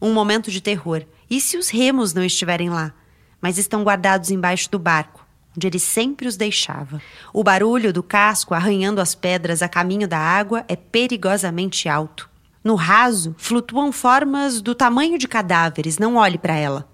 Um 0.00 0.14
momento 0.14 0.50
de 0.50 0.62
terror. 0.62 1.02
E 1.28 1.38
se 1.38 1.58
os 1.58 1.68
remos 1.68 2.14
não 2.14 2.24
estiverem 2.24 2.70
lá? 2.70 2.94
Mas 3.42 3.58
estão 3.58 3.82
guardados 3.82 4.30
embaixo 4.30 4.70
do 4.70 4.78
barco, 4.78 5.26
onde 5.54 5.66
ele 5.66 5.78
sempre 5.78 6.26
os 6.26 6.36
deixava. 6.36 7.00
O 7.32 7.44
barulho 7.44 7.92
do 7.92 8.02
casco 8.02 8.54
arranhando 8.54 9.02
as 9.02 9.14
pedras 9.14 9.60
a 9.60 9.68
caminho 9.68 10.08
da 10.08 10.18
água 10.18 10.64
é 10.66 10.76
perigosamente 10.76 11.88
alto. 11.88 12.35
No 12.66 12.74
raso, 12.74 13.32
flutuam 13.38 13.92
formas 13.92 14.60
do 14.60 14.74
tamanho 14.74 15.16
de 15.18 15.28
cadáveres, 15.28 15.98
não 15.98 16.16
olhe 16.16 16.36
para 16.36 16.56
ela. 16.56 16.90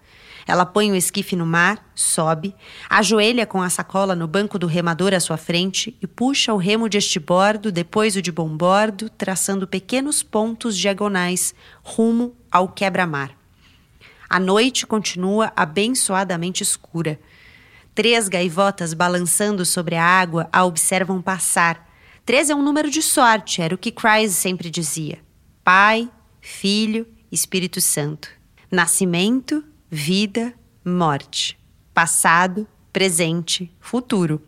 Ela 0.47 0.67
põe 0.67 0.93
o 0.93 0.95
esquife 0.95 1.35
no 1.35 1.47
mar, 1.47 1.91
sobe, 1.95 2.55
ajoelha 2.91 3.47
com 3.47 3.63
a 3.63 3.71
sacola 3.71 4.15
no 4.15 4.29
banco 4.29 4.59
do 4.59 4.67
remador 4.67 5.15
à 5.15 5.19
sua 5.19 5.39
frente 5.39 5.97
e 6.03 6.07
puxa 6.07 6.53
o 6.53 6.59
remo 6.59 6.91
de 6.91 6.99
estibordo, 6.99 7.73
depois 7.73 8.17
o 8.17 8.21
de 8.21 8.31
bombordo, 8.31 9.09
traçando 9.09 9.67
pequenos 9.67 10.23
pontos 10.23 10.77
diagonais 10.77 11.55
rumo 11.83 12.37
ao 12.51 12.69
quebra-mar. 12.69 13.31
A 14.29 14.39
noite 14.39 14.87
continua 14.87 15.55
abençoadamente 15.57 16.63
escura. 16.63 17.19
Três 17.95 18.29
gaivotas 18.29 18.93
balançando 18.93 19.65
sobre 19.65 19.95
a 19.95 20.05
água 20.05 20.51
a 20.53 20.67
observam 20.67 21.23
passar. 21.23 21.89
Três 22.27 22.51
é 22.51 22.55
um 22.55 22.63
número 22.63 22.91
de 22.91 23.01
sorte, 23.01 23.63
era 23.63 23.75
o 23.75 23.79
que 23.79 23.91
Chryse 23.91 24.35
sempre 24.35 24.69
dizia. 24.69 25.32
Pai, 25.65 26.11
Filho, 26.41 27.07
Espírito 27.31 27.81
Santo. 27.81 28.29
Nascimento, 28.69 29.65
vida, 29.89 30.53
morte, 30.85 31.57
passado, 31.95 32.67
presente, 32.93 33.71
futuro. 33.79 34.43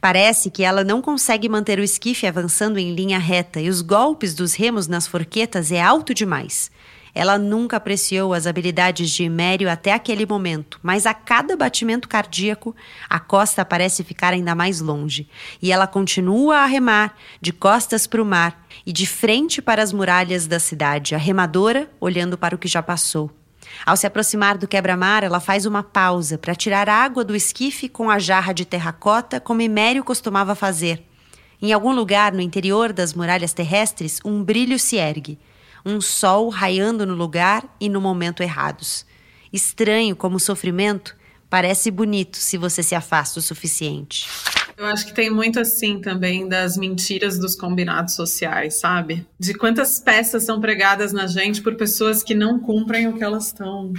Parece 0.00 0.48
que 0.48 0.62
ela 0.62 0.84
não 0.84 1.02
consegue 1.02 1.48
manter 1.48 1.80
o 1.80 1.82
esquife 1.82 2.28
avançando 2.28 2.78
em 2.78 2.94
linha 2.94 3.18
reta 3.18 3.60
e 3.60 3.68
os 3.68 3.82
golpes 3.82 4.34
dos 4.34 4.54
remos 4.54 4.86
nas 4.86 5.06
forquetas 5.06 5.72
é 5.72 5.82
alto 5.82 6.14
demais. 6.14 6.70
Ela 7.18 7.38
nunca 7.38 7.78
apreciou 7.78 8.34
as 8.34 8.46
habilidades 8.46 9.08
de 9.08 9.24
Imério 9.24 9.70
até 9.70 9.94
aquele 9.94 10.26
momento, 10.26 10.78
mas 10.82 11.06
a 11.06 11.14
cada 11.14 11.56
batimento 11.56 12.10
cardíaco, 12.10 12.76
a 13.08 13.18
costa 13.18 13.64
parece 13.64 14.04
ficar 14.04 14.34
ainda 14.34 14.54
mais 14.54 14.82
longe. 14.82 15.26
E 15.62 15.72
ela 15.72 15.86
continua 15.86 16.58
a 16.58 16.66
remar, 16.66 17.16
de 17.40 17.54
costas 17.54 18.06
para 18.06 18.20
o 18.20 18.24
mar 18.26 18.66
e 18.84 18.92
de 18.92 19.06
frente 19.06 19.62
para 19.62 19.82
as 19.82 19.94
muralhas 19.94 20.46
da 20.46 20.60
cidade, 20.60 21.14
a 21.14 21.18
remadora 21.18 21.90
olhando 21.98 22.36
para 22.36 22.54
o 22.54 22.58
que 22.58 22.68
já 22.68 22.82
passou. 22.82 23.30
Ao 23.86 23.96
se 23.96 24.06
aproximar 24.06 24.58
do 24.58 24.68
quebra-mar, 24.68 25.24
ela 25.24 25.40
faz 25.40 25.64
uma 25.64 25.82
pausa 25.82 26.36
para 26.36 26.54
tirar 26.54 26.86
água 26.86 27.24
do 27.24 27.34
esquife 27.34 27.88
com 27.88 28.10
a 28.10 28.18
jarra 28.18 28.52
de 28.52 28.66
terracota, 28.66 29.40
como 29.40 29.62
Emério 29.62 30.04
costumava 30.04 30.54
fazer. 30.54 31.02
Em 31.62 31.72
algum 31.72 31.94
lugar 31.94 32.34
no 32.34 32.42
interior 32.42 32.92
das 32.92 33.14
muralhas 33.14 33.54
terrestres, 33.54 34.20
um 34.22 34.44
brilho 34.44 34.78
se 34.78 34.96
ergue, 34.96 35.38
um 35.86 36.00
sol 36.00 36.48
raiando 36.48 37.06
no 37.06 37.14
lugar 37.14 37.64
e 37.80 37.88
no 37.88 38.00
momento 38.00 38.42
errados. 38.42 39.06
Estranho 39.52 40.16
como 40.16 40.36
o 40.36 40.40
sofrimento 40.40 41.16
parece 41.48 41.92
bonito 41.92 42.38
se 42.38 42.58
você 42.58 42.82
se 42.82 42.96
afasta 42.96 43.38
o 43.38 43.42
suficiente. 43.42 44.26
Eu 44.76 44.84
acho 44.86 45.06
que 45.06 45.14
tem 45.14 45.30
muito 45.30 45.60
assim 45.60 46.00
também 46.00 46.46
das 46.46 46.76
mentiras 46.76 47.38
dos 47.38 47.54
combinados 47.54 48.14
sociais, 48.14 48.80
sabe? 48.80 49.24
De 49.38 49.54
quantas 49.54 50.00
peças 50.00 50.42
são 50.42 50.60
pregadas 50.60 51.12
na 51.12 51.28
gente 51.28 51.62
por 51.62 51.76
pessoas 51.76 52.22
que 52.22 52.34
não 52.34 52.58
cumprem 52.58 53.06
o 53.06 53.14
que 53.14 53.24
elas 53.24 53.46
estão 53.46 53.92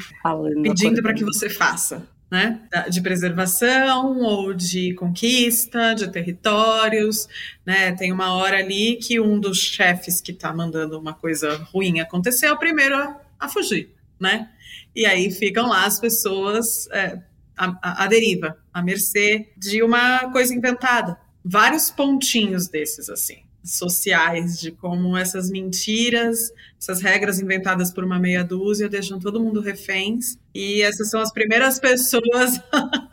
pedindo 0.61 1.01
para 1.01 1.13
que 1.13 1.23
você 1.23 1.49
faça. 1.49 2.05
Né? 2.29 2.59
De 2.89 3.01
preservação 3.01 4.19
ou 4.19 4.53
de 4.53 4.93
conquista 4.95 5.93
de 5.93 6.11
territórios, 6.11 7.25
né? 7.65 7.93
Tem 7.93 8.11
uma 8.11 8.33
hora 8.33 8.57
ali 8.57 8.97
que 8.97 9.17
um 9.17 9.39
dos 9.39 9.59
chefes 9.59 10.19
que 10.19 10.33
está 10.33 10.53
mandando 10.53 10.99
uma 10.99 11.13
coisa 11.13 11.55
ruim 11.71 12.01
acontecer 12.01 12.47
é 12.47 12.51
o 12.51 12.57
primeiro 12.57 12.97
a, 12.97 13.21
a 13.39 13.47
fugir, 13.47 13.95
né? 14.19 14.49
E 14.93 15.05
aí 15.05 15.31
ficam 15.31 15.69
lá 15.69 15.85
as 15.85 16.01
pessoas 16.01 16.89
é, 16.91 17.17
à, 17.57 18.03
à 18.03 18.07
deriva, 18.07 18.57
à 18.73 18.81
mercê 18.81 19.47
de 19.55 19.81
uma 19.81 20.29
coisa 20.31 20.53
inventada. 20.53 21.17
Vários 21.45 21.89
pontinhos 21.89 22.67
desses, 22.67 23.09
assim, 23.09 23.46
sociais, 23.75 24.59
de 24.59 24.71
como 24.71 25.17
essas 25.17 25.49
mentiras, 25.49 26.51
essas 26.79 27.01
regras 27.01 27.39
inventadas 27.39 27.91
por 27.91 28.03
uma 28.03 28.19
meia 28.19 28.43
dúzia 28.43 28.89
deixam 28.89 29.19
todo 29.19 29.39
mundo 29.39 29.61
reféns. 29.61 30.37
E 30.53 30.81
essas 30.81 31.09
são 31.09 31.21
as 31.21 31.31
primeiras 31.31 31.79
pessoas 31.79 32.59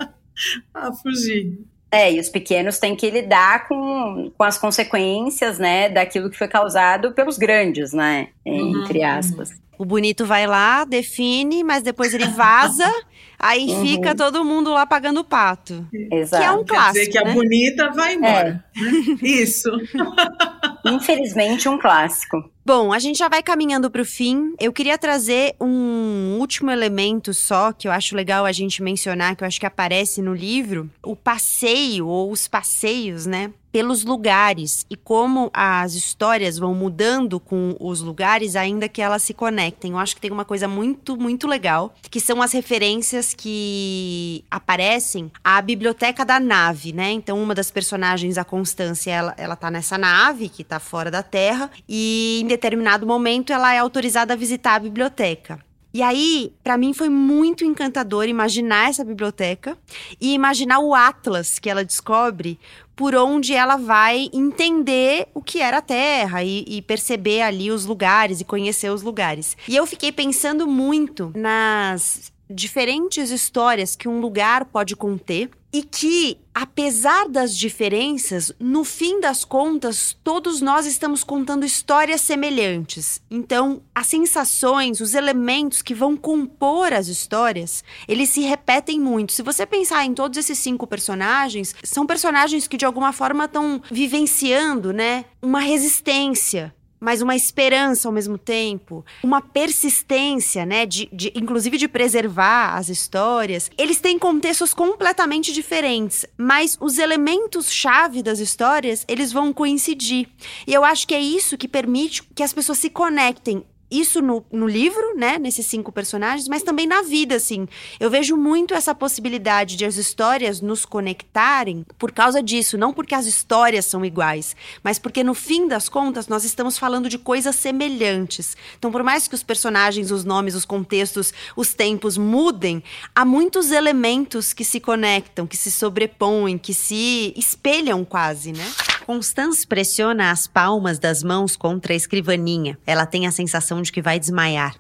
a 0.73 0.93
fugir. 0.93 1.59
É, 1.91 2.13
e 2.13 2.19
os 2.19 2.29
pequenos 2.29 2.79
têm 2.79 2.97
que 2.97 3.09
lidar 3.09 3.69
com, 3.69 4.33
com 4.37 4.43
as 4.43 4.59
consequências, 4.59 5.61
né, 5.61 5.89
daquilo 5.89 6.29
que 6.29 6.37
foi 6.37 6.49
causado 6.49 7.13
pelos 7.13 7.39
grandes, 7.39 7.93
né, 7.93 8.31
entre 8.45 8.99
uhum. 8.99 9.07
aspas. 9.07 9.53
O 9.79 9.85
bonito 9.85 10.27
vai 10.27 10.45
lá, 10.45 10.85
define, 10.85 11.63
mas 11.63 11.85
depois 11.85 12.13
ele 12.13 12.27
vaza 12.27 12.91
Aí 13.39 13.67
uhum. 13.69 13.83
fica 13.83 14.15
todo 14.15 14.45
mundo 14.45 14.73
lá 14.73 14.87
pagando 14.87 15.21
o 15.21 15.25
pato. 15.25 15.87
Exato. 15.93 16.43
Que 16.43 16.49
é 16.49 16.53
um 16.53 16.65
clássico. 16.65 16.95
Quer 16.95 17.01
dizer 17.01 17.13
que 17.13 17.25
né? 17.25 17.31
a 17.31 17.35
bonita 17.35 17.91
vai 17.91 18.15
embora. 18.15 18.65
É. 18.77 18.81
Né? 18.81 19.17
Isso. 19.23 19.71
Infelizmente, 20.87 21.69
um 21.69 21.79
clássico. 21.79 22.54
Bom, 22.67 22.95
a 22.95 22.99
gente 22.99 23.19
já 23.19 23.29
vai 23.29 23.43
caminhando 23.43 23.91
para 23.91 24.01
o 24.01 24.07
fim. 24.07 24.55
Eu 24.59 24.73
queria 24.73 24.97
trazer 24.97 25.55
um 25.61 26.39
último 26.41 26.71
elemento 26.71 27.35
só 27.35 27.73
que 27.73 27.87
eu 27.87 27.93
acho 27.93 28.17
legal 28.17 28.47
a 28.47 28.53
gente 28.53 28.83
mencionar, 28.83 29.37
que 29.37 29.45
eu 29.45 29.47
acho 29.47 29.61
que 29.61 29.67
aparece 29.67 30.23
no 30.23 30.33
livro: 30.33 30.91
o 31.03 31.15
passeio 31.15 32.07
ou 32.07 32.33
os 32.33 32.49
passeios, 32.49 33.27
né? 33.27 33.53
pelos 33.75 34.05
lugares 34.05 34.87
e 34.89 34.95
como 34.95 35.51
as 35.53 35.95
histórias 35.95 36.57
vão 36.57 36.73
mudando 36.73 37.41
com 37.41 37.77
os 37.81 38.01
lugares, 38.01 38.55
ainda 38.55 38.89
que 38.89 39.03
elas 39.03 39.23
se 39.23 39.35
conectem. 39.35 39.91
Eu 39.91 39.99
acho 39.99 40.15
que 40.15 40.21
tem 40.21 40.31
uma 40.31 40.45
coisa 40.45 40.69
muito, 40.69 41.17
muito 41.17 41.49
legal, 41.49 41.93
que 42.09 42.21
são 42.21 42.41
as 42.41 42.53
referências 42.53 43.35
que 43.35 44.45
aparecem 44.49 45.29
à 45.43 45.61
biblioteca 45.61 46.25
da 46.25 46.39
nave, 46.39 46.93
né? 46.93 47.11
Então, 47.11 47.43
uma 47.43 47.53
das 47.53 47.69
personagens, 47.73 48.39
a 48.39 48.45
Constância, 48.45 49.11
ela, 49.11 49.35
ela 49.37 49.57
tá 49.57 49.73
nessa 49.73 49.99
nave 49.99 50.49
que 50.49 50.63
tá 50.63 50.79
fora 50.79 51.11
da 51.11 51.25
Terra, 51.25 51.69
e 51.89 52.39
determinado 52.55 53.07
momento 53.07 53.53
ela 53.53 53.75
é 53.75 53.79
autorizada 53.79 54.33
a 54.33 54.37
visitar 54.37 54.75
a 54.75 54.79
biblioteca. 54.79 55.59
E 55.93 56.03
aí, 56.03 56.53
para 56.65 56.77
mim 56.77 56.93
foi 56.93 57.09
muito 57.09 57.65
encantador 57.65 58.27
imaginar 58.27 58.91
essa 58.91 59.05
biblioteca 59.05 59.79
e 60.21 60.35
imaginar 60.35 60.81
o 60.81 60.93
atlas 60.93 61.61
que 61.61 61.71
ela 61.71 61.85
descobre 61.85 62.59
por 62.97 63.15
onde 63.15 63.55
ela 63.55 63.77
vai 63.77 64.29
entender 64.33 65.29
o 65.33 65.41
que 65.41 65.61
era 65.61 65.79
a 65.79 65.83
Terra 65.83 66.43
e, 66.43 66.65
e, 66.67 66.83
perceber 66.83 67.43
ali 67.43 67.71
os 67.71 67.87
lugares 67.87 68.41
e 68.41 68.45
conhecer 68.45 68.91
os 68.91 69.03
lugares. 69.03 69.57
E 69.69 69.77
eu 69.77 69.87
fiquei 69.87 70.11
pensando 70.11 70.67
muito 70.67 71.33
nas 71.35 72.33
diferentes 72.55 73.31
histórias 73.31 73.97
que 73.97 74.09
um 74.09 74.21
lugar 74.21 74.65
pode 74.67 74.95
conter 74.95 75.51
e 75.73 75.83
que, 75.83 76.39
apesar 76.55 77.29
das 77.29 77.57
diferenças, 77.59 78.53
no 78.61 78.85
fim 78.85 79.19
das 79.19 79.45
contas, 79.45 80.17
todos 80.23 80.61
nós 80.61 80.87
estamos 80.87 81.25
contando 81.25 81.67
histórias 81.67 82.21
semelhantes. 82.21 83.21
Então, 83.29 83.83
as 83.93 84.07
sensações, 84.07 85.01
os 85.01 85.15
elementos 85.15 85.83
que 85.83 85.93
vão 85.93 86.17
compor 86.17 86.93
as 86.93 87.09
histórias, 87.09 87.83
eles 88.07 88.29
se 88.29 88.43
repetem 88.43 89.01
muito. 89.01 89.33
Se 89.33 89.43
você 89.43 89.67
pensar 89.67 90.05
em 90.05 90.15
todos 90.15 90.39
esses 90.39 90.61
cinco 90.61 90.87
personagens, 90.87 91.75
são 91.83 92.07
personagens 92.07 92.69
que 92.69 92.77
de 92.77 92.85
alguma 92.85 93.13
forma 93.13 93.47
estão 93.47 93.83
vivenciando, 93.91 94.93
né, 94.93 95.25
uma 95.43 95.59
resistência 95.59 96.73
mas 97.05 97.21
uma 97.21 97.37
esperança 97.37 98.09
ao 98.09 98.13
mesmo 98.13 98.39
tempo, 98.39 99.05
uma 99.23 99.43
persistência, 99.43 100.65
né, 100.65 100.87
de, 100.87 101.07
de, 101.13 101.31
inclusive 101.35 101.77
de 101.77 101.87
preservar 101.87 102.77
as 102.77 102.89
histórias. 102.89 103.71
Eles 103.77 104.01
têm 104.01 104.19
contextos 104.19 104.73
completamente 104.73 105.53
diferentes, 105.53 106.25
mas 106.39 106.79
os 106.81 106.99
elementos 106.99 107.71
chave 107.71 108.23
das 108.23 108.39
histórias, 108.39 109.05
eles 109.07 109.31
vão 109.33 109.53
coincidir. 109.53 110.29
E 110.67 110.73
eu 110.73 110.83
acho 110.83 111.07
que 111.07 111.15
é 111.15 111.21
isso 111.21 111.59
que 111.59 111.69
permite 111.69 112.23
que 112.35 112.43
as 112.43 112.55
pessoas 112.55 112.79
se 112.79 112.89
conectem 112.89 113.63
isso 114.01 114.21
no, 114.21 114.45
no 114.51 114.67
livro, 114.67 115.15
né, 115.17 115.39
nesses 115.39 115.67
cinco 115.67 115.93
personagens, 115.93 116.49
mas 116.49 116.63
também 116.63 116.87
na 116.87 117.03
vida, 117.03 117.37
assim. 117.37 117.69
Eu 117.99 118.11
vejo 118.11 118.37
muito 118.37 118.75
essa 118.75 118.95
possibilidade 118.95 119.77
de 119.77 119.85
as 119.85 119.97
histórias 119.97 120.61
nos 120.61 120.85
conectarem 120.85 121.85
por 121.99 122.13
causa 122.13 122.43
disso, 122.43 122.79
não 122.79 122.93
porque 122.93 123.15
as 123.15 123.27
histórias 123.27 123.85
são 123.85 124.05
iguais, 124.05 124.57
mas 124.83 124.99
porque 124.99 125.23
no 125.23 125.35
fim 125.35 125.69
das 125.69 125.89
contas 125.89 126.29
nós 126.29 126.45
estamos 126.45 126.79
falando 126.79 127.09
de 127.09 127.19
coisas 127.19 127.57
semelhantes. 127.57 128.57
Então, 128.79 128.91
por 128.91 129.03
mais 129.03 129.29
que 129.29 129.35
os 129.35 129.43
personagens, 129.43 130.11
os 130.11 130.25
nomes, 130.25 130.55
os 130.55 130.65
contextos, 130.65 131.33
os 131.57 131.75
tempos 131.75 132.17
mudem, 132.17 132.83
há 133.15 133.25
muitos 133.25 133.71
elementos 133.71 134.53
que 134.53 134.65
se 134.65 134.81
conectam, 134.81 135.47
que 135.47 135.57
se 135.57 135.71
sobrepõem, 135.71 136.59
que 136.59 136.75
se 136.75 137.33
espelham 137.37 138.05
quase, 138.05 138.53
né? 138.53 138.73
Constance 139.07 139.67
pressiona 139.67 140.31
as 140.31 140.47
palmas 140.47 140.99
das 140.99 141.23
mãos 141.23 141.57
contra 141.57 141.93
a 141.93 141.97
escrivaninha. 141.97 142.79
Ela 142.87 143.05
tem 143.05 143.27
a 143.27 143.31
sensação 143.31 143.83
de 143.85 143.93
que 143.93 144.03
vai 144.03 144.19
desmaiar. 144.19 144.75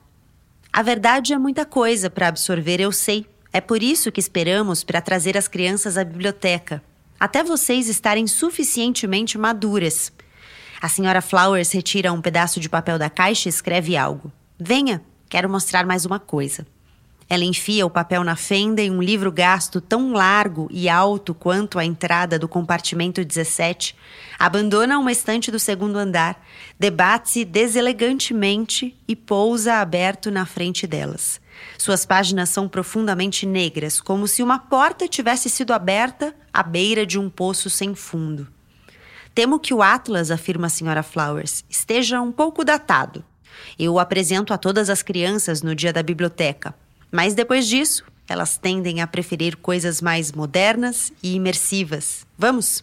A 0.72 0.82
verdade 0.82 1.32
é 1.32 1.38
muita 1.38 1.64
coisa 1.64 2.10
para 2.10 2.28
absorver, 2.28 2.80
eu 2.80 2.90
sei. 2.90 3.26
É 3.52 3.60
por 3.60 3.82
isso 3.82 4.10
que 4.10 4.18
esperamos 4.18 4.82
para 4.82 5.00
trazer 5.00 5.36
as 5.36 5.46
crianças 5.46 5.96
à 5.96 6.02
biblioteca, 6.02 6.82
até 7.20 7.44
vocês 7.44 7.88
estarem 7.88 8.26
suficientemente 8.26 9.38
maduras. 9.38 10.12
A 10.80 10.88
senhora 10.88 11.22
Flowers 11.22 11.70
retira 11.70 12.12
um 12.12 12.20
pedaço 12.20 12.58
de 12.58 12.68
papel 12.68 12.98
da 12.98 13.08
caixa 13.08 13.48
e 13.48 13.50
escreve 13.50 13.96
algo. 13.96 14.32
Venha, 14.58 15.00
quero 15.28 15.48
mostrar 15.48 15.86
mais 15.86 16.04
uma 16.04 16.18
coisa. 16.18 16.66
Ela 17.28 17.44
enfia 17.44 17.86
o 17.86 17.90
papel 17.90 18.22
na 18.22 18.36
fenda 18.36 18.82
e 18.82 18.90
um 18.90 19.02
livro 19.02 19.32
gasto 19.32 19.80
tão 19.80 20.12
largo 20.12 20.68
e 20.70 20.88
alto 20.88 21.34
quanto 21.34 21.78
a 21.78 21.84
entrada 21.84 22.38
do 22.38 22.46
compartimento 22.46 23.24
17 23.24 23.96
abandona 24.38 24.98
uma 24.98 25.12
estante 25.12 25.50
do 25.50 25.58
segundo 25.58 25.96
andar, 25.96 26.44
debate-se 26.78 27.44
deselegantemente 27.44 28.96
e 29.08 29.16
pousa 29.16 29.76
aberto 29.76 30.30
na 30.30 30.44
frente 30.44 30.86
delas. 30.86 31.40
Suas 31.78 32.04
páginas 32.04 32.48
são 32.48 32.68
profundamente 32.68 33.46
negras, 33.46 34.00
como 34.00 34.26
se 34.26 34.42
uma 34.42 34.58
porta 34.58 35.08
tivesse 35.08 35.48
sido 35.48 35.72
aberta 35.72 36.34
à 36.52 36.62
beira 36.62 37.06
de 37.06 37.18
um 37.18 37.30
poço 37.30 37.70
sem 37.70 37.94
fundo. 37.94 38.48
Temo 39.34 39.58
que 39.58 39.74
o 39.74 39.82
Atlas, 39.82 40.30
afirma 40.30 40.66
a 40.66 40.68
Sra. 40.68 41.02
Flowers, 41.02 41.64
esteja 41.68 42.20
um 42.20 42.30
pouco 42.30 42.64
datado. 42.64 43.24
Eu 43.78 43.94
o 43.94 43.98
apresento 43.98 44.52
a 44.52 44.58
todas 44.58 44.90
as 44.90 45.02
crianças 45.02 45.62
no 45.62 45.74
dia 45.74 45.92
da 45.92 46.02
biblioteca, 46.02 46.74
mas 47.14 47.32
depois 47.32 47.68
disso, 47.68 48.04
elas 48.28 48.58
tendem 48.58 49.00
a 49.00 49.06
preferir 49.06 49.56
coisas 49.58 50.02
mais 50.02 50.32
modernas 50.32 51.12
e 51.22 51.36
imersivas. 51.36 52.26
Vamos? 52.36 52.82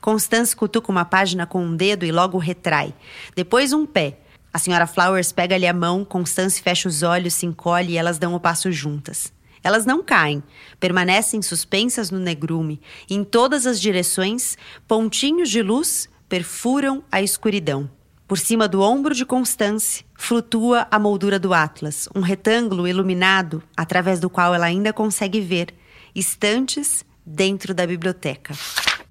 Constance 0.00 0.54
cutuca 0.54 0.92
uma 0.92 1.04
página 1.04 1.44
com 1.48 1.64
um 1.64 1.74
dedo 1.74 2.06
e 2.06 2.12
logo 2.12 2.38
retrai. 2.38 2.94
Depois 3.34 3.72
um 3.72 3.84
pé. 3.84 4.18
A 4.52 4.58
senhora 4.60 4.86
Flowers 4.86 5.32
pega-lhe 5.32 5.66
a 5.66 5.72
mão, 5.72 6.04
Constance 6.04 6.62
fecha 6.62 6.88
os 6.88 7.02
olhos, 7.02 7.34
se 7.34 7.44
encolhe 7.44 7.94
e 7.94 7.96
elas 7.96 8.20
dão 8.20 8.36
o 8.36 8.40
passo 8.40 8.70
juntas. 8.70 9.32
Elas 9.64 9.84
não 9.84 10.00
caem, 10.00 10.44
permanecem 10.78 11.42
suspensas 11.42 12.08
no 12.08 12.20
negrume. 12.20 12.80
Em 13.10 13.24
todas 13.24 13.66
as 13.66 13.80
direções, 13.80 14.56
pontinhos 14.86 15.50
de 15.50 15.60
luz 15.60 16.08
perfuram 16.28 17.02
a 17.10 17.20
escuridão. 17.20 17.90
Por 18.30 18.38
cima 18.38 18.68
do 18.68 18.80
ombro 18.80 19.12
de 19.12 19.26
Constance 19.26 20.04
flutua 20.14 20.86
a 20.88 21.00
moldura 21.00 21.36
do 21.36 21.52
Atlas, 21.52 22.08
um 22.14 22.20
retângulo 22.20 22.86
iluminado 22.86 23.60
através 23.76 24.20
do 24.20 24.30
qual 24.30 24.54
ela 24.54 24.66
ainda 24.66 24.92
consegue 24.92 25.40
ver 25.40 25.74
estantes 26.14 27.04
dentro 27.26 27.74
da 27.74 27.84
biblioteca. 27.84 28.54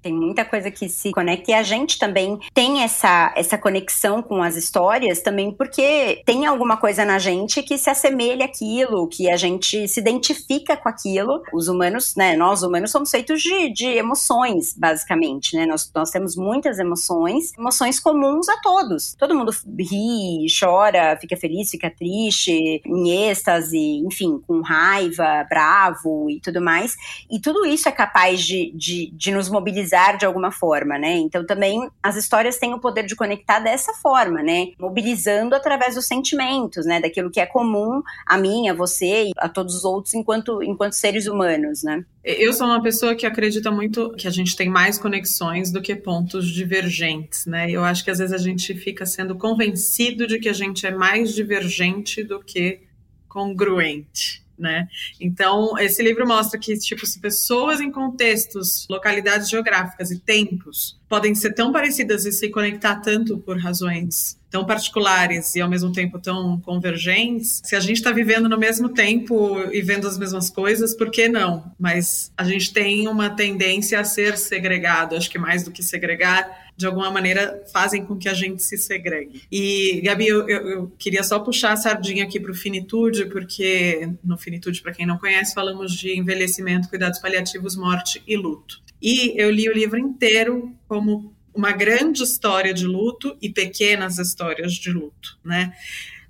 Tem 0.02 0.12
muita 0.12 0.44
coisa 0.44 0.70
que 0.70 0.88
se 0.88 1.10
conecta 1.12 1.50
e 1.50 1.54
a 1.54 1.62
gente 1.62 1.98
também 1.98 2.38
tem 2.54 2.82
essa, 2.82 3.32
essa 3.36 3.58
conexão 3.58 4.22
com 4.22 4.42
as 4.42 4.56
histórias 4.56 5.20
também 5.20 5.52
porque 5.52 6.22
tem 6.24 6.46
alguma 6.46 6.76
coisa 6.76 7.04
na 7.04 7.18
gente 7.18 7.62
que 7.62 7.76
se 7.76 7.90
assemelha 7.90 8.46
àquilo, 8.46 9.06
que 9.08 9.28
a 9.30 9.36
gente 9.36 9.86
se 9.86 10.00
identifica 10.00 10.76
com 10.76 10.88
aquilo. 10.88 11.42
Os 11.52 11.68
humanos, 11.68 12.14
né, 12.16 12.34
nós 12.36 12.62
humanos 12.62 12.90
somos 12.90 13.10
feitos 13.10 13.42
de, 13.42 13.72
de 13.72 13.86
emoções, 13.86 14.74
basicamente, 14.76 15.54
né? 15.54 15.66
Nós, 15.66 15.90
nós 15.94 16.10
temos 16.10 16.34
muitas 16.34 16.78
emoções, 16.78 17.52
emoções 17.58 18.00
comuns 18.00 18.48
a 18.48 18.56
todos. 18.60 19.14
Todo 19.18 19.34
mundo 19.34 19.52
ri, 19.78 20.46
chora, 20.58 21.18
fica 21.20 21.36
feliz, 21.36 21.70
fica 21.70 21.90
triste, 21.90 22.80
em 22.86 23.28
êxtase, 23.28 23.78
enfim, 23.78 24.40
com 24.46 24.62
raiva, 24.62 25.46
bravo 25.48 26.30
e 26.30 26.40
tudo 26.40 26.60
mais. 26.60 26.96
E 27.30 27.38
tudo 27.38 27.66
isso 27.66 27.88
é 27.88 27.92
capaz 27.92 28.40
de, 28.40 28.72
de, 28.74 29.10
de 29.12 29.30
nos 29.30 29.48
mobilizar 29.48 29.89
mobilizar 29.90 30.16
de 30.16 30.24
alguma 30.24 30.50
forma, 30.50 30.98
né? 30.98 31.16
Então 31.16 31.44
também 31.44 31.88
as 32.02 32.16
histórias 32.16 32.58
têm 32.58 32.72
o 32.72 32.80
poder 32.80 33.04
de 33.04 33.16
conectar 33.16 33.58
dessa 33.58 33.92
forma, 33.94 34.42
né? 34.42 34.68
Mobilizando 34.78 35.54
através 35.54 35.94
dos 35.94 36.06
sentimentos, 36.06 36.86
né? 36.86 37.00
Daquilo 37.00 37.30
que 37.30 37.40
é 37.40 37.46
comum 37.46 38.02
a 38.24 38.38
mim, 38.38 38.68
a 38.68 38.74
você 38.74 39.24
e 39.24 39.30
a 39.36 39.48
todos 39.48 39.74
os 39.74 39.84
outros 39.84 40.14
enquanto, 40.14 40.62
enquanto 40.62 40.92
seres 40.92 41.26
humanos, 41.26 41.82
né? 41.82 42.04
Eu 42.22 42.52
sou 42.52 42.66
uma 42.66 42.82
pessoa 42.82 43.14
que 43.14 43.26
acredita 43.26 43.70
muito 43.70 44.12
que 44.12 44.28
a 44.28 44.30
gente 44.30 44.54
tem 44.54 44.68
mais 44.68 44.98
conexões 44.98 45.72
do 45.72 45.80
que 45.80 45.96
pontos 45.96 46.48
divergentes, 46.48 47.46
né? 47.46 47.70
Eu 47.70 47.82
acho 47.82 48.04
que 48.04 48.10
às 48.10 48.18
vezes 48.18 48.34
a 48.34 48.38
gente 48.38 48.74
fica 48.74 49.06
sendo 49.06 49.34
convencido 49.34 50.26
de 50.26 50.38
que 50.38 50.48
a 50.48 50.52
gente 50.52 50.86
é 50.86 50.90
mais 50.90 51.34
divergente 51.34 52.22
do 52.22 52.40
que 52.40 52.80
congruente 53.28 54.44
né? 54.60 54.88
Então, 55.20 55.78
esse 55.78 56.02
livro 56.02 56.26
mostra 56.26 56.58
que, 56.58 56.76
tipo, 56.78 57.06
se 57.06 57.20
pessoas 57.20 57.80
em 57.80 57.90
contextos, 57.90 58.86
localidades 58.88 59.48
geográficas 59.48 60.10
e 60.10 60.18
tempos 60.18 60.98
podem 61.08 61.34
ser 61.34 61.54
tão 61.54 61.72
parecidas 61.72 62.24
e 62.24 62.32
se 62.32 62.48
conectar 62.50 62.96
tanto 62.96 63.38
por 63.38 63.58
razões 63.58 64.39
tão 64.50 64.64
particulares 64.64 65.54
e 65.54 65.60
ao 65.60 65.68
mesmo 65.68 65.92
tempo 65.92 66.18
tão 66.18 66.60
convergentes, 66.60 67.60
se 67.64 67.76
a 67.76 67.80
gente 67.80 67.98
está 67.98 68.10
vivendo 68.10 68.48
no 68.48 68.58
mesmo 68.58 68.88
tempo 68.88 69.58
e 69.72 69.80
vendo 69.80 70.08
as 70.08 70.18
mesmas 70.18 70.50
coisas, 70.50 70.94
por 70.94 71.10
que 71.10 71.28
não? 71.28 71.72
Mas 71.78 72.32
a 72.36 72.44
gente 72.44 72.72
tem 72.72 73.06
uma 73.06 73.30
tendência 73.30 74.00
a 74.00 74.04
ser 74.04 74.36
segregado, 74.36 75.14
acho 75.14 75.30
que 75.30 75.38
mais 75.38 75.62
do 75.62 75.70
que 75.70 75.82
segregar, 75.82 76.70
de 76.76 76.86
alguma 76.86 77.10
maneira 77.10 77.62
fazem 77.72 78.04
com 78.04 78.16
que 78.16 78.28
a 78.28 78.34
gente 78.34 78.62
se 78.62 78.76
segregue. 78.76 79.42
E, 79.52 80.00
Gabi, 80.02 80.26
eu, 80.26 80.48
eu, 80.48 80.92
queria 80.98 81.22
só 81.22 81.38
puxar 81.38 81.72
a 81.72 81.76
sardinha 81.76 82.24
aqui 82.24 82.40
para 82.40 82.50
o 82.50 82.54
Finitude, 82.54 83.26
porque 83.26 84.08
no 84.24 84.38
Finitude, 84.38 84.80
para 84.80 84.92
quem 84.92 85.06
não 85.06 85.18
conhece, 85.18 85.54
falamos 85.54 85.92
de 85.92 86.18
envelhecimento, 86.18 86.88
cuidados 86.88 87.18
paliativos, 87.18 87.76
morte 87.76 88.22
e 88.26 88.36
luto. 88.36 88.80
E 89.00 89.34
eu 89.40 89.50
li 89.50 89.68
o 89.68 89.72
livro 89.72 89.98
inteiro 89.98 90.74
como 90.88 91.34
uma 91.54 91.72
grande 91.72 92.22
história 92.22 92.72
de 92.72 92.84
luto 92.86 93.36
e 93.40 93.50
pequenas 93.50 94.18
histórias 94.18 94.72
de 94.72 94.90
luto, 94.90 95.38
né? 95.44 95.72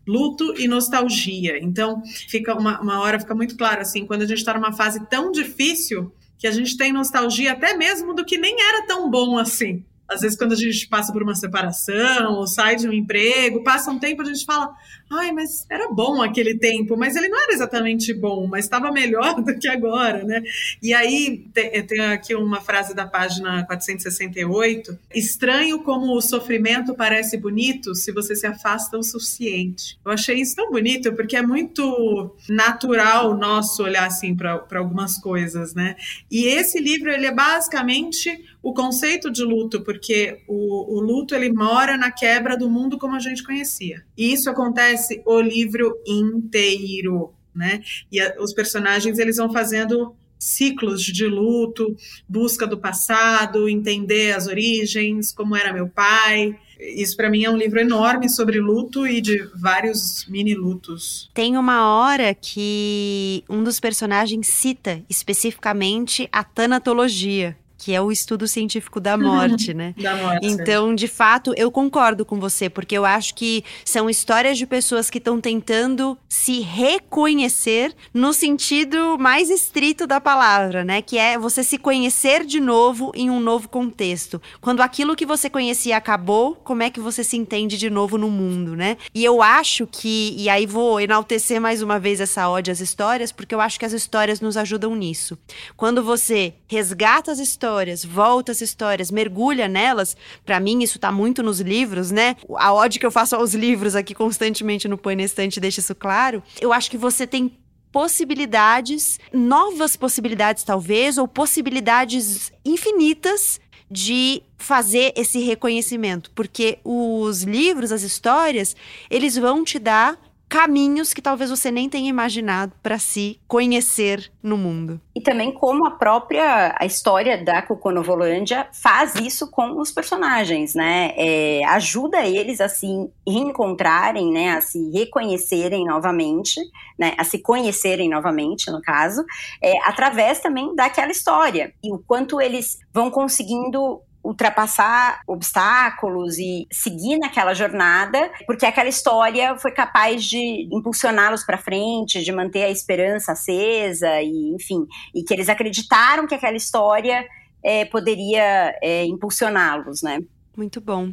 Luto 0.07 0.55
e 0.59 0.67
nostalgia. 0.67 1.59
Então, 1.63 2.03
fica 2.29 2.55
uma, 2.55 2.81
uma 2.81 3.01
hora 3.01 3.21
fica 3.21 3.35
muito 3.35 3.57
claro 3.57 3.81
assim, 3.83 4.07
quando 4.07 4.23
a 4.23 4.27
gente 4.27 4.39
está 4.39 4.55
numa 4.55 4.73
fase 4.73 5.07
tão 5.09 5.31
difícil 5.31 6.13
que 6.39 6.47
a 6.47 6.51
gente 6.51 6.77
tem 6.77 6.91
nostalgia 6.91 7.53
até 7.53 7.77
mesmo 7.77 8.15
do 8.15 8.25
que 8.25 8.39
nem 8.39 8.57
era 8.59 8.87
tão 8.87 9.11
bom 9.11 9.37
assim 9.37 9.85
Às 10.09 10.23
vezes, 10.23 10.37
quando 10.37 10.53
a 10.53 10.57
gente 10.57 10.89
passa 10.89 11.13
por 11.13 11.23
uma 11.23 11.35
separação 11.35 12.33
ou 12.33 12.47
sai 12.47 12.75
de 12.77 12.89
um 12.89 12.93
emprego, 12.93 13.63
passa 13.63 13.91
um 13.91 13.99
tempo, 13.99 14.23
a 14.23 14.25
gente 14.25 14.45
fala: 14.45 14.75
ai, 15.11 15.33
mas 15.33 15.67
era 15.69 15.89
bom 15.89 16.23
aquele 16.23 16.57
tempo, 16.57 16.97
mas 16.97 17.17
ele 17.17 17.29
não 17.29 17.43
era 17.43 17.53
exatamente 17.53 18.15
bom, 18.15 18.47
mas 18.47 18.65
estava 18.65 18.93
melhor 18.93 19.41
do 19.43 19.59
que 19.59 19.69
agora, 19.69 20.25
né? 20.25 20.43
E 20.83 20.95
aí, 20.95 21.45
tem 21.53 22.01
aqui 22.01 22.35
uma 22.35 22.61
frase 22.61 22.95
da 22.95 23.07
página 23.07 23.65
468: 23.67 24.99
estranho 25.15 25.83
como 25.83 26.17
o 26.17 26.21
sofrimento 26.21 26.95
parece 26.95 27.37
bonito 27.37 27.95
se 27.95 28.13
você 28.13 28.37
se 28.37 28.47
afasta 28.47 28.97
o 28.97 29.03
suficiente. 29.03 29.99
Eu 30.05 30.13
achei 30.13 30.41
isso 30.41 30.57
tão 30.57 30.71
bonito, 30.71 31.13
porque 31.15 31.37
é 31.37 31.43
muito 31.43 32.35
natural 32.49 33.37
nosso 33.37 33.83
olhar 33.83 34.07
assim 34.07 34.35
para 34.35 34.65
algumas 34.75 35.19
coisas, 35.19 35.75
né? 35.75 35.97
E 36.31 36.45
esse 36.47 36.79
livro, 36.81 37.11
ele 37.11 37.27
é 37.27 37.35
basicamente 37.35 38.45
o 38.63 38.75
conceito 38.75 39.31
de 39.31 39.43
luto, 39.43 39.81
porque 39.81 40.43
o, 40.47 40.99
o, 40.99 41.01
luto 41.01 41.35
ele 41.35 41.51
mora 41.51 41.97
na 41.97 42.11
quebra 42.11 42.57
do 42.57 42.69
mundo 42.69 42.99
como 42.99 43.17
a 43.17 43.19
gente 43.19 43.43
conhecia. 43.43 44.05
E 44.17 44.33
isso 44.33 44.51
acontece 44.51 45.00
o 45.25 45.41
livro 45.41 45.97
inteiro, 46.07 47.33
né? 47.55 47.83
E 48.11 48.21
a, 48.21 48.37
os 48.41 48.53
personagens 48.53 49.19
eles 49.19 49.37
vão 49.37 49.53
fazendo 49.53 50.15
ciclos 50.39 51.03
de 51.03 51.27
luto, 51.27 51.95
busca 52.27 52.67
do 52.67 52.79
passado, 52.79 53.69
entender 53.69 54.33
as 54.33 54.47
origens, 54.47 55.33
como 55.33 55.55
era 55.55 55.73
meu 55.73 55.87
pai. 55.87 56.59
Isso 56.81 57.15
para 57.15 57.29
mim 57.29 57.45
é 57.45 57.51
um 57.51 57.57
livro 57.59 57.79
enorme 57.79 58.29
sobre 58.31 58.59
luto 58.59 59.07
e 59.07 59.21
de 59.21 59.47
vários 59.55 60.27
mini 60.29 60.55
lutos. 60.55 61.31
Tem 61.35 61.59
uma 61.59 61.95
hora 61.95 62.35
que 62.35 63.45
um 63.51 63.63
dos 63.63 63.79
personagens 63.79 64.47
cita 64.47 65.03
especificamente 65.09 66.27
a 66.33 66.43
tanatologia 66.43 67.55
que 67.81 67.95
é 67.95 68.01
o 68.01 68.13
estudo 68.13 68.47
científico 68.47 69.01
da 69.01 69.17
morte, 69.17 69.73
né? 69.75 69.95
da 69.97 70.15
morte. 70.15 70.47
Então, 70.47 70.95
de 70.95 71.09
fato, 71.09 71.55
eu 71.57 71.71
concordo 71.71 72.27
com 72.27 72.39
você, 72.39 72.69
porque 72.69 72.97
eu 72.97 73.07
acho 73.07 73.35
que 73.35 73.65
são 73.87 74.11
histórias 74.11 74.59
de 74.59 74.67
pessoas 74.67 75.09
que 75.09 75.17
estão 75.17 75.41
tentando 75.41 76.17
se 76.29 76.61
reconhecer 76.61 77.95
no 78.13 78.35
sentido 78.35 79.17
mais 79.19 79.49
estrito 79.49 80.07
da 80.07 80.21
palavra, 80.21 80.85
né? 80.85 81.01
Que 81.01 81.17
é 81.17 81.39
você 81.39 81.65
se 81.65 81.79
conhecer 81.79 82.45
de 82.45 82.61
novo 82.61 83.13
em 83.15 83.31
um 83.31 83.41
novo 83.41 83.67
contexto. 83.67 84.43
Quando 84.61 84.83
aquilo 84.83 85.17
que 85.17 85.25
você 85.25 85.49
conhecia 85.49 85.97
acabou, 85.97 86.55
como 86.57 86.83
é 86.83 86.91
que 86.91 87.01
você 87.01 87.25
se 87.25 87.39
entende 87.39 87.79
de 87.79 87.89
novo 87.89 88.19
no 88.19 88.29
mundo, 88.29 88.77
né? 88.77 88.99
E 89.15 89.25
eu 89.25 89.41
acho 89.41 89.87
que, 89.87 90.35
e 90.37 90.51
aí 90.51 90.67
vou 90.67 91.01
enaltecer 91.01 91.59
mais 91.59 91.81
uma 91.81 91.99
vez 91.99 92.21
essa 92.21 92.47
ode 92.47 92.71
às 92.71 92.81
histórias, 92.81 93.33
porque 93.33 93.55
eu 93.55 93.61
acho 93.61 93.79
que 93.79 93.87
as 93.87 93.93
histórias 93.95 94.39
nos 94.39 94.59
ajudam 94.59 94.95
nisso. 94.95 95.39
Quando 95.79 96.03
você 96.03 96.53
resgata 96.69 97.33
as 97.33 97.39
histórias, 97.39 97.70
histórias, 97.71 98.05
volta 98.05 98.53
às 98.53 98.61
histórias, 98.61 99.11
mergulha 99.11 99.69
nelas. 99.69 100.17
Para 100.45 100.59
mim, 100.59 100.83
isso 100.83 100.99
tá 100.99 101.13
muito 101.13 101.43
nos 101.43 101.61
livros, 101.61 102.11
né? 102.11 102.37
A 102.57 102.73
ode 102.73 102.99
que 102.99 103.07
eu 103.07 103.11
faço 103.11 103.37
aos 103.37 103.55
livros 103.55 103.95
aqui 103.95 104.13
constantemente 104.13 104.89
no 104.89 104.99
Põe 104.99 105.15
na 105.15 105.23
Estante 105.23 105.61
deixa 105.61 105.81
isso 105.81 105.95
claro. 105.95 106.43
Eu 106.61 106.73
acho 106.73 106.91
que 106.91 106.99
você 106.99 107.27
tem 107.27 107.57
possibilidades, 107.93 109.19
novas 109.33 109.97
possibilidades 109.97 110.65
talvez, 110.65 111.17
ou 111.17 111.29
possibilidades 111.29 112.53
infinitas 112.65 113.61
de 113.89 114.43
fazer 114.57 115.13
esse 115.17 115.41
reconhecimento, 115.41 116.31
porque 116.33 116.79
os 116.85 117.43
livros, 117.43 117.91
as 117.91 118.03
histórias, 118.03 118.77
eles 119.09 119.37
vão 119.37 119.65
te 119.65 119.79
dar 119.79 120.19
caminhos 120.51 121.15
que 121.15 121.23
talvez 121.23 121.49
você 121.49 121.71
nem 121.71 121.89
tenha 121.89 122.11
imaginado 122.11 122.73
para 122.83 122.99
se 122.99 123.41
conhecer 123.47 124.33
no 124.43 124.59
mundo. 124.59 125.01
E 125.15 125.21
também 125.21 125.53
como 125.53 125.87
a 125.87 125.93
própria 125.93 126.75
a 126.77 126.85
história 126.85 127.43
da 127.43 127.63
Coconovolândia 127.63 128.69
faz 128.73 129.15
isso 129.15 129.49
com 129.49 129.81
os 129.81 129.93
personagens, 129.93 130.75
né? 130.75 131.13
É, 131.17 131.65
ajuda 131.67 132.27
eles 132.27 132.61
a 132.61 132.69
se 132.69 132.89
reencontrarem, 133.25 134.33
né? 134.33 134.51
A 134.51 134.61
se 134.61 134.91
reconhecerem 134.91 135.85
novamente, 135.85 136.61
né? 136.99 137.15
A 137.17 137.23
se 137.23 137.39
conhecerem 137.39 138.09
novamente, 138.09 138.73
no 138.73 138.83
caso, 138.83 139.25
é, 139.63 139.79
através 139.89 140.41
também 140.41 140.75
daquela 140.75 141.13
história. 141.13 141.73
E 141.83 141.93
o 141.93 141.99
quanto 141.99 142.41
eles 142.41 142.81
vão 142.93 143.09
conseguindo 143.09 144.03
ultrapassar 144.23 145.21
obstáculos 145.27 146.39
e 146.39 146.67
seguir 146.71 147.19
naquela 147.19 147.55
jornada, 147.55 148.31
porque 148.47 148.67
aquela 148.67 148.89
história 148.89 149.57
foi 149.57 149.73
capaz 149.73 150.25
de 150.25 150.69
impulsioná-los 150.73 151.45
para 151.45 151.59
frente, 151.59 152.23
de 152.23 152.33
manter 152.33 152.65
a 152.65 152.71
esperança 152.71 153.33
acesa 153.33 154.21
e, 154.21 154.55
enfim, 154.55 154.87
e 155.15 155.23
que 155.23 155.33
eles 155.33 155.49
acreditaram 155.49 156.27
que 156.27 156.35
aquela 156.35 156.57
história 156.57 157.27
é, 157.63 157.85
poderia 157.85 158.77
é, 158.83 159.05
impulsioná-los, 159.05 160.03
né? 160.03 160.21
Muito 160.61 160.79
bom. 160.79 161.11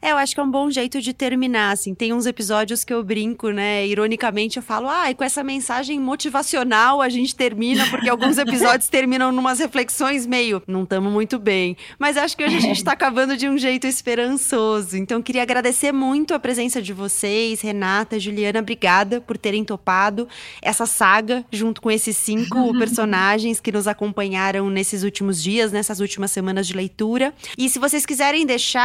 É, 0.00 0.12
eu 0.12 0.16
acho 0.16 0.36
que 0.36 0.40
é 0.40 0.42
um 0.44 0.48
bom 0.48 0.70
jeito 0.70 1.00
de 1.00 1.12
terminar, 1.12 1.72
assim. 1.72 1.96
Tem 1.96 2.12
uns 2.12 2.26
episódios 2.26 2.84
que 2.84 2.94
eu 2.94 3.02
brinco, 3.02 3.50
né? 3.50 3.84
Ironicamente, 3.84 4.58
eu 4.58 4.62
falo, 4.62 4.88
ah, 4.88 5.10
e 5.10 5.16
com 5.16 5.24
essa 5.24 5.42
mensagem 5.42 5.98
motivacional 5.98 7.02
a 7.02 7.08
gente 7.08 7.34
termina, 7.34 7.90
porque 7.90 8.08
alguns 8.08 8.38
episódios 8.38 8.86
terminam 8.88 9.32
numas 9.32 9.58
reflexões 9.58 10.26
meio, 10.26 10.62
não 10.64 10.84
estamos 10.84 11.12
muito 11.12 11.40
bem. 11.40 11.76
Mas 11.98 12.16
acho 12.16 12.36
que 12.36 12.44
hoje 12.44 12.56
a 12.56 12.60
gente 12.60 12.76
está 12.76 12.92
acabando 12.92 13.36
de 13.36 13.48
um 13.48 13.58
jeito 13.58 13.84
esperançoso. 13.84 14.96
Então, 14.96 15.20
queria 15.20 15.42
agradecer 15.42 15.90
muito 15.90 16.32
a 16.32 16.38
presença 16.38 16.80
de 16.80 16.92
vocês, 16.92 17.62
Renata, 17.62 18.16
Juliana, 18.20 18.60
obrigada 18.60 19.20
por 19.20 19.36
terem 19.36 19.64
topado 19.64 20.28
essa 20.62 20.86
saga 20.86 21.44
junto 21.50 21.82
com 21.82 21.90
esses 21.90 22.16
cinco 22.16 22.72
personagens 22.78 23.58
que 23.58 23.72
nos 23.72 23.88
acompanharam 23.88 24.70
nesses 24.70 25.02
últimos 25.02 25.42
dias, 25.42 25.72
nessas 25.72 25.98
últimas 25.98 26.30
semanas 26.30 26.64
de 26.64 26.74
leitura. 26.74 27.34
E 27.58 27.68
se 27.68 27.80
vocês 27.80 28.06
quiserem 28.06 28.46
deixar 28.46 28.83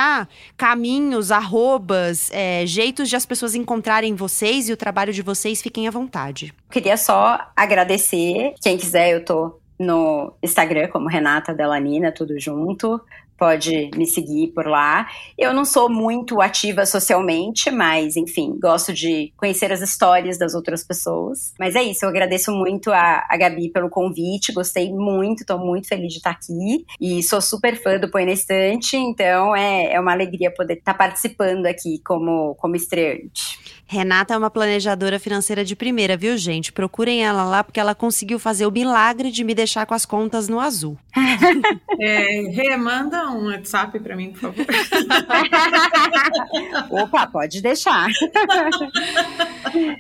caminhos, 0.58 1.32
arrobas, 1.32 2.30
é, 2.32 2.66
jeitos 2.66 3.10
de 3.10 3.16
as 3.16 3.26
pessoas 3.26 3.56
encontrarem 3.56 4.16
vocês 4.16 4.70
e 4.70 4.74
o 4.74 4.78
trabalho 4.78 5.14
de 5.14 5.22
vocês, 5.22 5.62
fiquem 5.62 5.88
à 5.88 5.91
vontade. 5.91 6.54
Queria 6.70 6.97
só 6.97 7.39
agradecer. 7.56 8.54
Quem 8.62 8.78
quiser, 8.78 9.12
eu 9.12 9.24
tô 9.24 9.60
no 9.80 10.34
Instagram 10.43 10.89
como 10.89 11.08
Renata 11.08 11.54
Delanina, 11.54 12.12
tudo 12.12 12.39
junto 12.39 13.00
pode 13.40 13.90
me 13.96 14.06
seguir 14.06 14.48
por 14.50 14.68
lá. 14.68 15.08
Eu 15.38 15.54
não 15.54 15.64
sou 15.64 15.90
muito 15.90 16.42
ativa 16.42 16.86
socialmente, 16.86 17.72
mas 17.72 18.18
enfim, 18.18 18.58
gosto 18.62 18.94
de 18.94 19.32
conhecer 19.38 19.72
as 19.72 19.82
histórias 19.82 20.38
das 20.38 20.54
outras 20.54 20.84
pessoas. 20.84 21.54
Mas 21.58 21.76
é 21.76 21.82
isso, 21.82 22.06
eu 22.06 22.10
agradeço 22.10 22.52
muito 22.52 22.92
a, 22.92 23.26
a 23.30 23.38
Gabi 23.38 23.70
pelo 23.70 23.90
convite, 23.90 24.52
gostei 24.52 24.92
muito, 24.92 25.42
estou 25.42 25.58
muito 25.58 25.88
feliz 25.88 26.12
de 26.12 26.18
estar 26.18 26.32
aqui 26.32 26.86
e 27.00 27.24
sou 27.24 27.42
super 27.42 27.82
fã 27.82 27.98
do 27.98 28.12
Põe 28.12 28.26
na 28.26 28.34
Estante, 28.34 28.98
então 28.98 29.56
é, 29.56 29.94
é 29.94 30.00
uma 30.00 30.12
alegria 30.12 30.54
poder 30.54 30.76
estar 30.76 30.94
participando 30.94 31.66
aqui 31.66 32.02
como, 32.04 32.56
como 32.56 32.76
estreante. 32.76 33.78
Renata 33.92 34.36
é 34.36 34.38
uma 34.38 34.52
planejadora 34.52 35.18
financeira 35.18 35.66
de 35.66 35.76
primeira, 35.76 36.16
viu, 36.16 36.38
gente? 36.38 36.72
Procurem 36.72 37.26
ela 37.26 37.44
lá 37.44 37.64
porque 37.64 37.80
ela 37.80 37.96
conseguiu 37.96 38.38
fazer 38.38 38.68
o 38.68 38.72
milagre 38.72 39.32
de 39.32 39.44
me 39.44 39.56
deixar 39.56 39.84
com 39.88 39.96
as 39.96 40.06
contas 40.06 40.48
no 40.48 40.60
azul. 40.60 40.96
É, 42.02 42.44
Rê, 42.54 42.78
manda 42.78 43.30
um 43.30 43.48
WhatsApp 43.48 44.00
para 44.00 44.16
mim, 44.16 44.32
por 44.32 44.40
favor. 44.40 44.66
Opa, 46.90 47.28
pode 47.28 47.62
deixar. 47.62 48.08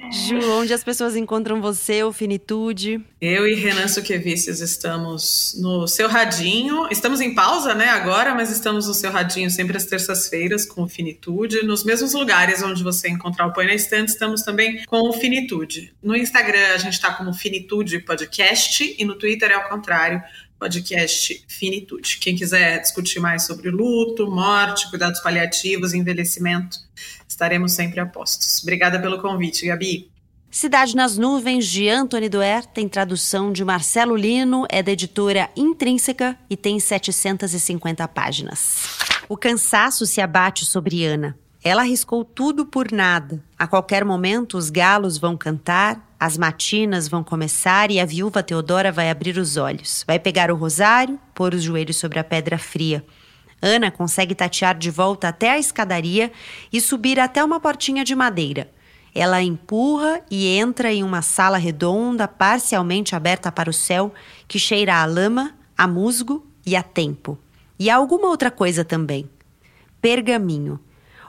Ju, 0.09 0.39
onde 0.53 0.73
as 0.73 0.81
pessoas 0.81 1.17
encontram 1.17 1.59
você, 1.59 2.01
o 2.01 2.13
Finitude? 2.13 3.03
Eu 3.19 3.45
e 3.45 3.53
Renan 3.53 3.89
Suquevicius 3.89 4.61
estamos 4.61 5.57
no 5.59 5.89
Seu 5.89 6.07
Radinho. 6.07 6.87
Estamos 6.89 7.19
em 7.19 7.35
pausa, 7.35 7.75
né, 7.75 7.89
agora, 7.89 8.33
mas 8.33 8.49
estamos 8.49 8.87
no 8.87 8.93
Seu 8.93 9.11
Radinho 9.11 9.51
sempre 9.51 9.75
às 9.75 9.83
terças-feiras 9.83 10.65
com 10.65 10.83
o 10.83 10.87
Finitude, 10.87 11.65
nos 11.65 11.83
mesmos 11.83 12.13
lugares 12.13 12.63
onde 12.63 12.81
você 12.81 13.09
encontrar 13.09 13.47
o 13.47 13.51
Põe 13.51 13.65
estamos 13.85 14.41
também 14.43 14.83
com 14.85 15.09
o 15.09 15.13
Finitude. 15.13 15.93
No 16.01 16.15
Instagram 16.15 16.73
a 16.73 16.77
gente 16.77 16.93
está 16.93 17.13
como 17.13 17.33
Finitude 17.33 17.99
Podcast 17.99 18.95
e 18.97 19.05
no 19.05 19.15
Twitter 19.15 19.51
é 19.51 19.55
ao 19.55 19.69
contrário, 19.69 20.21
podcast 20.59 21.45
Finitude. 21.47 22.17
Quem 22.17 22.35
quiser 22.35 22.81
discutir 22.81 23.19
mais 23.19 23.45
sobre 23.45 23.69
luto, 23.69 24.29
morte, 24.29 24.89
cuidados 24.89 25.21
paliativos, 25.21 25.93
envelhecimento, 25.93 26.77
estaremos 27.27 27.71
sempre 27.71 27.99
a 27.99 28.05
postos. 28.05 28.61
Obrigada 28.61 28.99
pelo 28.99 29.21
convite, 29.21 29.65
Gabi. 29.65 30.11
Cidade 30.51 30.95
nas 30.95 31.15
Nuvens, 31.15 31.67
de 31.67 31.87
Anthony 31.87 32.27
Duer, 32.27 32.65
tem 32.65 32.89
tradução 32.89 33.53
de 33.53 33.63
Marcelo 33.63 34.15
Lino, 34.15 34.65
é 34.67 34.81
da 34.81 34.91
editora 34.91 35.47
Intrínseca 35.55 36.35
e 36.49 36.57
tem 36.57 36.79
750 36.79 38.07
páginas. 38.07 38.97
O 39.29 39.37
cansaço 39.37 40.07
se 40.07 40.19
abate 40.19 40.65
sobre 40.65 41.05
Ana. 41.05 41.37
Ela 41.63 41.81
arriscou 41.81 42.23
tudo 42.23 42.65
por 42.65 42.91
nada. 42.91 43.43
A 43.57 43.67
qualquer 43.67 44.05
momento, 44.05 44.57
os 44.57 44.69
galos 44.69 45.17
vão 45.17 45.35
cantar, 45.35 46.13
as 46.17 46.37
matinas 46.37 47.07
vão 47.07 47.23
começar 47.23 47.91
e 47.91 47.99
a 47.99 48.05
viúva 48.05 48.41
Teodora 48.41 48.91
vai 48.91 49.09
abrir 49.09 49.37
os 49.37 49.57
olhos. 49.57 50.03
Vai 50.07 50.19
pegar 50.19 50.51
o 50.51 50.55
rosário, 50.55 51.19
pôr 51.33 51.53
os 51.53 51.61
joelhos 51.61 51.97
sobre 51.97 52.17
a 52.17 52.23
pedra 52.23 52.57
fria. 52.57 53.05
Ana 53.61 53.91
consegue 53.91 54.33
tatear 54.33 54.77
de 54.77 54.89
volta 54.89 55.27
até 55.27 55.51
a 55.51 55.59
escadaria 55.59 56.31
e 56.71 56.79
subir 56.79 57.19
até 57.19 57.43
uma 57.43 57.59
portinha 57.59 58.05
de 58.05 58.15
madeira. 58.15 58.69
Ela 59.13 59.41
empurra 59.41 60.21
e 60.31 60.47
entra 60.57 60.93
em 60.93 61.03
uma 61.03 61.21
sala 61.21 61.57
redonda, 61.57 62.25
parcialmente 62.25 63.15
aberta 63.15 63.51
para 63.51 63.69
o 63.69 63.73
céu, 63.73 64.13
que 64.47 64.57
cheira 64.57 64.95
a 64.95 65.05
lama, 65.05 65.55
a 65.77 65.87
musgo 65.87 66.45
e 66.65 66.73
a 66.75 66.83
tempo. 66.83 67.37
E 67.77 67.89
a 67.89 67.97
alguma 67.97 68.27
outra 68.27 68.49
coisa 68.49 68.85
também. 68.85 69.29
pergaminho. 70.01 70.79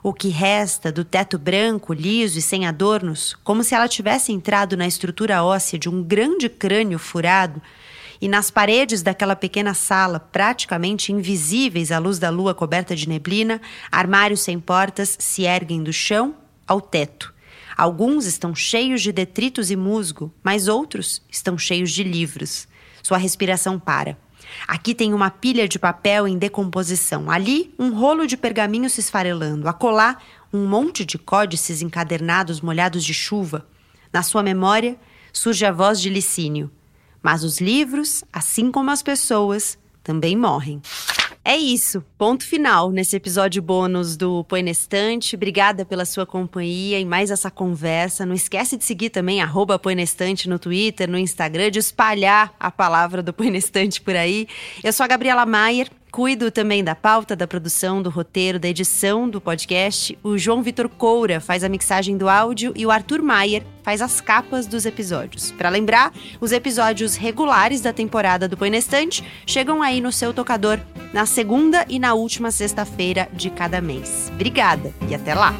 O 0.02 0.14
que 0.14 0.28
resta 0.28 0.90
do 0.90 1.04
teto 1.04 1.38
branco, 1.38 1.92
liso 1.92 2.38
e 2.38 2.42
sem 2.42 2.66
adornos, 2.66 3.36
como 3.44 3.62
se 3.62 3.74
ela 3.74 3.86
tivesse 3.86 4.32
entrado 4.32 4.74
na 4.74 4.86
estrutura 4.86 5.44
óssea 5.44 5.78
de 5.78 5.90
um 5.90 6.02
grande 6.02 6.48
crânio 6.48 6.98
furado, 6.98 7.60
e 8.18 8.26
nas 8.26 8.50
paredes 8.50 9.02
daquela 9.02 9.36
pequena 9.36 9.74
sala, 9.74 10.18
praticamente 10.18 11.12
invisíveis 11.12 11.92
à 11.92 11.98
luz 11.98 12.18
da 12.18 12.30
lua 12.30 12.54
coberta 12.54 12.96
de 12.96 13.08
neblina, 13.08 13.60
armários 13.90 14.40
sem 14.40 14.58
portas 14.58 15.16
se 15.18 15.42
erguem 15.42 15.82
do 15.82 15.92
chão 15.92 16.34
ao 16.66 16.80
teto. 16.80 17.34
Alguns 17.76 18.26
estão 18.26 18.54
cheios 18.54 19.02
de 19.02 19.12
detritos 19.12 19.70
e 19.70 19.76
musgo, 19.76 20.32
mas 20.42 20.68
outros 20.68 21.22
estão 21.30 21.56
cheios 21.56 21.90
de 21.90 22.02
livros. 22.02 22.68
Sua 23.02 23.16
respiração 23.16 23.78
para. 23.78 24.18
Aqui 24.66 24.94
tem 24.94 25.12
uma 25.14 25.30
pilha 25.30 25.68
de 25.68 25.78
papel 25.78 26.26
em 26.26 26.38
decomposição. 26.38 27.30
Ali, 27.30 27.74
um 27.78 27.92
rolo 27.94 28.26
de 28.26 28.36
pergaminho 28.36 28.88
se 28.88 29.00
esfarelando. 29.00 29.68
Acolá, 29.68 30.18
um 30.52 30.66
monte 30.66 31.04
de 31.04 31.18
códices 31.18 31.82
encadernados 31.82 32.60
molhados 32.60 33.04
de 33.04 33.14
chuva. 33.14 33.66
Na 34.12 34.22
sua 34.22 34.42
memória, 34.42 34.96
surge 35.32 35.64
a 35.64 35.72
voz 35.72 36.00
de 36.00 36.10
Licínio. 36.10 36.70
Mas 37.22 37.44
os 37.44 37.60
livros, 37.60 38.24
assim 38.32 38.70
como 38.70 38.90
as 38.90 39.02
pessoas, 39.02 39.78
também 40.10 40.36
morrem. 40.36 40.82
É 41.44 41.56
isso, 41.56 42.04
ponto 42.18 42.44
final 42.44 42.90
nesse 42.90 43.14
episódio 43.14 43.62
bônus 43.62 44.16
do 44.16 44.44
Põe 44.44 44.60
na 44.62 44.70
Estante. 44.70 45.36
Obrigada 45.36 45.84
pela 45.84 46.04
sua 46.04 46.26
companhia 46.26 46.98
e 46.98 47.04
mais 47.04 47.30
essa 47.30 47.48
conversa. 47.48 48.26
Não 48.26 48.34
esquece 48.34 48.76
de 48.76 48.84
seguir 48.84 49.10
também 49.10 49.40
arroba 49.40 49.78
Põe 49.78 49.94
na 49.94 50.02
Estante 50.02 50.48
no 50.48 50.58
Twitter, 50.58 51.08
no 51.08 51.16
Instagram, 51.16 51.70
de 51.70 51.78
espalhar 51.78 52.52
a 52.58 52.72
palavra 52.72 53.22
do 53.22 53.32
Põe 53.32 53.52
na 53.52 53.58
Estante 53.58 54.00
por 54.00 54.16
aí. 54.16 54.48
Eu 54.82 54.92
sou 54.92 55.04
a 55.04 55.06
Gabriela 55.06 55.46
Maier, 55.46 55.88
Cuido 56.10 56.50
também 56.50 56.82
da 56.82 56.94
pauta, 56.94 57.36
da 57.36 57.46
produção, 57.46 58.02
do 58.02 58.10
roteiro, 58.10 58.58
da 58.58 58.68
edição 58.68 59.28
do 59.28 59.40
podcast. 59.40 60.18
O 60.22 60.36
João 60.36 60.62
Vitor 60.62 60.88
Coura 60.88 61.40
faz 61.40 61.62
a 61.62 61.68
mixagem 61.68 62.16
do 62.16 62.28
áudio 62.28 62.72
e 62.74 62.84
o 62.84 62.90
Arthur 62.90 63.22
Maier 63.22 63.62
faz 63.82 64.02
as 64.02 64.20
capas 64.20 64.66
dos 64.66 64.84
episódios. 64.84 65.52
Para 65.52 65.68
lembrar, 65.68 66.12
os 66.40 66.52
episódios 66.52 67.16
regulares 67.16 67.80
da 67.80 67.92
temporada 67.92 68.48
do 68.48 68.56
Põe 68.56 68.76
Estante 68.76 69.24
chegam 69.46 69.82
aí 69.82 70.00
no 70.00 70.12
seu 70.12 70.34
tocador 70.34 70.80
na 71.12 71.26
segunda 71.26 71.84
e 71.88 71.98
na 71.98 72.14
última 72.14 72.50
sexta-feira 72.50 73.28
de 73.32 73.50
cada 73.50 73.80
mês. 73.80 74.30
Obrigada 74.34 74.92
e 75.08 75.14
até 75.14 75.34
lá! 75.34 75.54